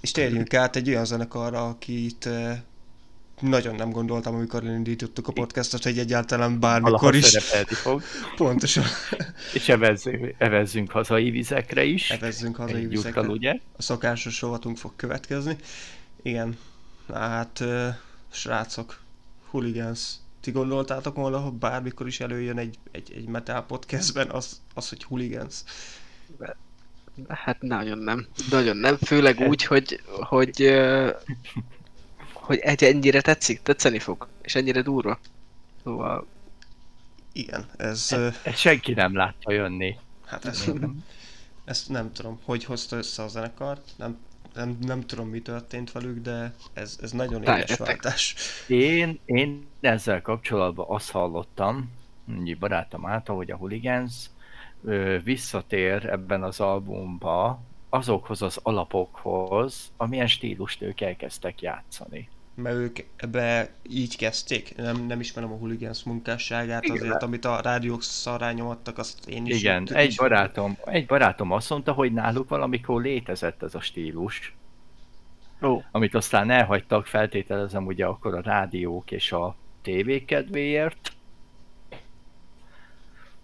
[0.00, 2.60] És térjünk át egy olyan zenekarra, akit eh,
[3.40, 7.36] nagyon nem gondoltam, amikor elindítottuk a podcastot, hogy egyáltalán bármikor is.
[7.66, 8.02] fog.
[8.36, 8.84] Pontosan.
[9.54, 12.10] És evezzünk, evezzünk hazai vizekre is.
[12.10, 13.28] Evezzünk hazai Egyúttal, vizekre.
[13.28, 13.58] ugye?
[13.76, 15.56] A szokásos rovatunk fog következni.
[16.22, 16.58] Igen.
[17.12, 17.94] Hát, uh,
[18.34, 19.00] srácok,
[19.50, 20.14] hooligans.
[20.40, 25.04] Ti gondoltátok volna, hogy bármikor is előjön egy, egy, egy metal podcastben az, az, hogy
[25.04, 25.54] hooligans?
[27.28, 28.26] Hát nagyon nem.
[28.50, 28.96] Nagyon nem.
[28.96, 30.72] Főleg úgy, hogy, hogy,
[32.32, 34.28] hogy egy ennyire tetszik, tetszeni fog.
[34.42, 35.18] És ennyire durva.
[35.82, 36.26] Szóval
[37.32, 39.96] Igen, ez, uh, Ezt senki nem látta jönni.
[40.24, 40.64] hát ez,
[41.64, 44.18] ezt nem tudom, hogy hozta össze a zenekar, nem,
[44.54, 48.34] nem, nem tudom mi történt velük, de ez, ez nagyon éles váltás.
[48.68, 51.90] Én, én ezzel kapcsolatban azt hallottam,
[52.44, 54.30] egy barátom által, hogy a Hooligans
[55.24, 62.28] visszatér ebben az albumba azokhoz az alapokhoz, amilyen stílust ők elkezdtek játszani.
[62.54, 64.76] Mert ők ebbe így kezdték.
[64.76, 66.96] Nem, nem ismerem a hooligans munkásságát, Igen.
[66.96, 71.50] azért amit a rádiók szarrá nyomadtak, azt én is Igen, egy is- barátom, egy barátom
[71.52, 74.54] azt mondta, hogy náluk valamikor létezett ez a stílus,
[75.62, 81.12] Ó, amit aztán elhagytak, feltételezem ugye akkor a rádiók és a tévék kedvéért,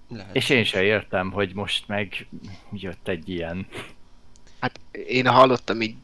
[0.08, 0.36] Lehet.
[0.36, 2.26] és én se értem, hogy most meg
[2.72, 3.66] jött egy ilyen.
[4.60, 5.94] hát én hallottam így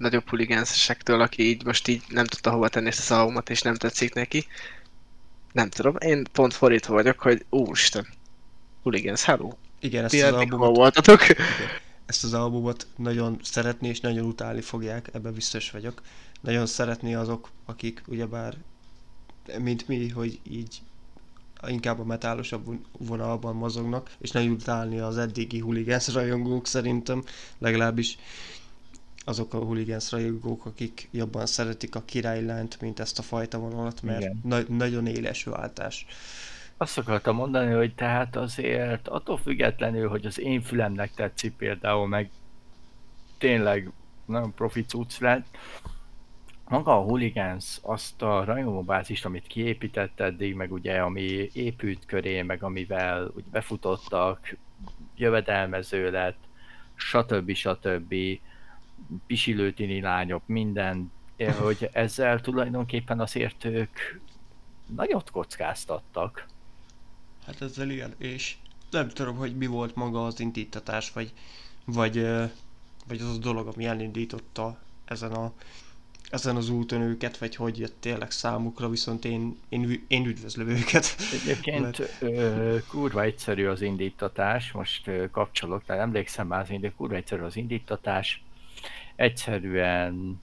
[0.00, 3.74] nagyobb huligánsesektől, aki így most így nem tudta hova tenni ezt az albumot, és nem
[3.74, 4.46] tetszik neki.
[5.52, 8.06] Nem tudom, én pont fordítva vagyok, hogy úristen,
[8.82, 11.20] Hooligans, hello, Igen, ezt ti az, albumot, voltatok?
[12.06, 16.02] ezt az albumot nagyon szeretni és nagyon utálni fogják, ebben biztos vagyok.
[16.40, 18.54] Nagyon szeretni azok, akik ugyebár,
[19.58, 20.80] mint mi, hogy így
[21.66, 27.24] inkább a metálosabb von- vonalban mozognak, és nagyon utálni az eddigi hooligans rajongók szerintem,
[27.58, 28.18] legalábbis
[29.30, 34.20] azok a hooligans rajongók, akik jobban szeretik a királylányt, mint ezt a fajta vonalat, mert
[34.20, 34.40] Igen.
[34.44, 36.06] na- nagyon éles váltás.
[36.76, 42.30] Azt akartam mondani, hogy tehát azért attól függetlenül, hogy az én fülemnek tetszik például, meg
[43.38, 43.90] tényleg
[44.26, 45.46] nagyon profi cucc lett,
[46.68, 52.62] maga a Hooligans azt a rajongóbázist, amit kiépített eddig, meg ugye ami épült köré, meg
[52.62, 54.56] amivel úgy befutottak,
[55.16, 56.38] jövedelmező lett,
[56.94, 57.52] stb.
[57.54, 58.14] stb.
[59.26, 61.12] Pisilőtini lányok, minden,
[61.58, 63.98] hogy ezzel tulajdonképpen azért ők
[64.94, 66.46] nagyot kockáztattak.
[67.46, 68.56] Hát ezzel igen, és
[68.90, 71.32] nem tudom, hogy mi volt maga az indítatás, vagy,
[71.84, 72.22] vagy,
[73.08, 75.52] vagy az a dolog, ami elindította ezen, a,
[76.30, 81.16] ezen az úton őket, vagy hogy jött tényleg számukra, viszont én, én, én üdvözlöm őket.
[81.42, 87.14] Egyébként ö, kurva egyszerű az indítatás, most ö, kapcsolok, tehát emlékszem már, az indít, kurva
[87.14, 88.42] egyszerű az indítatás.
[89.20, 90.40] Egyszerűen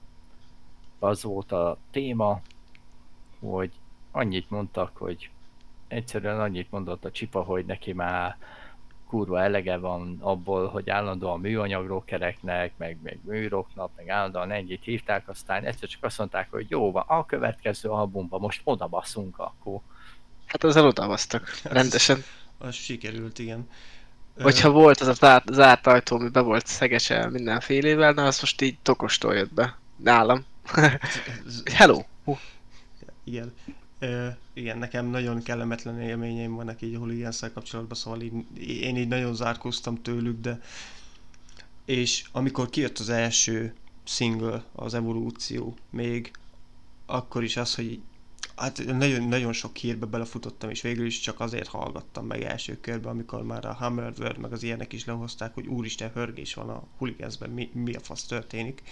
[0.98, 2.40] az volt a téma,
[3.38, 3.72] hogy
[4.10, 5.30] annyit mondtak, hogy
[5.88, 8.36] egyszerűen annyit mondott a csipa, hogy neki már
[9.06, 15.28] kurva elege van abból, hogy állandóan műanyagról kereknek, meg, meg műroknak, meg állandóan ennyit hívták,
[15.28, 19.80] aztán egyszer csak azt mondták, hogy jó van, a következő albumban most oda basszunk akkor.
[20.46, 22.22] Hát ezzel odavasztak, rendesen.
[22.58, 23.68] Az sikerült, igen.
[24.42, 28.60] Hogyha volt az a zárt, zárt ajtó, ami be volt szegese mindenfélével, na az most
[28.60, 29.78] így tokostól jött be.
[29.96, 30.44] Nálam.
[31.78, 32.02] Hello!
[33.24, 33.52] Igen.
[33.98, 38.32] Ö, igen, nekem nagyon kellemetlen élményeim vannak így a hooligans kapcsolatban, szóval így,
[38.82, 40.60] én így nagyon zárkóztam tőlük, de
[41.84, 43.74] és amikor kijött az első
[44.04, 46.30] single, az Evolúció, még
[47.06, 48.00] akkor is az, hogy
[48.58, 53.10] hát nagyon, nagyon sok hírbe belefutottam, és végül is csak azért hallgattam meg első körben,
[53.12, 57.50] amikor már a Hammerword meg az ilyenek is lehozták, hogy úristen, hörgés van a huligánzben,
[57.50, 58.82] mi, mi a fasz történik.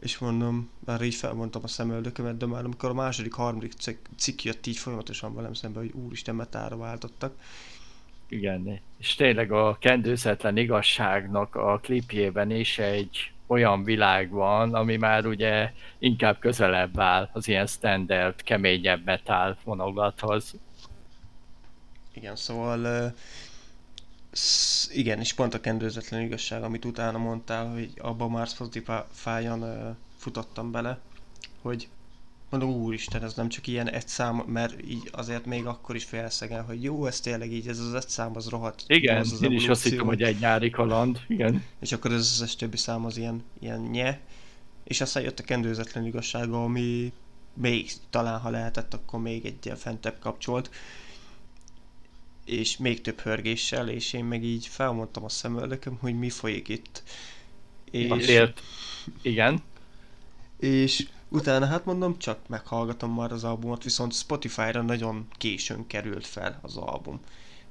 [0.00, 3.72] És mondom, már így felmondtam a szemöldökömet, de már amikor a második, harmadik
[4.16, 7.36] cikk jött így folyamatosan velem szemben, hogy úristen, metára váltottak.
[8.28, 15.26] Igen, és tényleg a kendőzetlen igazságnak a klipjében is egy olyan világ van, ami már
[15.26, 20.54] ugye inkább közelebb áll az ilyen standard, keményebb metal vonogathoz.
[22.12, 23.12] Igen, szóval
[24.88, 30.98] igen, és pont a kendőzetlen igazság, amit utána mondtál, hogy abban már Spotify-on futottam bele,
[31.62, 31.88] hogy
[32.50, 36.64] mondom, úristen, ez nem csak ilyen egy szám, mert így azért még akkor is felszegen,
[36.64, 38.84] hogy jó, ez tényleg így, ez az egy szám, az rohadt.
[38.86, 41.64] Igen, az az én is azt hittem, hogy egy nyári kaland, igen.
[41.80, 44.20] És akkor ez az összes többi szám az ilyen, ilyen nye,
[44.84, 47.12] és aztán jött a kendőzetlen igazsága, ami
[47.54, 50.70] még talán, ha lehetett, akkor még egy fentebb kapcsolt,
[52.44, 57.02] és még több hörgéssel, és én meg így felmondtam a szemöldököm, hogy mi folyik itt.
[57.90, 58.10] És...
[58.10, 58.62] Azért,
[59.22, 59.62] igen.
[60.58, 66.58] És Utána hát mondom, csak meghallgatom már az albumot, viszont Spotify-ra nagyon későn került fel
[66.62, 67.20] az album.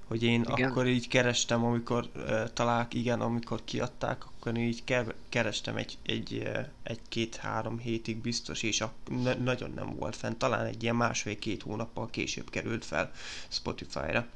[0.07, 0.69] Hogy én igen.
[0.69, 4.83] akkor így kerestem, amikor uh, találk, igen, amikor kiadták, akkor így
[5.29, 6.49] kerestem egy, egy,
[6.83, 10.37] egy-két-három hétig biztos, és a, ne, nagyon nem volt fent.
[10.37, 13.11] Talán egy ilyen másfél-két hónappal később került fel
[13.47, 14.27] Spotify-ra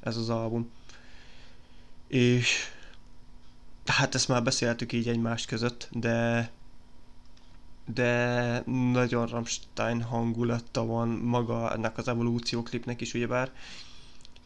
[0.00, 0.70] ez az album.
[2.06, 2.68] És
[3.86, 6.50] hát ezt már beszéltük így egymás között, de
[7.94, 13.50] de nagyon Rammstein hangulata van maga ennek az evolúció klipnek is ugyebár,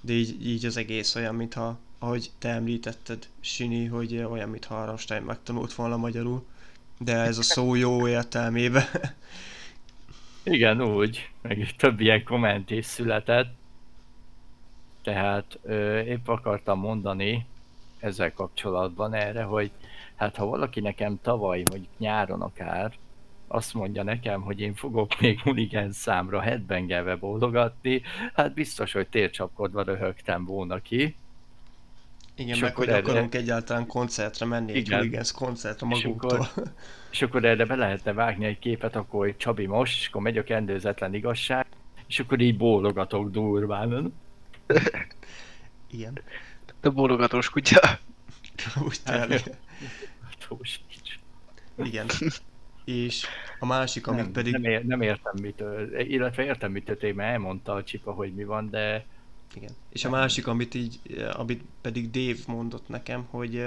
[0.01, 5.23] de így, így az egész olyan, mintha, ahogy te említetted, Sini, hogy olyan, mintha Rammstein
[5.23, 6.45] megtanult volna magyarul,
[6.99, 8.91] de ez a szó jó értelmébe.
[10.43, 13.55] Igen, úgy, meg több ilyen komment is született,
[15.03, 17.47] tehát ö, épp akartam mondani
[17.99, 19.71] ezzel kapcsolatban erre, hogy
[20.15, 22.93] hát ha valaki nekem tavaly, vagy nyáron akár
[23.47, 28.03] azt mondja nekem, hogy én fogok még Hooligan számra headbangelve bólogatni,
[28.35, 31.17] hát biztos, hogy tércsapkodva röhögtem volna ki.
[32.37, 32.99] Igen, és meg hogy erre...
[32.99, 34.83] akarunk egyáltalán koncertre menni, Igen.
[34.83, 36.39] egy Hooligans koncertre magunktól.
[36.41, 36.73] És akkor,
[37.11, 40.39] és akkor erre be lehetne vágni egy képet, akkor hogy Csabi most, és akkor megy
[40.39, 41.67] a kendőzetlen igazság,
[42.07, 44.15] és akkor így bólogatok durván.
[45.91, 46.21] Igen.
[46.81, 47.99] De bólogatós kutya.
[48.85, 49.43] Úgy tényleg.
[51.77, 52.07] Igen.
[52.85, 53.27] És
[53.59, 54.53] a másik, amit nem, pedig...
[54.53, 58.71] Nem, ér, nem értem mitől, illetve értem mitől, mert elmondta a csipa, hogy mi van,
[58.71, 59.05] de...
[59.55, 59.71] Igen.
[59.89, 61.01] És a másik, amit így,
[61.33, 63.65] amit pedig Dave mondott nekem, hogy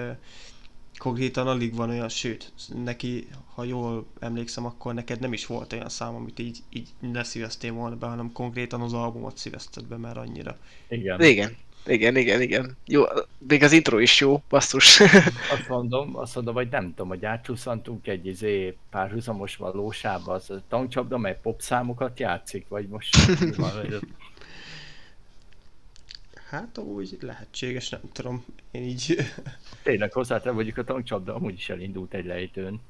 [0.98, 2.54] konkrétan alig van olyan, sőt,
[2.84, 7.24] neki, ha jól emlékszem, akkor neked nem is volt olyan szám, amit így, így ne
[7.24, 10.58] szíveztél volna be, hanem konkrétan az albumot szívezted be, mert annyira.
[10.88, 11.22] Igen.
[11.22, 11.56] Igen.
[11.88, 12.78] Igen, igen, igen.
[12.86, 13.04] Jó,
[13.38, 15.00] még az intro is jó, basszus.
[15.56, 20.62] azt mondom, azt mondom, hogy nem tudom, hogy átcsúszantunk egy izé párhuzamos valósába, az a
[20.68, 23.16] tankcsapda, mely pop számokat játszik, vagy most
[23.56, 24.00] hogy
[26.50, 29.18] Hát úgy lehetséges, nem tudom, én így...
[29.84, 32.82] Tényleg hozzáteszem, mondjuk a tankcsapda amúgy is elindult egy lejtőn.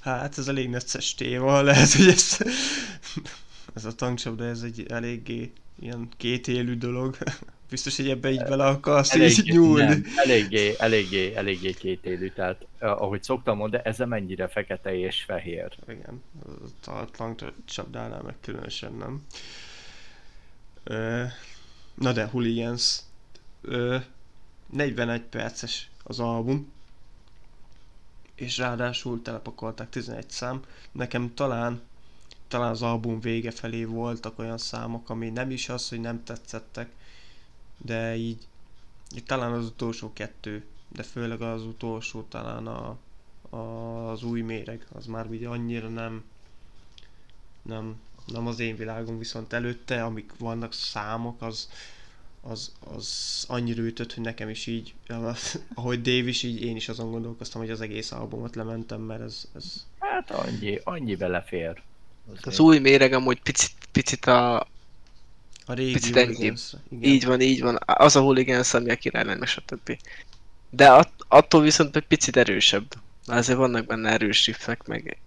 [0.00, 2.38] Hát ez elég necces téma, lehet, hogy ez,
[3.74, 7.16] ez a tankcsapda, ez egy eléggé ilyen két élő dolog.
[7.74, 9.84] Biztos, hogy ebbe így bele akarsz elég, így nyúlni.
[9.84, 15.22] Nem, eléggé, eléggé, eléggé két élő, tehát ahogy szoktam mondani, ez a mennyire fekete és
[15.22, 15.78] fehér.
[15.88, 16.22] Igen,
[16.86, 19.26] a tankcsapdánál meg különösen nem.
[21.94, 22.98] Na de, Hooligans.
[24.70, 26.72] 41 perces az album,
[28.34, 30.62] és ráadásul telepakolták 11 szám.
[30.92, 31.80] Nekem talán
[32.48, 36.88] talán az album vége felé voltak olyan számok, ami nem is az, hogy nem tetszettek,
[37.76, 38.46] de így,
[39.14, 42.98] így talán az utolsó kettő, de főleg az utolsó talán a,
[43.50, 46.24] a, az új méreg, az már ugye annyira nem,
[47.62, 51.68] nem, nem az én világom, viszont előtte, amik vannak számok, az,
[52.40, 54.94] az, az annyira ütött, hogy nekem is így,
[55.74, 59.48] ahogy Dave is, így én is azon gondolkoztam, hogy az egész albumot lementem, mert ez...
[59.54, 59.86] ez...
[59.98, 61.82] Hát annyi, annyi belefér.
[62.26, 62.46] Azért.
[62.46, 64.66] Az új méreg amúgy picit, picit a...
[65.66, 66.56] A régi picit igen.
[67.00, 67.78] Így van, így van.
[67.86, 69.98] Az a hooligans, ami a király lenne, stb.
[70.70, 72.94] De att, attól viszont egy picit erősebb.
[73.26, 75.18] Azért vannak benne erős riffek, meg...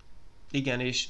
[0.51, 1.07] Igen, és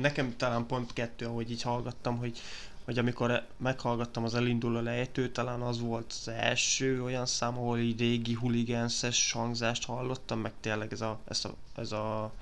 [0.00, 2.40] nekem talán pont kettő, ahogy így hallgattam, hogy
[2.84, 7.98] hogy amikor meghallgattam az elinduló lejtőt, talán az volt az első olyan szám, ahol így
[7.98, 12.32] régi huligánszes hangzást hallottam, meg tényleg ez a, ez a, ez a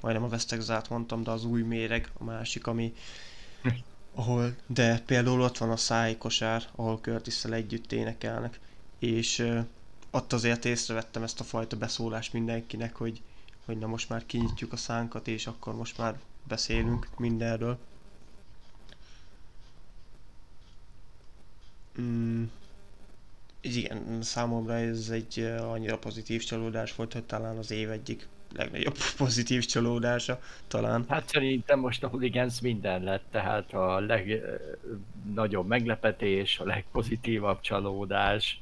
[0.00, 2.94] majdnem a Vesztegzát mondtam, de az új méreg, a másik, ami
[4.14, 8.60] ahol, de például ott van a szájkosár, ahol curtis együtt énekelnek,
[8.98, 9.64] és uh,
[10.10, 13.22] ott azért észrevettem ezt a fajta beszólást mindenkinek, hogy,
[13.64, 17.78] hogy na most már kinyitjuk a szánkat, és akkor most már beszélünk mindenről.
[22.00, 22.44] Mm,
[23.60, 29.64] igen, számomra ez egy annyira pozitív csalódás volt, hogy talán az év egyik legnagyobb pozitív
[29.64, 31.04] csalódása, talán.
[31.08, 38.58] Hát szerintem most a Hooligans minden lett, tehát a legnagyobb meglepetés, a legpozitívabb csalódás.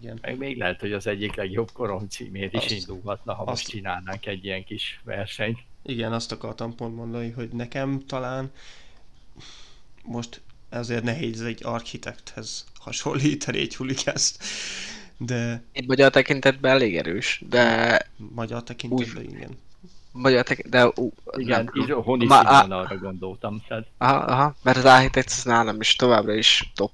[0.00, 0.18] Igen.
[0.22, 3.68] Meg még lehet, hogy az egyik legjobb korom címért is azt, indulhatna, ha azt, most
[3.68, 5.58] csinálnánk egy ilyen kis versenyt.
[5.82, 8.50] Igen, azt akartam pont mondani, hogy nekem talán
[10.02, 14.44] most ezért nehéz egy architekthez hasonlítani egy huligást.
[15.18, 15.62] De...
[15.72, 17.98] Egy magyar tekintetben elég erős, de...
[18.34, 19.32] Magyar tekintetben, úgy...
[19.32, 19.58] igen.
[20.12, 21.02] Magyar tekintetben, de...
[21.02, 22.80] Uh, igen, így honi Ma, a...
[22.80, 23.62] arra gondoltam.
[23.68, 23.86] Tehát...
[23.98, 26.92] Aha, aha, mert az Architect az nálam is továbbra is top.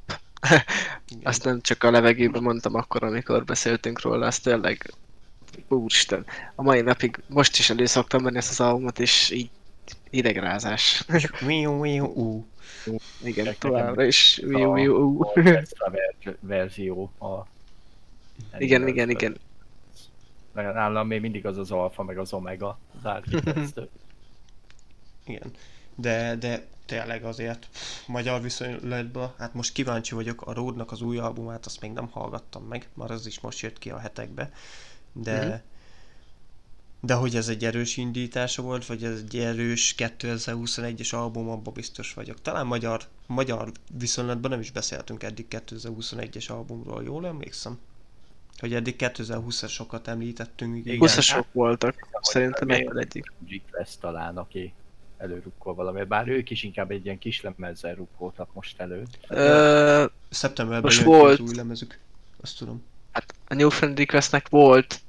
[1.23, 4.95] Azt nem csak a levegőben mondtam akkor, amikor beszéltünk róla, azt tényleg
[5.69, 9.51] úristen, a mai napig most is elő szoktam venni ezt az albumot, és így
[10.11, 11.05] idegrázás.
[11.47, 12.47] Miu, miu, ú.
[13.23, 15.23] Igen, továbbra is miu, miu, ú.
[15.69, 15.93] A
[16.41, 17.47] verzió a
[18.59, 19.37] igen, igen, igen.
[20.53, 23.23] Nálam még mindig az az alfa, meg az omega, az
[25.25, 25.51] Igen.
[25.95, 27.69] De, de tényleg azért
[28.07, 32.65] magyar viszonylatban, hát most kíváncsi vagyok, a Ródnak az új albumát, azt még nem hallgattam
[32.65, 34.51] meg, már az is most jött ki a hetekbe,
[35.13, 35.55] de mm-hmm.
[37.01, 42.15] de hogy ez egy erős indítása volt, vagy ez egy erős 2021-es album, abban biztos
[42.15, 42.43] vagyok.
[42.43, 47.79] Talán magyar, magyar viszonylatban nem is beszéltünk eddig 2021-es albumról, jól emlékszem?
[48.61, 50.77] Hogy eddig 2020-asokat említettünk.
[50.77, 50.99] Igen.
[51.01, 53.33] 20-asok voltak, szerintem meg egyik.
[53.71, 54.73] Lesz talán, aki
[55.17, 59.03] előrukkol valami, bár ők is inkább egy ilyen kis lemezzel rukkoltak most elő.
[59.29, 60.05] Ö...
[60.29, 61.99] Szeptemberben most volt az új lemezük,
[62.41, 62.83] azt tudom.
[63.13, 65.01] Hát a New Friend Requestnek volt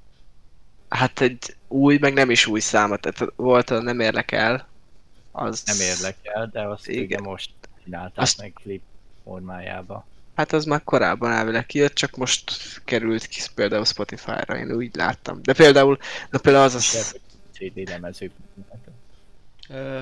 [0.91, 4.67] hát egy új, meg nem is új száma, tehát volt a Nem érlek el.
[5.31, 5.63] Az...
[5.65, 7.23] Nem érlek el, de azt igen.
[7.23, 7.51] most
[7.83, 8.37] csinálták azt...
[8.37, 8.81] meg klip
[9.23, 10.05] formájába.
[10.35, 12.51] Hát az már korábban elvileg kijött, csak most
[12.85, 15.41] került ki például Spotify-ra, én úgy láttam.
[15.41, 15.97] De például,
[16.29, 17.15] de például az az...
[17.53, 18.31] CD lemezők.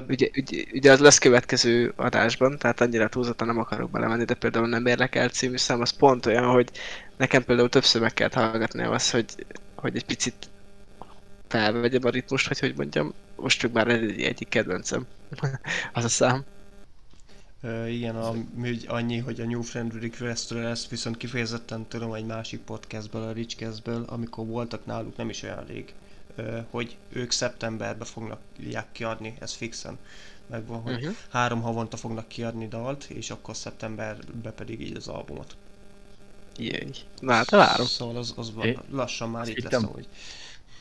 [0.08, 4.68] Ugye, ugye, ugye, az lesz következő adásban, tehát annyira túlzottan nem akarok belemenni, de például
[4.68, 6.70] nem érlek el című szám, az pont olyan, hogy
[7.18, 9.26] nekem például többször meg kellett hallgatni az, hogy,
[9.76, 10.50] hogy egy picit
[11.48, 15.08] felvegyem a ritmust, vagy hogy mondjam, most csak már egy, egyik kedvencem
[15.94, 16.44] az a szám.
[17.64, 18.34] Uh, igen, a,
[18.88, 24.06] annyi, hogy a New Friend request ezt viszont kifejezetten tudom egy másik podcastből, a Richcastből,
[24.08, 25.94] amikor voltak náluk nem is olyan rég,
[26.38, 28.40] uh, hogy ők szeptemberben fognak
[28.92, 29.98] kiadni, ez fixen
[30.50, 31.16] megvan, hogy uh-huh.
[31.30, 35.56] három havonta fognak kiadni dalt, és akkor szeptemberben pedig így az albumot.
[36.58, 36.90] Jéj.
[37.20, 37.86] Na hát várom.
[37.86, 40.08] Szóval az, az é, lassan már itt lesz, hogy...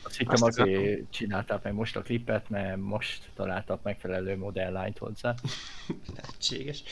[0.08, 5.34] Azt hittem azért csinálták meg most a klipet, mert most találtak megfelelő modelllányt hozzá.
[6.16, 6.82] Lehetséges.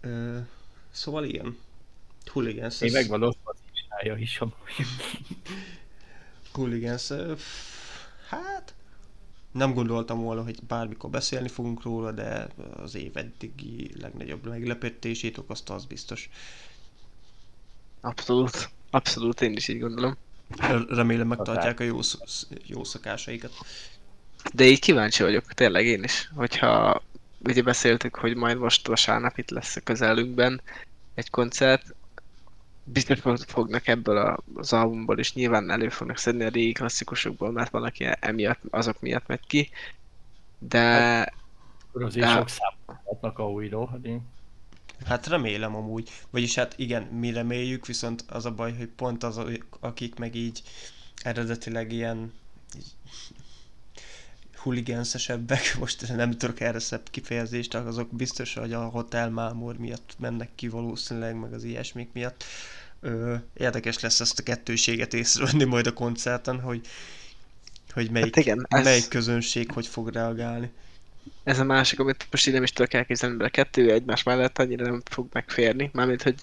[0.00, 0.38] Ö,
[0.90, 1.58] szóval ilyen.
[2.26, 2.80] Hooligans.
[2.80, 4.86] Én megvan ott az csinálja is amúgy.
[6.52, 7.10] Hooligans.
[8.28, 8.74] Hát...
[9.52, 15.74] Nem gondoltam volna, hogy bármikor beszélni fogunk róla, de az év eddigi legnagyobb meglepetését okozta,
[15.74, 16.30] az biztos.
[18.00, 18.70] Abszolút.
[18.90, 20.16] Abszolút, én is így gondolom.
[20.88, 21.98] Remélem megtartják a jó,
[22.66, 23.52] jó szakásaikat.
[24.52, 27.02] De így kíváncsi vagyok, tényleg én is, hogyha
[27.38, 30.60] ugye beszéltük, hogy majd most vasárnap itt lesz a közelünkben
[31.14, 31.94] egy koncert,
[32.84, 37.84] biztos fognak ebből az albumból is nyilván elő fognak szedni a régi klasszikusokból, mert van,
[37.84, 39.70] aki emiatt, azok miatt megy ki,
[40.58, 40.78] de...
[40.78, 41.34] Hát,
[41.92, 42.32] azért de...
[42.32, 43.86] sok számolhatnak a újról,
[45.04, 46.10] hát remélem amúgy.
[46.30, 49.40] Vagyis hát igen, mi reméljük, viszont az a baj, hogy pont az,
[49.80, 50.62] akik meg így
[51.22, 52.32] eredetileg ilyen
[54.56, 60.48] huligánsesebbek, most nem tudok erre szebb kifejezést, azok biztos, hogy a Hotel Mámor miatt mennek
[60.54, 62.44] ki valószínűleg, meg az ilyesmik miatt.
[63.00, 66.86] Ö, érdekes lesz ezt a kettőséget észrevenni majd a koncerten, hogy,
[67.92, 68.84] hogy melyik, hát igen, ez...
[68.84, 70.70] melyik közönség hogy fog reagálni
[71.44, 74.58] ez a másik, amit most így nem is tudok elképzelni, mert a kettő egymás mellett
[74.58, 76.42] annyira nem fog megférni, mármint, hogy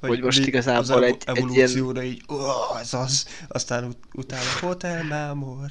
[0.00, 2.02] hogy, hogy most igazából egy, egy ilyen...
[2.02, 5.70] így, oh, ez az, aztán ut- utána hotel mámor.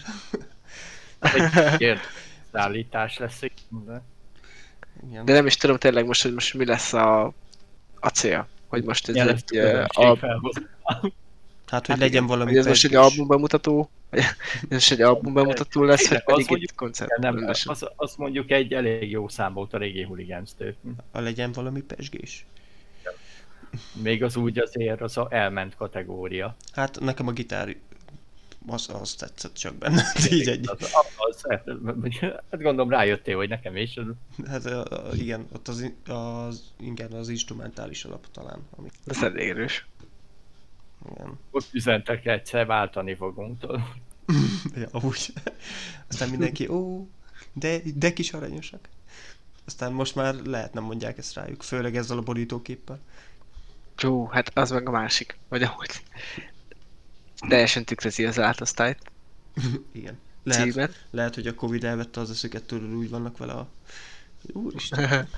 [1.19, 1.99] Egy
[2.51, 3.39] szállítás lesz
[3.85, 4.01] de...
[5.23, 7.33] de nem is tudom tényleg most, hogy most mi lesz a,
[7.99, 8.47] a cél.
[8.67, 9.57] Hogy most ez egy...
[9.87, 10.21] A...
[11.67, 13.89] Hát, hogy Hát legyen igen, valami hogy ez most egy album bemutató,
[14.69, 18.51] most egy album bemutató lesz, vagy Az pedig mondjuk- egy koncert Nem, az, az mondjuk
[18.51, 20.75] egy elég jó szám volt a régi huligánztől.
[21.11, 22.45] Ha legyen valami pesgés.
[24.01, 26.55] Még az úgy azért az a elment kategória.
[26.73, 27.75] Hát nekem a gitár
[28.67, 30.03] az, az tetszett csak benne.
[30.31, 30.69] Így egy.
[30.69, 33.99] Az, az, hát gondolom rájöttél, hogy nekem is.
[34.47, 34.69] Hát
[35.13, 38.59] igen, ott az, az, igen, az instrumentális alap talán.
[38.77, 39.87] Ami, Ez elég erős.
[41.11, 41.39] Igen.
[41.51, 43.65] Ott üzentek egyszer, váltani fogunk.
[44.75, 45.33] ja, úgy.
[46.07, 47.07] Aztán mindenki, ó,
[47.53, 48.89] de, de kis aranyosak.
[49.65, 52.99] Aztán most már lehet nem mondják ezt rájuk, főleg ezzel a borítóképpel.
[53.97, 56.03] Jó, hát az meg a másik, vagy ahogy.
[57.47, 58.99] Teljesen tükrözi az átosztályt,
[59.91, 60.17] Igen.
[60.43, 61.05] Lehet, címet.
[61.11, 63.67] lehet, hogy a Covid elvette az eszüket tőled, úgy vannak vele a...
[64.53, 65.27] Úristen.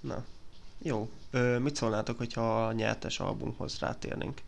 [0.00, 0.24] Na,
[0.82, 1.10] jó.
[1.36, 4.40] Ö, mit szólnátok, hogyha a nyertes albumhoz rátérnénk?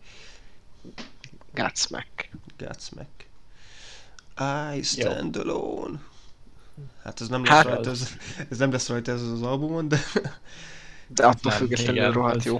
[1.54, 2.28] Godsmack.
[2.58, 3.26] Godsmack.
[4.76, 6.00] I stand alone.
[7.02, 8.08] Hát ez nem lesz Hát rajta, ez,
[8.50, 9.98] ez nem lesz rajta ez az albumon, de
[11.06, 12.58] De attól Nem, függetlenül igen, rohadt az- jó.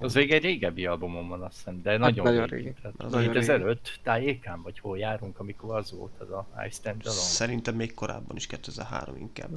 [0.00, 2.62] Az még egy régebbi albumon van, azt hiszem, de nagyon, nagyon régi.
[2.62, 2.74] régi.
[2.82, 7.00] Tehát Az nagyon 2005 tájékán, vagy hol járunk, amikor az volt az a I Stand
[7.04, 7.20] Alone.
[7.20, 9.50] szerintem még korábban is 2003 inkább.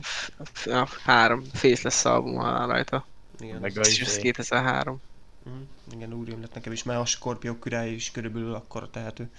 [0.65, 3.06] Ja, három Faceless album van rajta.
[3.39, 5.01] Igen, ez 2003.
[5.43, 9.29] Mhm, igen, úgy lett nekem is, mert a Scorpio király is körülbelül akkor tehető.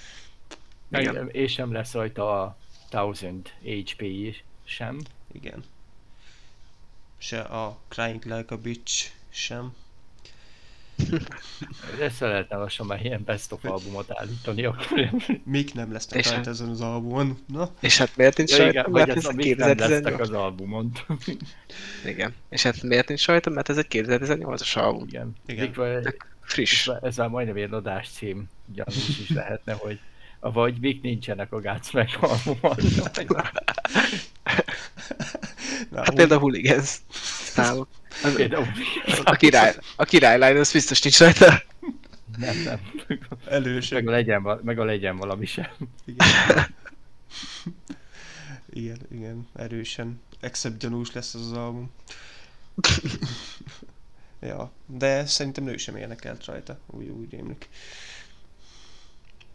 [0.90, 1.28] Igen.
[1.28, 2.56] És sem lesz rajta a
[2.90, 5.00] 1000 HP is sem.
[5.32, 5.64] Igen.
[7.18, 9.74] Se a Crying Like a Bitch sem.
[12.00, 15.10] Össze lehetne lassan már ilyen best of albumot állítani, akkor
[15.44, 17.38] Még nem lesznek És rajta hát- ezen az albumon.
[17.46, 20.20] Na, És hát miért nincs ja, igen, Mert ez még nem lesznek 2018.
[20.28, 20.92] az albumon.
[22.12, 22.34] Igen.
[22.48, 23.50] És hát miért nincs rajta?
[23.50, 25.06] Mert ez egy 2018-as album.
[25.08, 25.32] Igen.
[25.46, 25.66] Igen.
[25.68, 26.88] Mikor- Friss.
[27.02, 29.98] Ez, már majdnem egy adás cím, gyanús is lehetne, hogy
[30.40, 32.76] vagy mik nincsenek a Godsmack albumon.
[35.90, 36.96] Na, Hát például a Hooligans.
[37.56, 37.88] Náluk.
[38.24, 38.66] Az- Például,
[39.24, 41.62] A király, a királylány, az biztos nincs rajta.
[42.38, 42.80] nem, nem.
[43.46, 43.98] Elősök.
[43.98, 45.66] Meg a legyen, meg a legyen valami sem.
[46.04, 46.26] Igen.
[48.72, 50.20] igen, igen, erősen.
[50.40, 51.90] Except gyanús lesz az, az album.
[54.40, 57.68] ja, de szerintem ő sem énekelt rajta, úgy, úgy rémlik.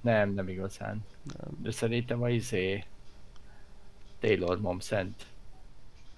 [0.02, 1.06] Nem, nem igazán.
[1.24, 1.58] Nem.
[1.62, 2.84] De szerintem a izé
[4.20, 5.26] Taylor Momsent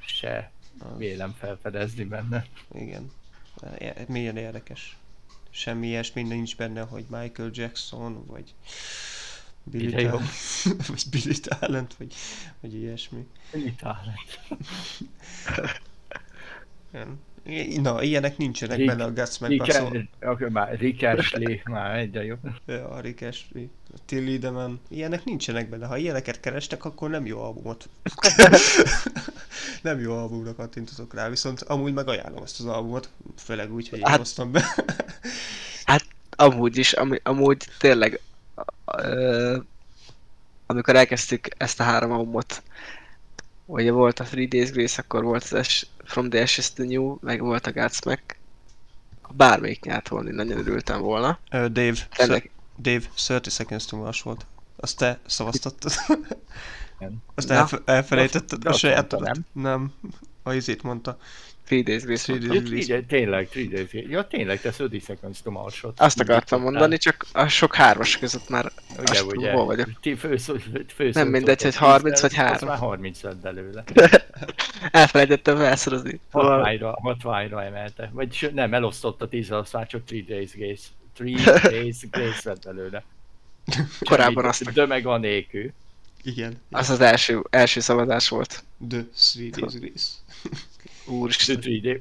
[0.05, 2.45] se Az, vélem felfedezni benne.
[2.73, 3.11] igen.
[3.77, 4.97] É- Milyen érdekes.
[5.49, 8.53] Semmi ilyesmi nincs benne, hogy Michael Jackson, vagy
[9.63, 9.91] Billy.
[9.91, 10.29] Talent,
[10.87, 12.13] vagy Billy Talent, vagy,
[12.59, 13.27] vagy ilyesmi.
[13.51, 14.39] Ennyi talent.
[16.91, 17.19] Igen.
[17.81, 19.13] Na, ilyenek nincsenek Rick- benne a
[19.57, 19.87] baszó.
[20.19, 22.35] akkor már Rick Ashley, már egy jó.
[22.89, 23.63] A Rick Astley,
[23.93, 25.85] a Till Lindemann, ilyenek nincsenek benne.
[25.85, 27.89] Ha ilyeneket kerestek, akkor nem jó albumot.
[29.81, 33.99] nem jó albumra kattintotok rá, viszont amúgy meg ajánlom ezt az albumot, főleg úgy, hogy
[33.99, 34.63] én Hát- hoztam be.
[36.35, 38.19] Amúgy is, ami, amúgy tényleg,
[38.85, 39.57] ö,
[40.65, 42.63] amikor elkezdtük ezt a három albumot,
[43.65, 47.41] ugye volt a Three Days Grace, akkor volt az From the Ashes to New, meg
[47.41, 48.37] volt a Godsmack.
[49.31, 51.39] Bármelyik nyert volna, nagyon örültem volna.
[51.51, 54.45] Ö, Dave, Tényleg, Dave, 30 Seconds to Mars volt.
[54.75, 55.91] Azt te szavaztattad.
[56.99, 57.15] Nem.
[57.35, 57.53] Azt Na.
[57.55, 59.25] elfe- elfelejtetted a azt sajátodat?
[59.53, 59.93] mondta, Nem.
[60.43, 61.17] A izét mondta.
[61.69, 62.47] Three Days Grace Three.
[62.47, 63.89] Days- Ja, tényleg, tényleg, three days.
[64.09, 65.99] Ja, tényleg, te 30 seconds to Marsot.
[65.99, 69.89] Azt akartam mondani, csak a sok hármas között már Ugye, azt ugye, hol vagyok.
[70.01, 70.55] Ti főszó,
[70.95, 72.53] főszó, Nem mindegy, hogy 30 vagy 3.
[72.53, 73.83] Az már 30 lett belőle.
[74.91, 76.19] elfelejtettem felszorozni.
[76.31, 78.09] Hatványra, hatványra emelte.
[78.13, 80.87] Vagy ső, nem, elosztotta 10 azt már csak 3 days grace.
[81.17, 83.03] 3 days grace lett belőle.
[83.99, 85.71] korábban azt De meg a nélkül.
[86.23, 86.61] Igen.
[86.71, 88.63] az az első, első szavazás volt.
[88.89, 90.07] The Three Days Grace.
[91.09, 91.61] Úristen.
[91.61, 91.97] 3 days,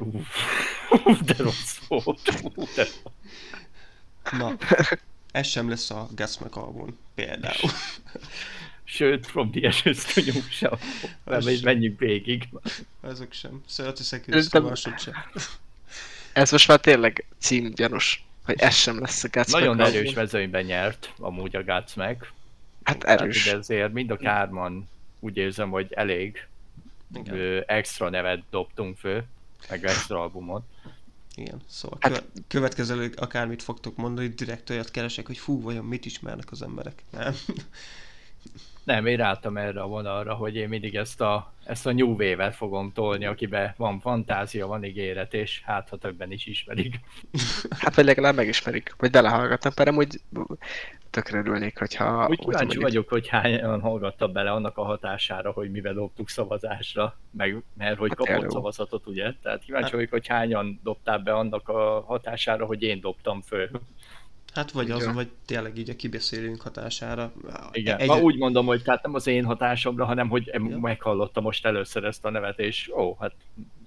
[1.04, 2.40] uff, de rossz volt.
[2.54, 2.86] Uff, de
[4.38, 4.56] Na,
[5.32, 7.70] ez sem lesz a Gutsmack album, például.
[8.84, 10.70] Sőt, from the ashes new sem.
[11.24, 11.54] Nem, sem.
[11.62, 12.48] menjünk végig.
[13.02, 13.62] Ezek sem.
[13.76, 15.14] 30 Seconds to Szerintem- Mars sem.
[16.32, 19.96] Ez most már tényleg címgyanús, hogy ez sem lesz a Godsmack Nagyon album.
[19.96, 22.32] erős mezőnyben nyert, amúgy a Godsmack.
[22.82, 23.46] Hát erős.
[23.46, 24.88] ide azért mind a kárman
[25.20, 26.46] úgy érzem, hogy elég
[27.14, 27.34] Igen.
[27.34, 29.24] ö, extra nevet dobtunk fő,
[29.68, 30.62] meg extra albumot.
[31.34, 36.04] Igen, szóval Hát- köve- következő akármit fogtok mondani, direkt olyat keresek, hogy fú, vajon mit
[36.04, 37.04] ismernek az emberek.
[37.10, 37.34] Nem?
[38.84, 42.54] Nem, én ráálltam erre a vonalra, hogy én mindig ezt a ezt a New Wave-et
[42.54, 47.00] fogom tolni, akiben van fantázia, van ígéret, és hát ha többen is ismerik.
[47.78, 50.20] Hát vagy legalább megismerik, vagy belehallgatnak, mert amúgy
[51.10, 52.26] tökre örülnék, hogyha...
[52.28, 52.82] Úgy kíváncsi mondjuk...
[52.82, 58.08] vagyok, hogy hányan hallgatta bele annak a hatására, hogy mivel dobtuk szavazásra, meg, mert hogy
[58.08, 58.48] hát kapott elő.
[58.48, 59.32] szavazatot, ugye?
[59.42, 59.94] Tehát kíváncsi hát...
[59.94, 63.70] vagyok, hogy hányan dobták be annak a hatására, hogy én dobtam föl.
[64.54, 67.32] Hát vagy az, vagy tényleg így a kibeszélünk hatására.
[67.72, 68.08] Igen, Egy...
[68.08, 70.78] Ma úgy mondom, hogy tehát nem az én hatásomra, hanem hogy ja.
[70.78, 73.34] meghallottam most először ezt a nevet, és ó, hát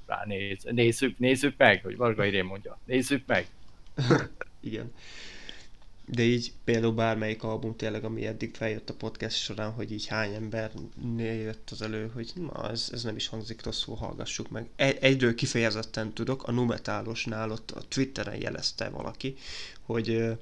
[0.05, 3.47] ránéz, nézzük, nézzük meg, hogy Varga Irén mondja, nézzük meg.
[4.59, 4.91] Igen.
[6.05, 10.33] De így például bármelyik album tényleg, ami eddig feljött a podcast során, hogy így hány
[10.33, 10.71] ember
[11.17, 14.69] jött az elő, hogy na, ez, ez nem is hangzik rosszul, hallgassuk meg.
[14.75, 19.35] Egy, egyről kifejezetten tudok, a Numetálosnál ott a Twitteren jelezte valaki,
[19.81, 20.37] hogy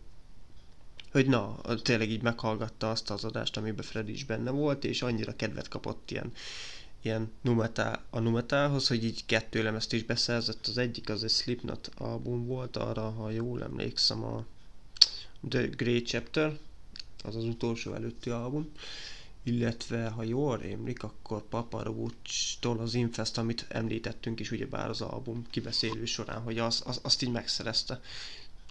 [1.12, 5.36] hogy na, tényleg így meghallgatta azt az adást, amiben Freddy is benne volt, és annyira
[5.36, 6.32] kedvet kapott ilyen,
[7.02, 10.68] ilyen numetál, a Numetálhoz, hogy így kettő lemezt is beszerzett.
[10.68, 14.46] Az egyik az egy Slipknot album volt, arra, ha jól emlékszem, a
[15.50, 16.58] The Great Chapter,
[17.24, 18.72] az az utolsó előtti album,
[19.44, 25.46] illetve ha jól rémlik, akkor Papa Roach-tól az Infest, amit említettünk is ugyebár az album
[25.50, 28.02] kibeszélő során, hogy az, az, azt így megszerezte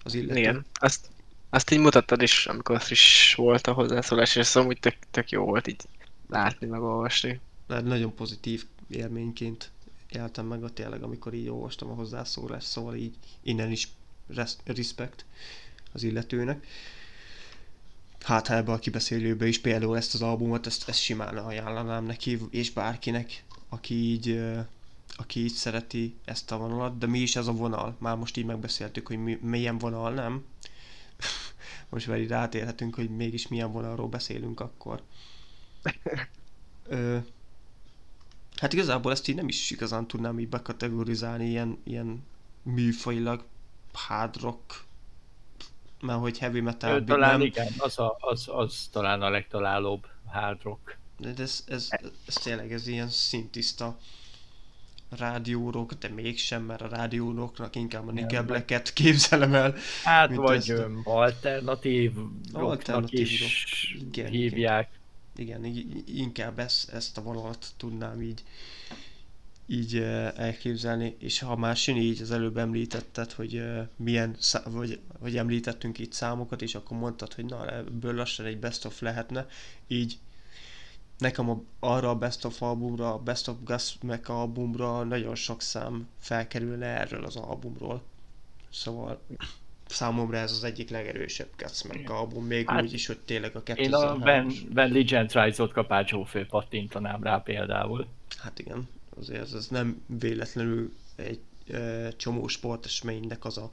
[0.04, 0.38] az illető.
[0.38, 1.08] Igen, azt,
[1.50, 5.44] azt így mutattad is, amikor friss volt a hozzászólás, és szóval úgy tök, tök jó
[5.44, 5.82] volt így
[6.28, 7.40] látni, meg olvasni.
[7.66, 9.70] Nagyon pozitív élményként
[10.08, 13.88] éltem meg a tényleg, amikor így olvastam a hozzászólást, szóval így innen is
[14.64, 15.24] respect
[15.92, 16.66] az illetőnek.
[18.20, 22.38] Hát ha ebbe a kibeszélőbe is például ezt az albumot, ezt, ezt simán ajánlanám neki,
[22.50, 24.40] és bárkinek, aki így,
[25.16, 27.96] aki így szereti ezt a vonalat, de mi is ez a vonal?
[27.98, 30.44] Már most így megbeszéltük, hogy mi, milyen vonal, nem?
[31.88, 35.02] most már így rátérhetünk, hogy mégis milyen vonalról beszélünk akkor.
[36.88, 37.18] Ö,
[38.56, 42.24] hát igazából ezt így nem is igazán tudnám így bekategorizálni ilyen, ilyen
[42.62, 43.44] műfajilag
[43.92, 44.84] hard rock,
[46.00, 47.00] mert hogy heavy metal...
[47.00, 47.40] Ő, talán nem...
[47.40, 50.98] igen, az, a, az, az talán a legtalálóbb hard rock.
[51.18, 53.98] De ez, ez, ez, ez tényleg ez ilyen szintiszta
[55.08, 59.74] rádiórok, de mégsem, mert a rádióroknak inkább a Nickel Black-et képzelem el.
[60.04, 60.82] Hát vagy ezt...
[61.04, 62.12] alternatív
[62.52, 64.02] rocknak is rock.
[64.08, 64.88] igen, hívják.
[65.36, 68.42] Igen, igen inkább ezt, ezt a vonalat tudnám így
[69.70, 69.96] így
[70.36, 73.62] elképzelni, és ha már Sini így az előbb említetted, hogy
[73.96, 78.58] milyen, szá- vagy, vagy említettünk itt számokat, és akkor mondtad, hogy na, ebből lassan egy
[78.58, 79.46] best of lehetne,
[79.86, 80.18] így
[81.18, 85.62] nekem a, arra a Best of albumra, a Best of Gus Mac albumra nagyon sok
[85.62, 88.02] szám felkerülne erről az albumról.
[88.70, 89.20] Szóval
[89.86, 93.62] számomra ez az egyik legerősebb Gus Mac album, még hát, úgy is, hogy tényleg a
[93.62, 98.06] 2003 Én a When, When Legend Rise-ot kapácsó fő pattintanám rá például.
[98.38, 101.40] Hát igen, azért ez, ez nem véletlenül egy
[101.70, 103.70] e, csomó sportesménynek az a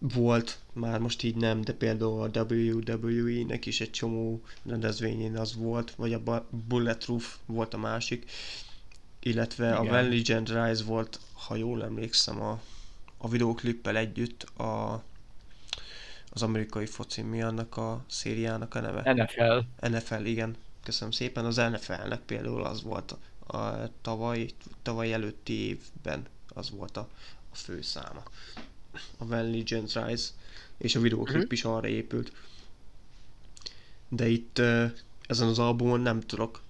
[0.00, 5.94] volt, már most így nem, de például a WWE-nek is egy csomó rendezvényén az volt,
[5.94, 8.30] vagy a Bulletproof volt a másik,
[9.20, 9.76] illetve Igen.
[9.76, 12.60] a When Legend Rise volt, ha jól emlékszem, a,
[13.16, 15.02] a videóklippel együtt a,
[16.30, 19.12] az amerikai foci, mi annak a szériának a neve?
[19.12, 19.86] NFL.
[19.88, 20.56] NFL, igen.
[20.82, 21.44] Köszönöm szépen.
[21.44, 23.16] Az NFL-nek például az volt
[23.46, 24.50] a, a tavaly,
[24.82, 27.08] tavaly előtti évben az volt a,
[27.52, 28.22] a fő száma
[29.18, 30.28] a When Legends Rise,
[30.78, 31.52] és a videóklip uh-huh.
[31.52, 32.32] is arra épült.
[34.08, 34.58] De itt
[35.26, 36.62] ezen az albumon nem tudok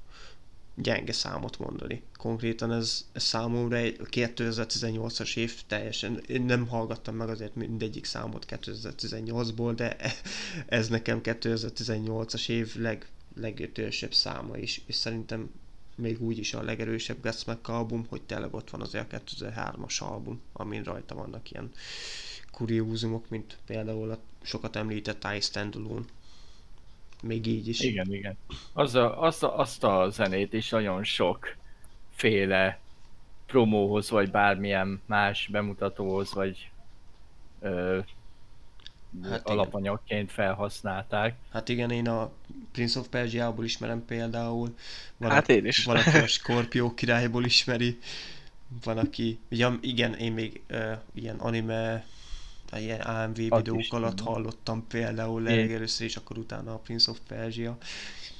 [0.74, 2.02] gyenge számot mondani.
[2.16, 8.47] Konkrétan ez, ez számomra egy 2018-as év teljesen, én nem hallgattam meg azért mindegyik számot
[8.48, 9.97] 2018-ból, de
[10.66, 15.51] ez nekem 2018-as év leg, legötősebb száma is, és szerintem
[16.01, 20.40] még úgy is a legerősebb Godsmack album, hogy tényleg ott van azért a 2003-as album,
[20.52, 21.70] amin rajta vannak ilyen
[22.51, 25.77] kuriózumok, mint például a sokat említett I Stand.
[27.22, 27.81] Még így is.
[27.81, 28.36] Igen, igen.
[28.72, 31.56] Az a, az a, azt a zenét is nagyon sok
[32.10, 32.78] féle
[33.47, 36.70] promóhoz, vagy bármilyen más bemutatóhoz, vagy
[37.60, 37.98] ö,
[39.23, 41.35] hát alapanyagként felhasználták.
[41.53, 42.31] Hát igen, én a
[42.73, 44.74] Prince of Persia-ból ismerem például.
[45.16, 45.85] Van hát én is.
[45.85, 47.99] Van, aki a Scorpio királyból ismeri.
[48.85, 49.39] Van, aki...
[49.51, 52.05] Ugye, igen, én még uh, ilyen anime
[52.78, 57.77] ilyen AMV videók alatt hallottam például legelőször, és akkor utána a Prince of Persia.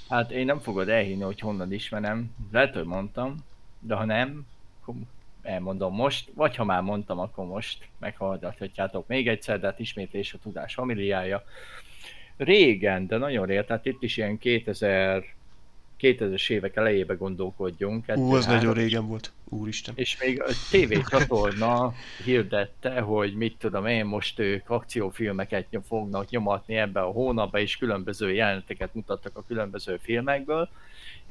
[0.09, 2.31] Hát én nem fogod elhinni, hogy honnan ismerem.
[2.53, 3.37] Lehet, hogy mondtam,
[3.79, 4.47] de ha nem,
[4.81, 4.95] akkor
[5.43, 10.39] elmondom most, vagy ha már mondtam, akkor most meghallgathatjátok még egyszer, de hát ismétlés a
[10.43, 11.45] tudás familiája.
[12.37, 15.25] Régen, de nagyon régen, tehát itt is ilyen 2000
[16.01, 18.05] 2000-es évek elejébe gondolkodjunk.
[18.15, 19.33] Ú, az nagyon régen volt.
[19.49, 19.95] Úristen.
[19.97, 21.93] És még a TV csatorna
[22.25, 28.33] hirdette, hogy mit tudom én, most ők akciófilmeket fognak nyomatni ebbe a hónapba, és különböző
[28.33, 30.69] jeleneteket mutattak a különböző filmekből,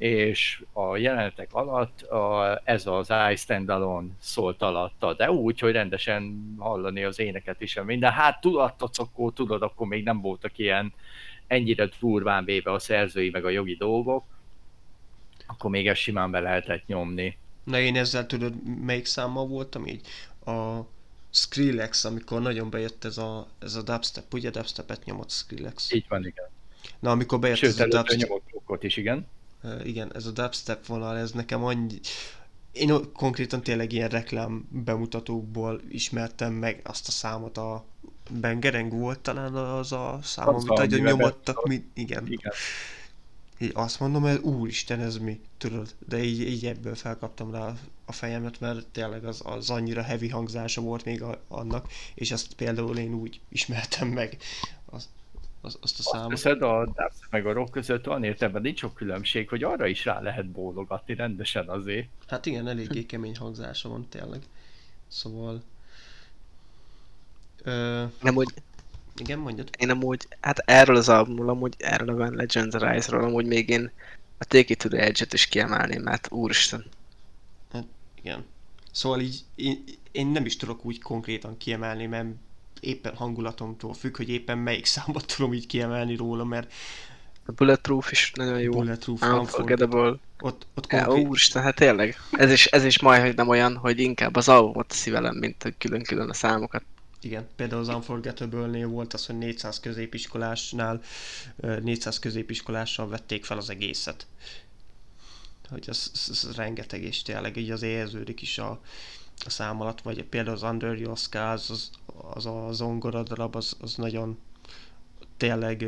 [0.00, 5.72] és a jelenetek alatt a, ez az I Stand Alone szólt alatta, de úgy, hogy
[5.72, 8.12] rendesen hallani az éneket is, minden.
[8.12, 10.92] Hát tudatot, akkor tudod, akkor még nem voltak ilyen
[11.46, 14.24] ennyire durván véve a szerzői meg a jogi dolgok,
[15.46, 17.36] akkor még ezt simán be lehetett nyomni.
[17.64, 20.06] Na én ezzel tudod, melyik számmal voltam így?
[20.44, 20.80] A
[21.30, 25.92] Skrillex, amikor nagyon bejött ez a, ez a dubstep, ugye dubstepet nyomott Skrillex?
[25.92, 26.48] Így van, igen.
[26.98, 29.26] Na amikor bejött Sőt, ez a dubstep, nyomott is, igen.
[29.84, 32.00] Igen, ez a dubstep vonal, ez nekem annyi...
[32.72, 37.84] Én konkrétan tényleg ilyen reklám bemutatókból ismertem meg azt a számot a
[38.30, 41.64] Bengereng volt talán az a szám, Az amit a, nagyon beszélt.
[41.64, 42.26] mi, igen.
[42.26, 42.52] igen.
[43.58, 47.74] Így azt mondom, hogy úristen, ez mi, tudod, de így, így ebből felkaptam rá
[48.04, 52.54] a fejemet, mert tényleg az, az annyira heavy hangzása volt még a, annak, és ezt
[52.54, 54.36] például én úgy ismertem meg,
[55.60, 56.30] az, az, azt a Azt számot.
[56.30, 60.04] hiszed, a dubstep meg a rock között van értelemben nincs sok különbség, hogy arra is
[60.04, 62.08] rá lehet bólogatni rendesen azért.
[62.28, 64.40] Hát igen, eléggé kemény hangzása van tényleg.
[65.08, 65.62] Szóval...
[67.62, 68.48] Ö, Nem úgy,
[69.16, 69.70] igen, mondjad.
[69.78, 73.90] én amúgy, hát erről az albumról, amúgy erről a Van Legends Rise-ról, amúgy még én
[74.38, 76.84] a Take It to the Edge-et is kiemelném, mert úristen.
[78.14, 78.44] Igen.
[78.92, 82.28] Szóval így én, én nem is tudok úgy konkrétan kiemelni, mert
[82.80, 86.72] éppen hangulatomtól függ, hogy éppen melyik számot tudom így kiemelni róla, mert
[87.46, 88.72] A Bulletproof is nagyon jó.
[88.72, 92.16] Bulletproof, Unforgettable, ott, ott Ja, konkrét, úristen, hát tényleg.
[92.30, 95.62] Ez is, ez is majd, hogy nem olyan, hogy inkább az albumot teszi velem, mint
[95.62, 96.82] hogy külön-külön a számokat.
[97.22, 101.00] Igen, például az Unforgettable-nél volt az, hogy 400 középiskolásnál,
[101.56, 104.26] ö, 400 középiskolással vették fel az egészet.
[105.68, 108.80] Hogy az, az, az rengeteg, és tényleg így az érződik is a,
[109.44, 111.90] a szám alatt, vagy például az Under Your Scars, az,
[112.34, 114.38] az a zongora darab, az, az nagyon
[115.36, 115.86] tényleg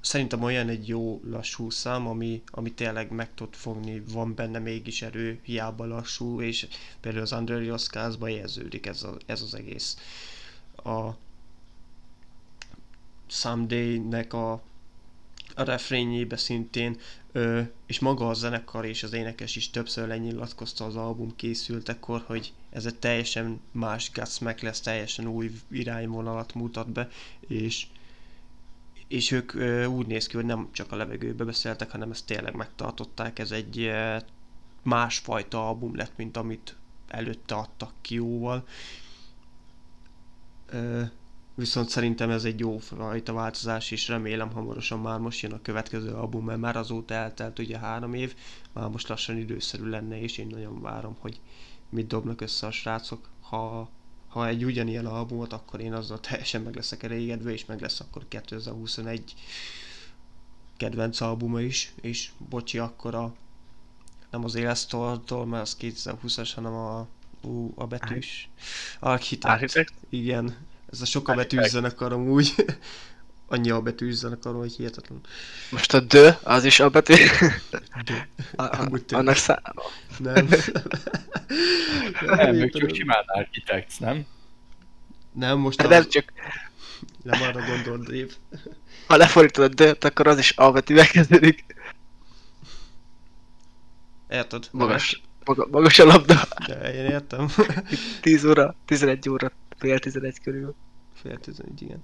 [0.00, 5.02] szerintem olyan egy jó lassú szám, ami, ami tényleg meg tud fogni, van benne mégis
[5.02, 6.68] erő, hiába lassú, és
[7.00, 9.96] például az Your Scars-ba érződik ez, a, ez az egész.
[10.76, 11.10] A
[13.26, 14.62] Someday-nek a,
[15.58, 16.96] a refrényébe szintén,
[17.32, 22.52] ö, és maga a zenekar és az énekes is többször lenyilatkozta az album készültekor, hogy
[22.70, 27.08] ez egy teljesen más Godsmack lesz, teljesen új irányvonalat mutat be,
[27.40, 27.86] és
[29.08, 32.54] és ők ö, úgy néz ki, hogy nem csak a levegőbe beszéltek, hanem ezt tényleg
[32.54, 33.38] megtartották.
[33.38, 34.16] Ez egy ö,
[34.82, 36.76] másfajta album lett, mint amit
[37.08, 38.66] előtte adtak ki jóval.
[40.66, 41.02] Ö,
[41.58, 46.12] viszont szerintem ez egy jó fajta változás, és remélem hamarosan már most jön a következő
[46.12, 48.34] album, mert már azóta eltelt ugye három év,
[48.72, 51.40] már most lassan időszerű lenne, és én nagyon várom, hogy
[51.88, 53.28] mit dobnak össze a srácok.
[53.40, 53.90] Ha,
[54.28, 58.28] ha egy ugyanilyen albumot, akkor én azzal teljesen meg leszek elégedve, és meg lesz akkor
[58.28, 59.34] 2021
[60.76, 63.34] kedvenc albuma is, és bocsi, akkor a
[64.30, 67.06] nem az Élesztoltól, mert az 2020-as, hanem a,
[67.42, 68.48] ú, a betűs
[68.98, 69.54] Architect.
[69.54, 69.92] Architect?
[70.08, 70.56] Igen,
[70.92, 72.54] ez a sok a betűs zenekar amúgy.
[73.50, 75.20] Annyi a betűs hogy hihetetlen.
[75.70, 77.14] Most a D, az is a betű.
[78.56, 79.62] A, a, annak szá...
[80.18, 80.48] nem.
[82.20, 84.26] Nem, ők éppen- csak simán architects, nem?
[85.32, 86.32] nem, most Hát nem az, csak,
[87.22, 88.32] nem arra gondolt, Dave.
[89.06, 91.64] ha lefordítod a D-t, akkor az is A betűvel kezdődik.
[94.28, 94.68] Érted?
[94.72, 96.48] Magas, maga, magas a labda.
[96.66, 97.48] De én értem.
[98.20, 100.74] 10 óra, 11 óra, fél 11 körül.
[101.14, 102.02] Fél tizenegy, igen.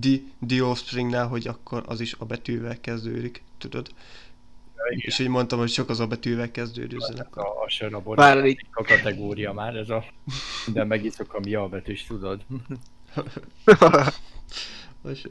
[0.00, 0.16] The,
[0.46, 3.88] the Offspringnál, hogy akkor az is a betűvel kezdődik, tudod?
[4.88, 7.46] És így mondtam, hogy sok az a betűvel kezdődő zenekar.
[7.46, 10.04] A, a sör a így- a kategória már, ez a...
[10.72, 12.44] De megiszok a mi a betűs, tudod?
[15.10, 15.26] És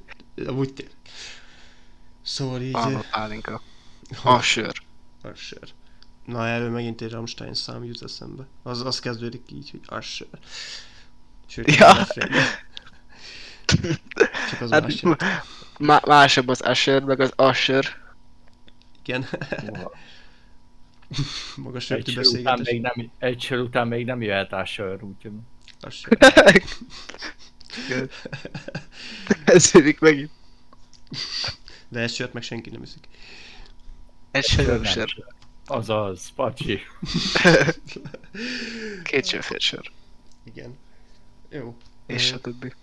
[0.48, 0.96] amúgy tényleg.
[2.22, 2.76] Szóval így...
[2.76, 3.62] Alma pálinka.
[4.24, 4.84] A sör.
[5.32, 5.68] Usher.
[6.26, 8.48] Na, erről megint egy Rammstein szám jut eszembe.
[8.64, 10.28] Az, az kezdődik így, hogy Usher.
[11.48, 12.08] Sőt, Ja.
[14.50, 14.92] Csak az Hát,
[15.80, 17.86] má- másabb az Usher, meg az Usher.
[19.04, 19.26] Igen.
[21.56, 22.72] Maga sörtű Egy sör, után beszélgetés.
[22.74, 25.32] még nem, egy sör után még nem jöhet a sör, úgyhogy...
[25.88, 26.18] Usher.
[29.46, 30.32] Kezdődik megint.
[31.90, 33.08] De egy sört meg senki nem iszik.
[34.32, 35.26] Egy Sör sör.
[35.66, 36.80] Azaz, pacsi.
[39.04, 39.92] Két sör, fél sör.
[40.44, 40.78] Igen.
[41.50, 41.76] Jó.
[42.06, 42.74] És a többi.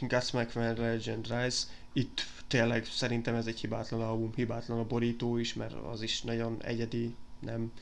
[0.00, 1.66] Godsmack van Legend Rise.
[1.92, 6.62] Itt tényleg szerintem ez egy hibátlan album, hibátlan a borító is, mert az is nagyon
[6.62, 7.72] egyedi, nem,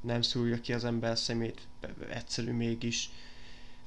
[0.00, 1.60] nem szúrja ki az ember szemét,
[2.10, 3.10] egyszerű mégis,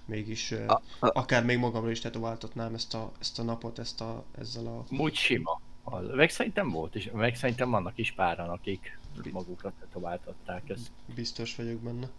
[0.05, 4.23] mégis a, a, akár még magamra is tetováltatnám ezt a, ezt a napot, ezt a,
[4.38, 4.85] ezzel a...
[4.95, 5.61] Úgy sima.
[6.15, 8.99] Meg szerintem volt is, meg szerintem vannak is páran, akik
[9.31, 10.91] magukra tetováltatták ezt.
[11.15, 12.09] Biztos vagyok benne.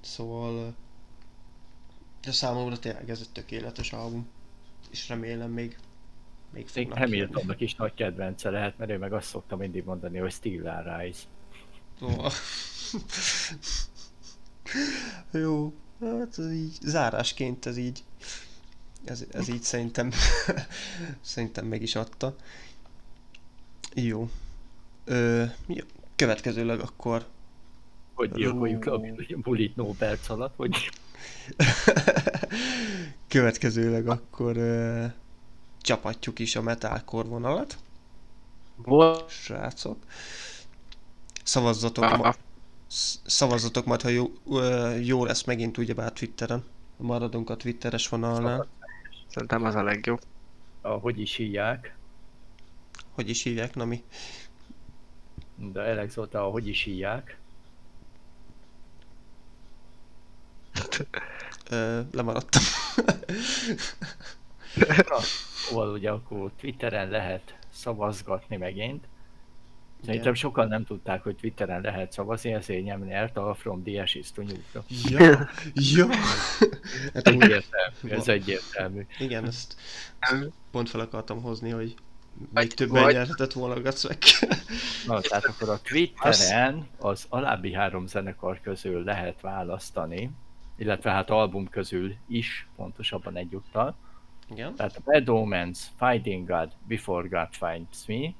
[0.00, 0.74] Szóval...
[2.26, 4.28] De számomra tényleg ez egy tökéletes album.
[4.90, 5.78] És remélem még
[6.50, 10.32] még fognak Hamiltonnak is nagy kedvence lehet, mert ő meg azt szokta mindig mondani, hogy
[10.32, 11.22] Steel Rise.
[12.00, 12.32] Oh.
[15.30, 18.04] Jó, hát ez így zárásként ez így
[19.04, 20.10] ez, ez így szerintem
[21.20, 22.36] szerintem meg is adta.
[23.94, 24.30] Jó.
[25.04, 25.44] Ö,
[26.16, 27.26] következőleg akkor
[28.16, 29.00] hogy gyilkoljuk a
[29.36, 30.90] bulit no perc alatt, hogy...
[33.28, 35.04] Következőleg akkor uh,
[35.80, 37.76] csapatjuk is a metalcore vonalat.
[38.76, 39.30] Volt.
[39.30, 39.96] Srácok.
[41.42, 42.34] Szavazzatok, ma,
[43.26, 44.30] szavazzatok majd, ha jó,
[45.00, 46.64] jó lesz megint ugyebár Twitteren.
[46.96, 48.66] Maradunk a Twitteres vonalnál.
[49.28, 50.20] Szerintem az a legjobb.
[50.80, 51.96] Ahogy is hívják.
[53.10, 54.02] Hogy is hívják, Nami?
[55.56, 57.38] De Alex Zoltán, hogy is hívják.
[61.70, 62.62] Ö, lemaradtam.
[65.68, 69.04] Szóval ugye akkor Twitteren lehet szavazgatni megint.
[70.04, 74.32] Szerintem sokan nem tudták, hogy Twitteren lehet szavazni, ezért nem nyert a From the Ashes
[74.32, 74.84] to New-ra.
[74.88, 76.06] Ja, ja.
[77.14, 79.06] Hát egyértelmű, ez egyértelmű.
[79.18, 79.76] Igen, ezt
[80.70, 81.94] pont fel akartam hozni, hogy
[82.54, 83.14] még többen vagy...
[83.14, 83.92] nyerhetett volna a
[85.06, 90.30] Na, tehát akkor a Twitteren az alábbi három zenekar közül lehet választani,
[90.76, 93.96] illetve hát album közül is, pontosabban egyúttal.
[94.50, 94.74] Igen.
[94.74, 98.34] Tehát a Bad Omens, Fighting God, Before God Finds Me,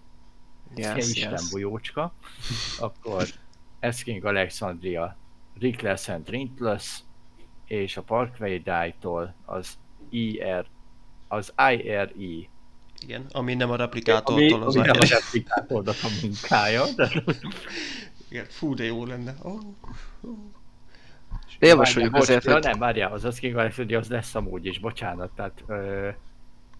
[0.75, 1.51] yes, Isten yes.
[1.51, 2.15] bujócska,
[2.79, 3.27] akkor
[3.81, 5.17] Asking Alexandria,
[5.61, 7.01] Reckless and Drinkless,
[7.67, 9.79] és a Parkway Die-tól az
[10.11, 10.67] IR,
[11.29, 12.11] az IRE.
[13.03, 16.85] Igen, ami nem a replikátortól az ami, ami nem a replikátornak a munkája.
[16.97, 17.11] De...
[18.29, 19.35] Igen, fú, de jó lenne.
[19.43, 19.61] Oh,
[20.21, 20.39] oh.
[21.59, 22.63] De javasoljuk most, azért, ja, hogy...
[22.63, 26.09] nem, várjál, az az King hogy az lesz amúgy is, bocsánat, tehát ö,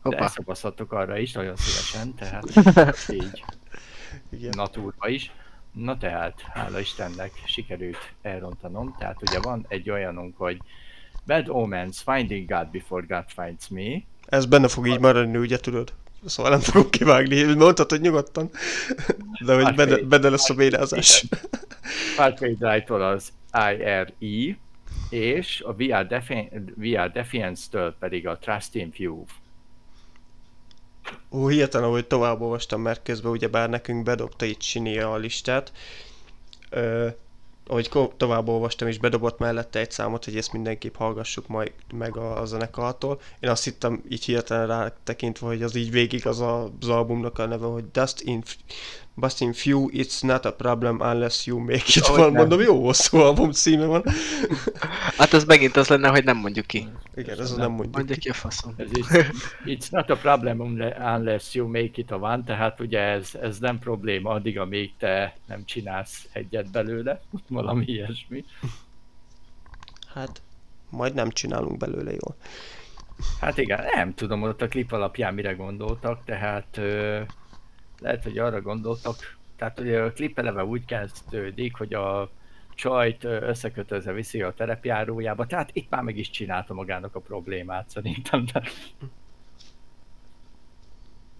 [0.03, 2.45] de elszabaszhattok arra is, nagyon szívesen, tehát
[3.23, 3.45] így
[4.31, 4.53] Igen.
[4.57, 5.33] natúrba is.
[5.73, 10.59] Na tehát, hála Istennek sikerült elrontanom, tehát ugye van egy olyanunk, hogy
[11.27, 14.03] Bad Omens, Finding God Before God Finds Me.
[14.27, 15.93] Ez benne fog így maradni, ugye tudod?
[16.25, 18.51] Szóval nem fogok kivágni, mondtad, hogy nyugodtan.
[19.45, 21.25] De hogy benne, benne lesz a mérázás.
[22.17, 24.09] Pathway Drive-tól az IRE,
[25.11, 29.25] és a VR, Defi- VR Defiance-től pedig a Trust in View.
[31.31, 35.73] Ó, hihetetlen, hogy tovább olvastam, mert közben ugyebár nekünk bedobta itt Sini a listát.
[36.71, 37.09] Ö,
[37.67, 42.41] ahogy tovább olvastam, és bedobott mellette egy számot, hogy ezt mindenképp hallgassuk majd meg a,
[42.41, 43.21] a zenekartól.
[43.41, 47.39] Én azt hittem így hirtelen rá tekintve, hogy az így végig az a, az albumnak
[47.39, 48.43] a neve, hogy Dust in,
[49.19, 52.07] Dust in Few, It's Not a Problem Unless You Make It.
[52.07, 54.05] Van, mondom, jó hosszú album címe van.
[55.19, 56.89] hát ez megint az lenne, hogy nem mondjuk ki.
[57.15, 58.75] Igen, ez nem, nem mondjuk Mondja ki a faszom.
[59.65, 63.79] It's not a problem unless you make it a van, tehát ugye ez, ez nem
[63.79, 68.45] probléma addig, amíg te nem csinálsz egyet belőle, valami ilyesmi.
[70.15, 70.43] Hát,
[70.91, 72.37] majd nem csinálunk belőle jól.
[73.41, 77.21] Hát igen, nem tudom, ott a klip alapján mire gondoltak, tehát ö,
[78.01, 82.31] lehet, hogy arra gondoltak, tehát ugye a klip eleve úgy kezdődik, hogy a
[82.75, 88.45] csajt összekötözve viszi a terepjárójába, tehát itt már meg is csinálta magának a problémát szerintem.
[88.53, 88.63] De...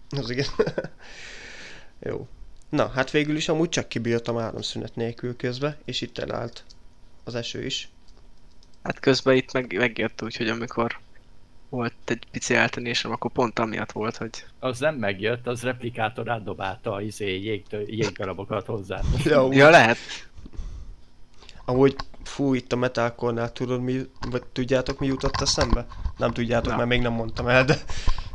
[0.09, 0.47] Az igen.
[2.09, 2.29] Jó.
[2.69, 6.65] Na, hát végül is amúgy csak kibírtam áramszünet nélkül közbe, és itt elállt
[7.25, 7.89] az eső is.
[8.83, 10.99] Hát közben itt meg, megjött úgy, hogy amikor
[11.69, 14.45] volt egy pici eltenésem, akkor pont amiatt volt, hogy...
[14.59, 19.01] Az nem megjött, az replikátor átdobálta a izé, jég, jéggarabokat hozzá.
[19.25, 19.99] Ja, ja, lehet.
[21.65, 25.87] Amúgy, fú, itt a metalcore tudod mi, vagy tudjátok mi jutott eszembe?
[26.17, 26.77] Nem tudjátok, Na.
[26.77, 27.77] mert még nem mondtam el, de...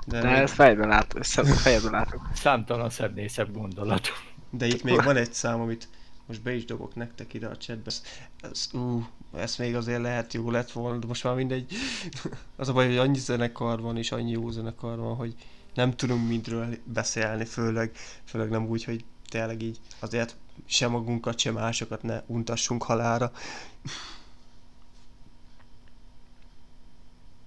[0.05, 0.47] De, de még...
[0.47, 2.29] fejben látok, fejben látok.
[2.33, 4.07] Számtalan szebb szebb gondolat.
[4.49, 5.87] De itt még van egy szám, amit
[6.25, 7.85] most be is dobok nektek ide a chatbe.
[7.85, 8.01] Ez,
[8.41, 9.05] ez, ú,
[9.37, 11.71] ez még azért lehet jó lett volna, de most már mindegy.
[12.55, 15.35] Az a baj, hogy annyi zenekar van, és annyi jó zenekar van, hogy
[15.73, 17.91] nem tudunk mindről beszélni, főleg,
[18.25, 20.35] főleg nem úgy, hogy tényleg így azért
[20.65, 23.31] sem magunkat, sem másokat ne untassunk halára.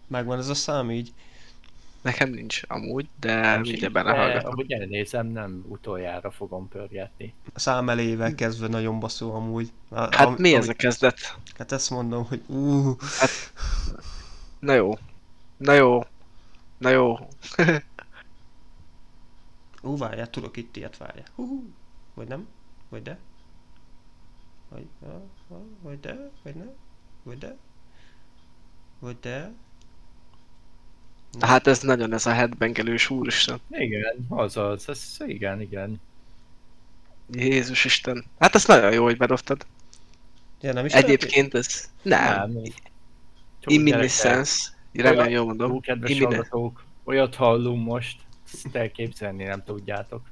[0.07, 1.13] Megvan ez a szám így?
[2.05, 4.53] Nekem nincs amúgy, de Nem mindjárt sincs, belehallgatok.
[4.53, 7.35] ahogy elnézem, nem utoljára fogom pörgetni.
[7.55, 9.73] A számelével kezdve nagyon baszó amúgy.
[9.89, 11.39] A, Hát am- mi ez ami- a kezdet?
[11.59, 12.97] Hát ezt mondom, hogy ú,
[14.59, 14.99] Na jó.
[15.57, 16.01] Na jó.
[16.79, 17.17] Na jó.
[19.83, 21.27] ú, várjál, tudok itt ilyet, várjál.
[21.35, 21.65] Hú,
[22.15, 22.49] vagy nem?
[22.89, 23.19] Vagy de?
[24.69, 24.87] Vagy,
[25.83, 26.31] vagy de?
[26.43, 26.71] Vagy nem?
[27.23, 27.57] Vagy de?
[28.99, 29.53] Vagy de?
[31.41, 33.61] Hát ez nagyon ez a headbangelős úristen.
[33.71, 36.01] Igen, azaz, ez, igen, igen.
[37.33, 38.25] Jézus Isten.
[38.39, 39.67] Hát ez nagyon jó, hogy bedobtad.
[40.61, 41.91] Ja, nem is Egyébként ez...
[42.03, 42.53] Nem.
[43.61, 44.73] Csak Imminiscence.
[44.93, 45.81] Remélem jól mondom.
[45.81, 48.21] kedves hallgatók, olyat hallunk most,
[48.53, 50.23] ezt elképzelni nem tudjátok.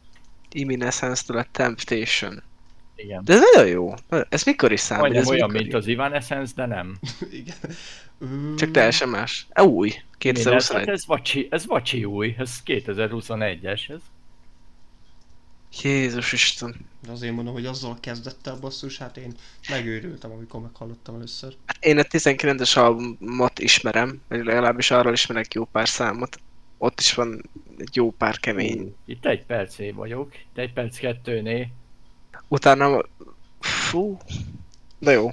[0.50, 2.42] Imminescence-től a Temptation.
[2.96, 3.24] Igen.
[3.24, 3.94] De ez nagyon jó.
[4.28, 5.02] Ez mikor is számít?
[5.02, 6.98] Majdnem Ez olyan, mikor mint az Evanescence, de nem.
[7.40, 7.56] Igen.
[8.56, 9.46] Csak teljesen más.
[9.50, 9.88] E, új.
[9.88, 10.88] Ez, 2021.
[10.88, 13.90] ez, vacsi, ez vacsi új, ez 2021-es.
[13.90, 14.00] Ez.
[15.82, 16.74] Jézus Isten.
[17.06, 19.32] De azért mondom, hogy azzal kezdett el basszus, hát én
[19.68, 21.56] megőrültem, amikor meghallottam először.
[21.66, 26.40] Hát Én a 19-es albumot ismerem, vagy legalábbis arról ismerek jó pár számot.
[26.78, 27.42] Ott is van
[27.78, 28.94] egy jó pár kemény.
[29.04, 31.66] Itt egy percé vagyok, itt egy perc kettőnél.
[32.48, 33.02] Utána...
[33.60, 34.18] Fú...
[34.98, 35.30] De jó.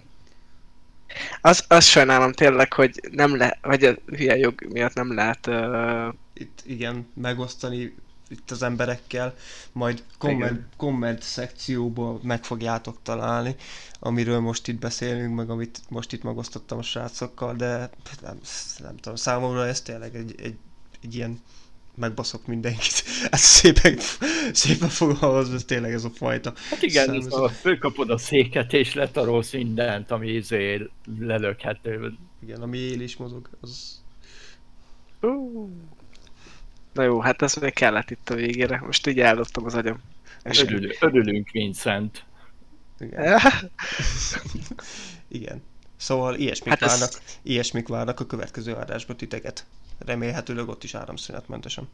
[1.42, 6.14] Az, azt sajnálom tényleg, hogy nem le, vagy a hülye jog miatt nem lehet uh,
[6.34, 7.96] Itt igen, megosztani
[8.30, 9.36] itt az emberekkel,
[9.72, 10.68] majd komment, Igen.
[10.78, 13.56] komment szekcióban meg fogjátok találni,
[14.00, 17.90] amiről most itt beszélünk, meg amit most itt megosztottam a srácokkal, de
[18.22, 18.40] nem,
[18.80, 20.58] nem tudom, számomra ez tényleg egy, egy,
[21.02, 21.42] egy ilyen
[22.00, 23.04] megbaszok mindenkit.
[23.30, 23.98] Ez szépen,
[24.52, 26.54] szépen fogalmazva, ez tényleg ez a fajta.
[26.70, 30.90] Hát igen, ez Számos- a, fölkapod a széket és letarolsz mindent, ami izé
[31.20, 32.14] lelökhető.
[32.44, 34.02] Igen, ami él és mozog, az...
[35.22, 35.70] uh.
[36.94, 38.82] Na jó, hát ez még kellett itt a végére.
[38.86, 40.02] Most így eldobtam az agyam.
[40.44, 42.24] Örül, örülünk, Vincent.
[43.00, 43.40] Igen.
[45.28, 45.62] Igen.
[45.98, 49.66] Szóval ilyesmik, Hát hát ez- várnak, ilyesmik várnak a következő adásba titeket.
[50.00, 51.90] Remélhetőleg ott is áramszünetmentesen.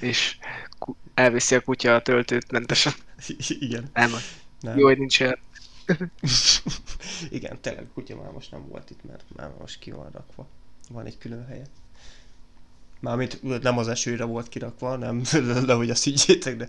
[0.00, 0.38] és
[0.78, 2.92] ku- elviszi a kutya a töltőt mentesen.
[3.48, 3.90] Igen.
[3.92, 4.10] Nem,
[4.60, 4.78] Nem.
[4.78, 5.20] jó, hogy nincs.
[7.30, 10.46] Igen, tényleg kutya már most nem volt itt, mert már most ki van rakva.
[10.90, 11.64] Van egy külön helye.
[13.00, 15.22] Mármint nem az esőre volt kirakva, nem,
[15.66, 16.68] de hogy azt higgyétek, de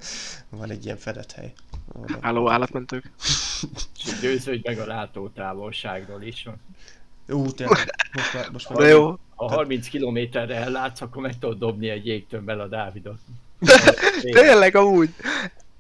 [0.50, 1.54] van egy ilyen fedett hely.
[2.22, 3.12] Háló állatmentők.
[4.06, 6.48] És győződj meg a látótávolságról is.
[7.28, 9.20] Ú, tényleg, most már, most már De jó.
[9.36, 13.20] Ha 30 kilométerre ellátsz, akkor meg tudod dobni egy jégtömbbel a Dávidot.
[14.22, 15.10] Tényleg amúgy.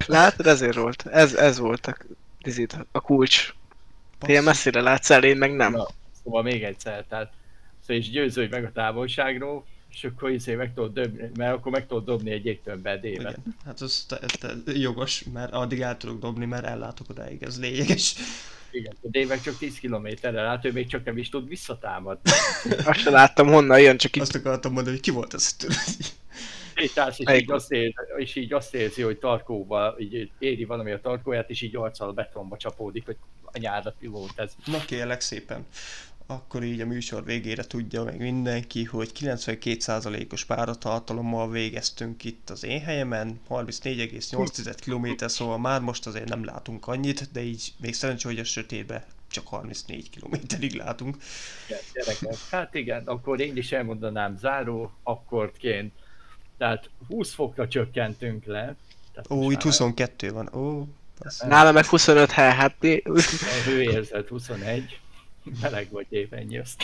[0.05, 1.05] Látod, ezért volt.
[1.05, 1.97] Ez, ez volt a,
[2.41, 3.53] izét, a kulcs.
[4.19, 5.71] Te ilyen messzire látsz el, én meg nem.
[5.71, 5.87] Na,
[6.23, 7.31] szóval még egyszer, tehát
[7.81, 11.87] szóval és győződj meg a távolságról, és akkor izé meg tudod dobni, mert akkor meg
[11.87, 13.03] tudod dobni egy jégtömbbel.
[13.03, 17.59] Igen, hát ez, te, te, jogos, mert addig el tudok dobni, mert ellátok odáig, ez
[17.59, 18.15] lényeges.
[18.77, 22.31] Igen, a dévek csak 10 kilométerre lát, ő még csak nem is tud visszatámadni.
[22.85, 25.75] Azt sem láttam honnan jön, csak itt Azt akartam mondani, hogy ki volt ez tőle.
[26.75, 31.01] Sétálsz, és így, azt érzi, és így azt érzi, hogy tarkóba, így éri valami a
[31.01, 34.51] tarkóját, és így arccal a betonba csapódik, hogy anyádat volt ez.
[34.65, 35.65] Na kérlek szépen,
[36.27, 42.81] akkor így a műsor végére tudja meg mindenki, hogy 92%-os páratartalommal végeztünk itt az én
[42.81, 48.39] helyemen, 34,8 km, szóval már most azért nem látunk annyit, de így még szerencsé, hogy
[48.39, 51.17] a sötétbe csak 34 kilométerig látunk.
[51.93, 52.37] Gyerekek.
[52.51, 55.93] Hát igen, akkor én is elmondanám záró akkordként.
[56.57, 58.75] Tehát 20 fokra csökkentünk le.
[59.13, 60.87] Tehát Ó, itt már 22 van, ó,
[61.47, 64.99] nálam meg 25 hely, hát A hőérzet 21.
[65.61, 66.83] Meleg vagy év, ennyi azt.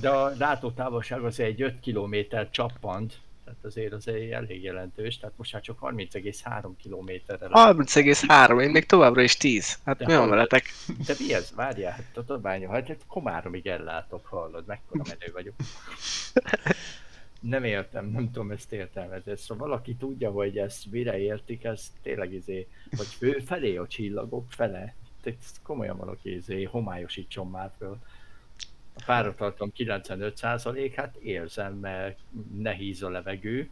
[0.00, 2.16] De a látótávolság azért egy 5 km
[2.50, 7.76] csappant, tehát azért az elég jelentős, tehát most már csak 30,3 kilométerre lát.
[7.76, 9.78] 30,3, én még továbbra is 10.
[9.84, 10.64] Hát De mi van veletek?
[11.06, 11.52] De mi ez?
[11.54, 15.54] Várjál, hát a tudománya, hát hát Komáromig ellátok, hallod, mekkora menő vagyok.
[17.40, 19.36] Nem értem, nem tudom ezt értelmezni.
[19.36, 22.66] Szóval valaki tudja, hogy ezt mire értik, ez tényleg izé,
[22.96, 24.94] hogy ő felé a csillagok fele.
[25.22, 27.98] Tehát komolyan valaki izé, homályosítson már föl.
[28.94, 32.18] A páratartalom 95% hát érzem, mert
[32.56, 33.70] nehéz a levegő.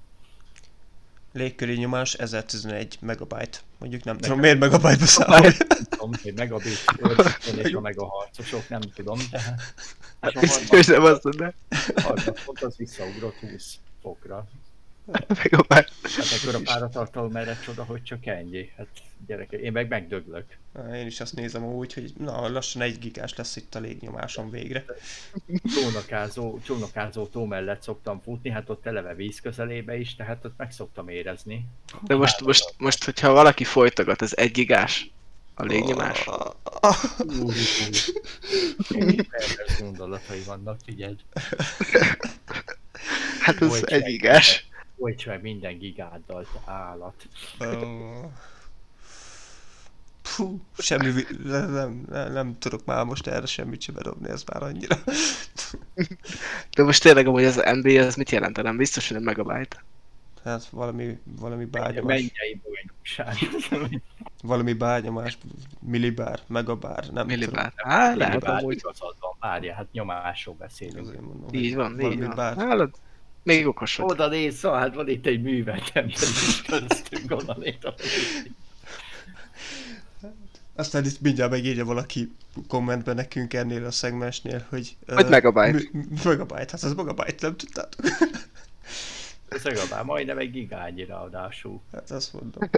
[1.37, 3.59] Légköri nyomás 1011 megabyte.
[3.79, 5.41] Mondjuk nem tudom miért megabyte-ba számol.
[5.41, 5.53] Nem
[5.89, 6.85] tudom, hogy megabit,
[7.65, 9.19] és a meg a harcosok, nem tudom,
[10.71, 11.53] És nem azt mondom.
[11.97, 14.47] 30 font az visszaugrott 20 fokra.
[15.43, 15.91] Megabyte.
[16.03, 18.73] Hát akkor a páratartalom merre csoda, hogy csak ennyi.
[18.77, 18.87] Hát
[19.27, 20.45] gyerekek, én meg megdöglök.
[20.95, 24.85] Én is azt nézem úgy, hogy na, lassan egy gigás lesz itt a légnyomásom végre.
[25.75, 30.73] Csónakázó, csónakázó tó mellett szoktam futni, hát ott eleve víz közelébe is, tehát ott meg
[30.73, 31.67] szoktam érezni.
[32.03, 35.11] De most, most, most, hogyha valaki folytogat, az egy gigás
[35.55, 36.25] a légnyomás.
[38.89, 41.19] Pervers gondolatai vannak, figyeld.
[43.41, 44.67] Hát Hogy egy gigás.
[44.99, 47.29] Folyts meg minden gigáddal, te állat.
[50.37, 54.63] Puh, semmi, nem, nem, nem, nem tudok már most erre semmit sem bedobni, ez már
[54.63, 54.97] annyira.
[56.77, 58.63] De most tényleg amúgy az MB az mit jelent?
[58.63, 59.85] Nem biztos, hogy nem megabyte.
[60.45, 63.37] Hát valami, valami bányomás, Mennyei bajnokság.
[64.43, 65.39] valami bányomás,
[65.81, 67.73] millibár, megabár, nem Millibár.
[67.77, 68.77] Á, lehet amúgy.
[68.77, 70.69] igazad van, várja, hát nyomásról tudom.
[70.69, 71.07] beszélünk.
[71.07, 72.35] Azért mondom, Így hogy van, így valami van.
[72.37, 72.55] bár.
[72.57, 72.95] Hallod?
[73.47, 74.11] Még okos vagy.
[74.11, 77.95] Oda néz, szóval hát van itt egy művelt ember is köztünk, onnan itt a
[80.75, 82.33] Aztán itt mindjárt megírja valaki
[82.69, 84.97] kommentben nekünk ennél a szegmensnél, hogy...
[85.07, 85.73] Hogy megabyte.
[85.73, 88.07] mi- mi- Megabyte, hát az megabyte, nem tudtátok?
[89.49, 91.81] Ez legalább majdnem egy gigányi ráadásul.
[91.93, 92.71] Hát azt mondom.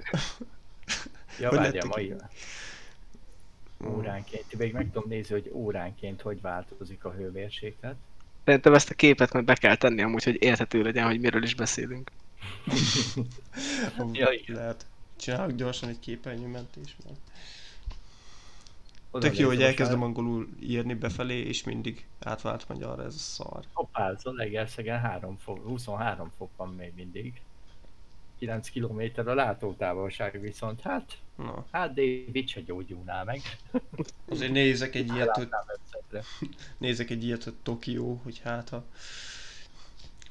[1.40, 2.14] Ja, Hogy várja, mai
[3.86, 4.58] óránként.
[4.58, 7.96] Még meg tudom nézni, hogy óránként hogy változik a hőmérséklet.
[8.48, 11.54] Szerintem ezt a képet majd be kell tenni amúgy, hogy érthető legyen, hogy miről is
[11.54, 12.10] beszélünk.
[14.12, 14.56] Ja, igen.
[14.56, 14.86] Lehet.
[15.16, 16.96] Csinálok gyorsan egy képernyőmentés.
[17.04, 17.18] Mert...
[19.10, 23.64] Oda Tök jó, hogy elkezdem angolul írni befelé, és mindig átvált magyarra, ez a szar.
[23.72, 27.40] Hoppázol, Legerszegen 3 fok, 23 fok van még mindig.
[28.38, 33.40] 9 km a látótávolság viszont, hát, Na, hát David se gyógyulnál meg.
[34.28, 35.48] azért nézek egy ilyet, hogy,
[36.78, 38.84] nézek egy ilyet, hogy Tokió, hogy hát ha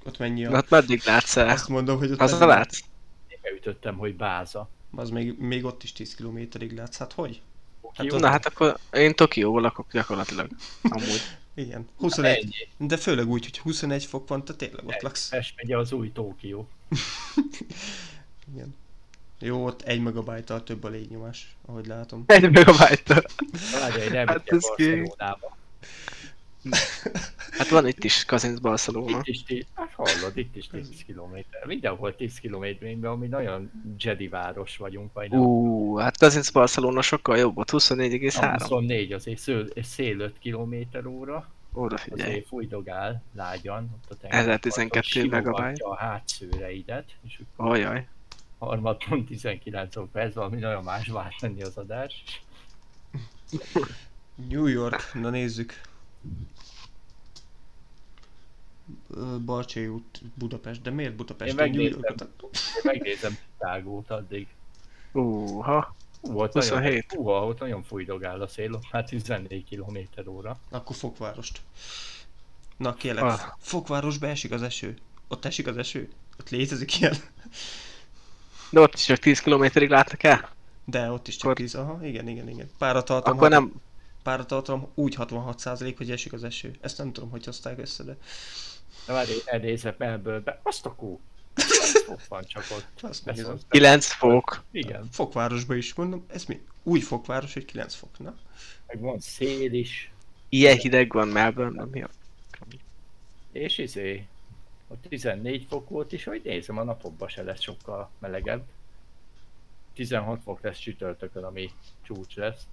[0.06, 0.50] ott mennyi a...
[0.50, 1.50] Na, hát meddig látsz el?
[1.50, 2.80] Azt mondom, hogy ott Az a mennyi- látsz?
[3.28, 4.70] Én beütöttem, hogy báza.
[4.96, 7.42] Az még, még ott is 10 kilométerig látsz, hát hogy?
[7.94, 10.50] Hát Na hát akkor én Tokióból lakok gyakorlatilag.
[10.82, 11.22] Amúgy.
[11.58, 12.88] Igen, 21, ennyi.
[12.88, 15.30] de főleg úgy, hogy 21 fok van, te tényleg ott Egy laksz.
[15.30, 16.68] Pest megye az új Tókió.
[18.54, 18.76] Igen.
[19.40, 22.24] Jó, ott egy megabyte több a légnyomás, ahogy látom.
[22.26, 23.24] Egy megabyte
[23.72, 24.96] Várj, egy nem Hát hát ez ki?
[24.96, 25.57] Barcelonába.
[27.58, 29.18] Hát van itt is Kazinc Barcelona.
[29.18, 31.36] Itt is 10, hát hallod, itt is 10 km.
[31.66, 35.40] Mindenhol 10 km, ami nagyon Jedi város vagyunk, vagy nem.
[35.40, 38.56] Ú, hát Kazinc Barcelona sokkal jobb, ott A 24,3.
[38.60, 40.76] 24 azért szél, szél 5 km
[41.08, 42.30] óra, Oda figyelj.
[42.30, 43.90] azért fújdogál lágyan.
[43.96, 45.86] Ott a tengerparton, 1012 simogatja megabyte.
[45.86, 48.08] a hátszőreidet, és Ajaj.
[48.58, 52.24] harmadon 19 óra, ez valami nagyon más vált lenni az adás.
[54.50, 55.82] New York, na nézzük.
[59.46, 61.60] Barcsai út, Budapest, de miért Budapest?
[61.60, 61.74] Én.
[61.74, 64.48] Yorkot- Én megnézem Chicago-t addig.
[65.12, 65.96] Ú, ha.
[66.22, 67.14] Hú, ott nagyon, 27.
[67.14, 70.60] hú, ott nagyon fújdogál a szél, hát 14 km óra.
[70.70, 71.62] Akkor Fokvárost.
[72.78, 73.40] Na kérlek, Ah.
[73.60, 74.98] Fokvárosba esik az eső.
[75.28, 76.10] Ott esik az eső?
[76.40, 77.16] Ott létezik ilyen?
[78.72, 80.50] De ott is csak 10 kilométerig látnak el?
[80.86, 82.70] De ott is csak Akkor- 10, aha, igen, igen, igen.
[82.78, 83.74] Páratartalom, Akkor nem,
[84.24, 86.76] páratartalom úgy 66% hogy esik az eső.
[86.82, 88.18] Ezt nem tudom, hogy hozták össze, de
[89.08, 91.20] Na várj, elnézek Melbourne-be, azt a kú!
[92.08, 93.02] Ott van csak ott.
[93.12, 93.58] azt nézem.
[93.70, 94.64] 9 fok.
[94.72, 96.62] Igen, Fokvárosba is mondom, ez mi?
[96.84, 98.36] Új fokváros, hogy 9 fok, na?
[98.88, 100.12] meg van szél is,
[100.50, 102.10] Ilyen hideg van Melbourne, mi a...
[103.52, 104.28] és izé,
[104.88, 108.64] ott 14 fok volt is, hogy nézem, a napokban se lesz sokkal melegebb.
[109.94, 111.72] 16 fok lesz csütörtökön, ami
[112.02, 112.68] csúcs lesz.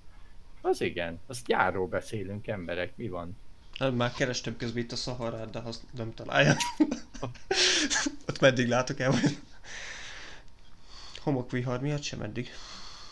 [0.60, 3.36] Az igen, azt gyárról beszélünk emberek, mi van?
[3.78, 6.56] Már kerestem közben itt a szaharát, de azt nem találja.
[8.28, 9.38] Ott meddig látok el, vagy...
[11.22, 12.50] Homokvihar miatt sem eddig.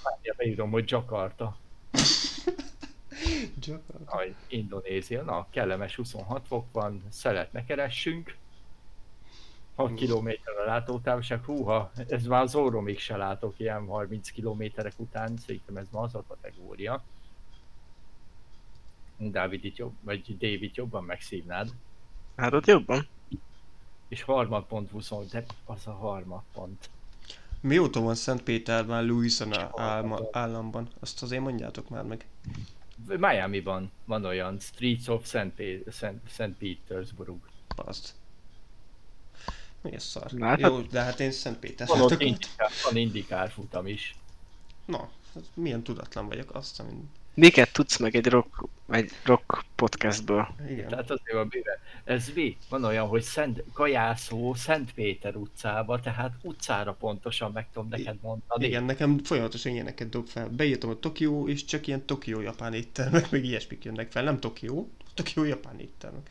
[0.03, 1.57] Várja, beírom, hogy Jakarta,
[3.67, 4.17] Jakarta.
[4.17, 8.37] Aj, Indonézia, na, kellemes 26 fok van, szelet ne keressünk.
[9.75, 15.37] 6 km a látótávolság, húha, ez már az orromig se látok ilyen 30 kilométerek után,
[15.37, 17.03] szerintem ez már az a kategória.
[19.31, 21.71] Dávid itt jobb, vagy David jobban megszívnád.
[22.37, 23.09] Hát ott jobban.
[24.09, 26.91] És harmadpont 20, de az a harmadpont.
[27.61, 30.89] Mióta van Szentpéterben, Louisiana álma, államban?
[31.01, 32.27] Azt azért mondjátok már meg.
[33.07, 35.47] Miami-ban van olyan Streets of St.
[35.57, 36.13] Pe- St.
[36.29, 36.51] St.
[36.59, 37.37] Petersburg.
[37.77, 38.15] Azt.
[39.81, 40.31] Mi ez szar?
[40.31, 42.27] Na, hát- Jó, de hát én Szentpéter Van ott látok ott.
[42.29, 44.17] indikár, van indikár futam is.
[44.85, 47.11] Na, hát milyen tudatlan vagyok, azt, amin...
[47.35, 50.49] Miket tudsz meg egy rock, Vagy rock podcastből.
[50.69, 50.89] Igen.
[50.89, 51.79] Tehát azért van bőven.
[52.05, 52.57] Ez mi?
[52.69, 58.67] Van olyan, hogy Szent, Kajászó, Szent Péter utcába, tehát utcára pontosan meg tudom neked mondani.
[58.67, 60.49] Igen, nekem folyamatosan ilyeneket dob fel.
[60.49, 64.23] Beírtam a Tokió, és csak ilyen Tokió japán éttermek, meg ilyesmik jönnek fel.
[64.25, 66.29] Nem Tokió, Tokió japán éttermek.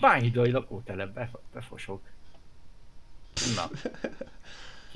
[0.00, 2.00] Bányidai lakótelep be, befosok.
[3.54, 3.70] Na.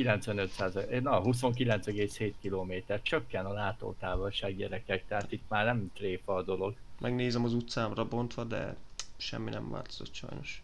[0.01, 6.43] 95 százalék, na 29,7 km, csökken a látótávolság gyerekek, tehát itt már nem tréfa a
[6.43, 6.75] dolog.
[7.01, 8.77] Megnézem az utcámra bontva, de
[9.17, 10.63] semmi nem változott sajnos.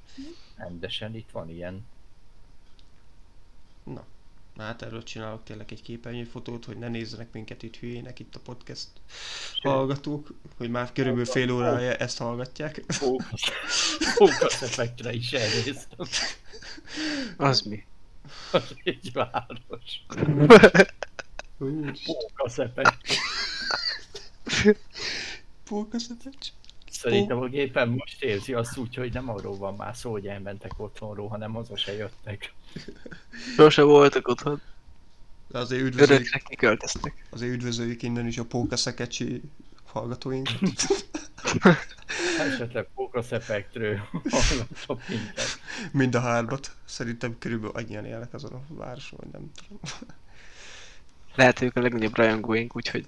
[0.57, 1.87] Rendesen itt van ilyen.
[3.83, 4.05] Na,
[4.57, 8.89] hát erről csinálok tényleg egy képernyőfotót, hogy ne nézzenek minket itt hülyének itt a podcast
[9.63, 12.85] hallgatók, hogy már körülbelül fél órája ezt hallgatják.
[14.17, 16.07] Fókusz effektre is elnéztem.
[17.37, 17.85] Az mi?
[18.53, 20.05] Az egy város.
[22.57, 23.19] Effekt.
[25.65, 26.49] pókaszetecs.
[26.91, 30.73] Szerintem a gépen most érzi azt úgy, hogy nem arról van már szó, hogy elmentek
[30.77, 32.55] otthonról, hanem haza se jöttek.
[33.57, 34.61] Sose voltak otthon.
[35.49, 37.27] De azért üdvözöljük, Örökre kiköltöztek.
[37.31, 39.43] azért üdvözöljük innen is a pókaszekecsi
[39.97, 40.61] hallgatóinkat.
[42.39, 44.01] Esetleg fókusz effektről
[44.31, 45.61] hallgatok minket.
[45.93, 46.77] Mind a hármat.
[46.85, 49.81] Szerintem körülbelül annyian élnek azon a városon, hogy nem tudom.
[51.35, 53.07] Lehet, hogy ők a legnagyobb rajongóink, úgyhogy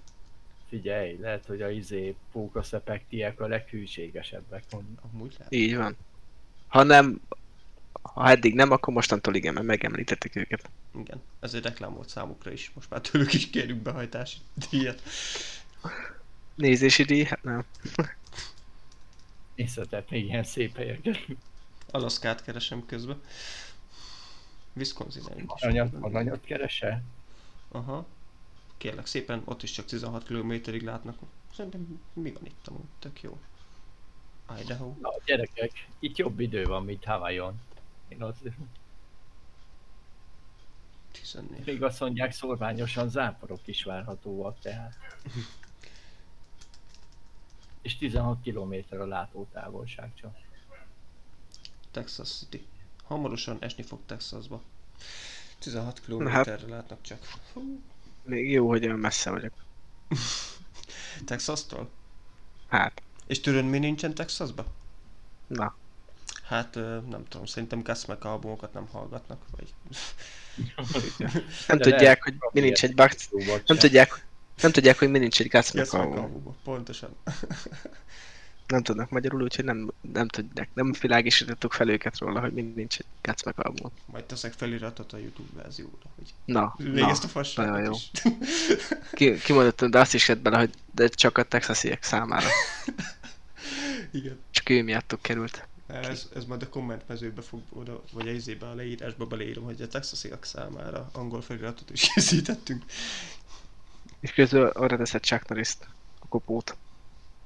[0.69, 4.65] Figyelj, lehet, hogy a izé fókusz effektiek a leghűségesebbek.
[5.13, 5.53] Amúgy lehet.
[5.53, 5.97] így van.
[6.69, 7.21] Ha nem,
[8.03, 10.71] ha eddig nem, akkor mostantól igen, mert megemlítettek őket.
[10.99, 11.23] Igen.
[11.41, 12.71] Ez egy reklám volt számukra is.
[12.75, 14.37] Most már tőlük is kérünk behajtási
[14.71, 15.03] díjat.
[16.59, 17.25] Nézési díj?
[17.25, 17.65] Hát nem.
[19.55, 21.19] Nézhetett még ilyen szép helyeket.
[21.91, 23.21] Alaszkát keresem közben.
[24.73, 25.43] Wisconsin is.
[25.47, 27.03] Aranyat, aranyat keresel?
[27.69, 28.07] Aha.
[28.77, 31.19] Kérlek szépen, ott is csak 16 kilométerig látnak.
[31.55, 32.81] Szerintem mi van itt amúgy?
[32.99, 33.39] Tök jó.
[34.61, 34.95] Idaho.
[35.01, 37.61] Na gyerekek, itt jobb idő van, mint Hawaiion.
[38.09, 38.39] Én azt,
[41.13, 41.67] 14.
[41.67, 44.95] még azt mondják, szorványosan záporok is várhatóak tehát.
[47.83, 50.37] És 16 km a látótávolság csak.
[51.91, 52.67] Texas City.
[53.05, 54.63] Hamarosan esni fog Texasba.
[55.59, 57.19] 16 hát- kilométerre látnak csak.
[57.53, 57.81] Hú.
[58.25, 59.53] Még jó, hogy olyan messze vagyok.
[61.27, 61.91] Texas-tól?
[62.69, 64.67] Hát, És mi nincsen Texasba?
[65.47, 65.77] na.
[66.45, 66.75] Hát
[67.09, 69.75] nem tudom, szerintem Gasmek albumokat nem hallgatnak, vagy...
[71.69, 74.27] Nem tudják, hogy mi nincs egy szóval Nem tudják,
[74.63, 75.57] nem tudják, hogy mi nincs egy
[75.91, 77.17] albumok, pontosan.
[78.69, 80.69] Nem tudnak magyarul, úgyhogy nem, nem tudják.
[80.75, 83.91] Nem világosítottuk fel őket róla, hogy mi nincs egy Gutsmack album.
[84.07, 87.15] Majd teszek feliratot a YouTube verzióra, hogy Na, a na.
[87.15, 87.93] fasságot nagyon jó.
[87.93, 88.11] is.
[89.13, 92.49] Ki, kimondottam, de azt is jött bele, hogy de csak a texasiek számára.
[94.11, 94.39] Igen.
[94.51, 95.69] Csak ő miattuk került.
[95.87, 99.83] Ez, ez majd a komment mezőbe fog oda, vagy a izébe a leírásba beleírom, hogy
[99.83, 102.85] a texasiak számára angol feliratot is készítettünk.
[104.21, 105.89] És közül arra teszed Chuck Norris-t,
[106.19, 106.77] a kopót.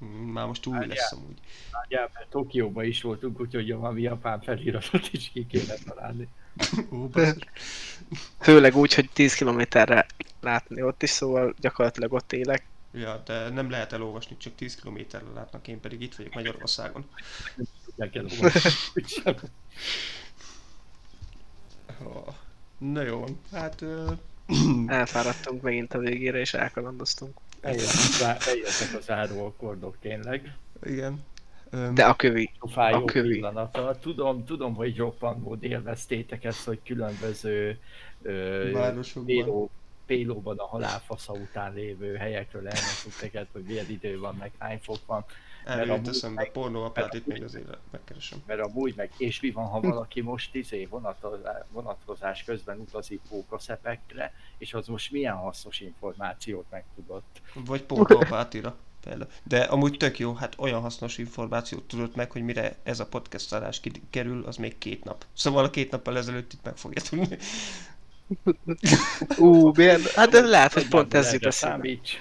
[0.03, 0.87] Mm, Már most Várjál.
[0.87, 1.39] lesz amúgy.
[1.89, 6.27] Mert Tokióban is voltunk, úgyhogy valami japán feliratot is ki kéne találni.
[6.93, 7.09] Ó.
[8.39, 10.05] Főleg úgy, hogy 10 kilométerre
[10.39, 12.65] látni ott is, szóval gyakorlatilag ott élek.
[12.91, 17.05] Ja, de nem lehet elolvasni, csak 10 kilométerre látnak, én pedig itt vagyok Magyarországon.
[17.97, 18.41] Olvasni.
[22.03, 22.33] Oh.
[22.77, 23.85] Na jó, hát
[24.87, 27.37] Elfáradtunk megint a végére, és elkalandoztunk.
[27.61, 30.55] Eljöttek az áróakordok tényleg.
[30.83, 31.23] igen.
[31.93, 32.51] De a kövi.
[32.59, 33.29] A fájó A kövi.
[33.33, 33.97] pillanata.
[34.01, 37.79] Tudom, tudom, hogy roppant élveztétek ezt, hogy különböző
[38.21, 39.25] ö, Városokban.
[39.25, 39.69] péló,
[40.05, 42.67] pélóban a halálfasza után lévő helyekről
[43.21, 45.25] neked, hogy milyen idő van, meg hány fok van.
[45.63, 48.43] Erről a eszembe, múlt- pornóapát a itt még azért megkeresem.
[48.47, 54.33] Mert amúgy meg, és mi van, ha valaki most izé vonatozás, vonatkozás közben utazik pókaszepekre,
[54.57, 57.41] és az most milyen hasznos információt megtudott.
[57.53, 58.75] Vagy pornóapátira.
[59.03, 59.29] Például.
[59.43, 63.53] De amúgy tök jó, hát olyan hasznos információt tudott meg, hogy mire ez a podcast
[63.53, 65.25] adás ki- kerül, az még két nap.
[65.33, 67.37] Szóval a két nappal ezelőtt itt meg fogja tudni.
[69.37, 70.01] Ú, milyen...
[70.15, 71.51] Hát de lehet, hogy pont ez jut eszébe.
[71.51, 72.17] számíts.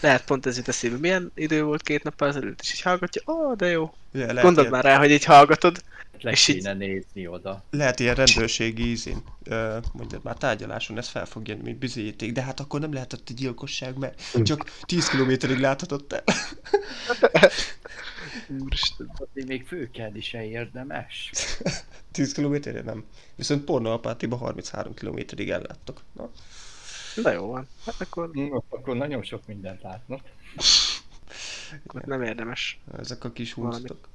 [0.00, 0.96] Lehet pont ez jut eszébe.
[0.96, 3.94] Milyen idő volt két nappal ezelőtt, és így hallgatja, ó, de jó.
[4.12, 5.82] Ja, lehet, Gondold ilyen, már rá, hogy így hallgatod.
[6.20, 7.64] Le És így- kéne nézni oda.
[7.70, 12.42] lehet ilyen rendőrségi ízén, ö, mondjad már tárgyaláson, ez fel fog jönni, mint bizonyíték, de
[12.42, 16.22] hát akkor nem lehetett egy gyilkosság, mert csak 10 kilométerig láthatott el.
[18.60, 19.10] Úristen.
[19.46, 21.30] Még főkelni se érdemes.
[22.12, 23.04] 10 kilométerre nem.
[23.34, 26.00] Viszont pornóapátiba 33 kilométerig elláttok.
[26.12, 26.30] Na,
[27.22, 27.68] De jó van.
[27.86, 30.20] Hát akkor, No, akkor nagyon sok mindent látnak.
[31.86, 32.80] akkor nem érdemes.
[32.98, 34.08] Ezek a kis húztak.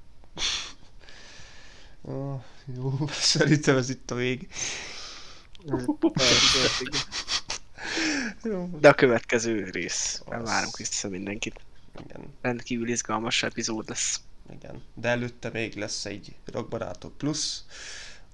[2.01, 2.41] Oh,
[2.75, 4.47] jó, szerintem ez itt a vég.
[8.79, 10.23] De a következő rész.
[10.29, 10.47] Nem Az.
[10.49, 11.59] várunk vissza mindenkit.
[12.05, 14.21] igen, Rendkívül izgalmas epizód lesz.
[14.53, 14.81] igen.
[14.93, 17.65] De előtte még lesz egy Rockbarátok plusz,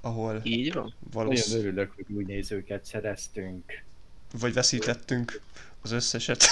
[0.02, 0.84] ahol Így van?
[0.84, 3.84] Nagyon valószínűleg örülök, hogy új nézőket szereztünk.
[4.40, 5.42] Vagy veszítettünk
[5.82, 6.46] az összeset.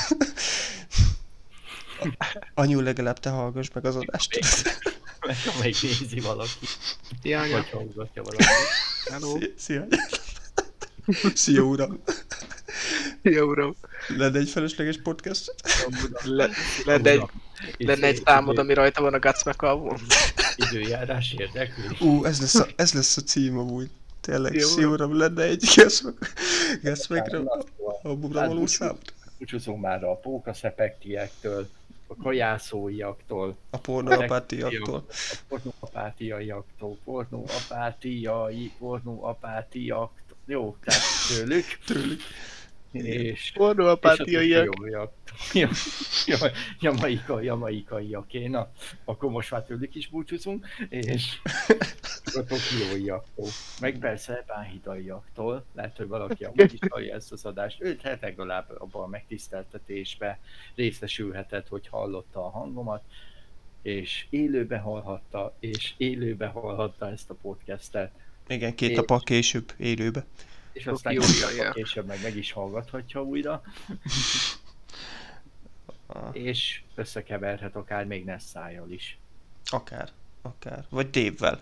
[2.54, 4.40] Anyu, legalább te hallgass meg az adást.
[5.28, 6.66] Meg amelyik nézi valaki,
[7.22, 7.56] Ja, anya.
[7.56, 8.44] vagy hallgatja valaki.
[9.12, 9.38] Hello.
[9.40, 9.88] Szia, szia.
[11.34, 12.04] Szia, uram.
[13.22, 13.76] Jó, uram.
[14.08, 15.56] Lenne egy felesleges podcast?
[16.24, 16.50] Le,
[16.86, 17.24] lenne egy,
[17.78, 19.96] lenne egy számod, ami rajta van a Guts McCallum.
[20.56, 21.84] Időjárás érdekli.
[22.00, 23.90] Ú, ez lesz a, ez lesz a cím amúgy.
[24.24, 24.90] Tényleg, Jó.
[24.90, 25.64] uram, lenne egy
[26.82, 27.40] Geszmekre
[28.04, 28.98] albumra való szám.
[29.40, 31.68] Búcsúzunk már a pókaszepektiektől,
[32.08, 35.06] a kajászóiaktól, A pornoapátiaktól.
[35.10, 40.38] a pornóapátiaiaktól, pornóapátiai, pornóapátiaktól.
[40.46, 41.66] Jó, tehát tőlük.
[41.86, 42.22] Tőlük.
[42.92, 44.76] És Pornoapátiaiak.
[45.54, 45.70] Ja,
[46.26, 46.38] ja,
[46.80, 48.72] jamaika, jamaikaiaké, na,
[49.06, 51.40] akkor most már tőlük is búcsúzunk, és
[52.26, 53.48] a tokióiaktól,
[53.80, 58.76] meg persze bánhidaiaktól, lehet, hogy valaki amúgy is hallja ezt az adást, őt hát legalább
[58.78, 60.40] abban a megtiszteltetésbe
[60.76, 63.04] részesülhetett, hogy hallotta a hangomat,
[63.82, 68.12] és élőbe hallhatta, és élőbe hallhatta ezt a podcastet,
[68.48, 70.26] Igen, két És- nap később, élőbe.
[70.74, 71.74] és aztán Tokióiak.
[71.74, 73.62] később meg meg is hallgathatja újra,
[76.06, 79.18] Ah, és összekeverhet akár még Nessájjal is.
[79.66, 80.10] Akár,
[80.42, 80.86] akár.
[80.90, 81.62] Vagy Dévvel.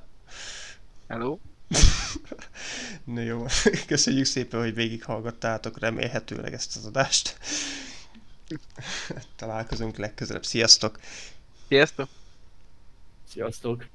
[1.07, 1.37] Hello.
[3.03, 3.45] Na jó,
[3.87, 7.37] köszönjük szépen, hogy végighallgattátok remélhetőleg ezt az adást.
[9.35, 10.45] Találkozunk legközelebb.
[10.45, 10.99] Sziasztok!
[11.67, 12.09] Sziasztok.
[13.27, 13.87] Sziasztok!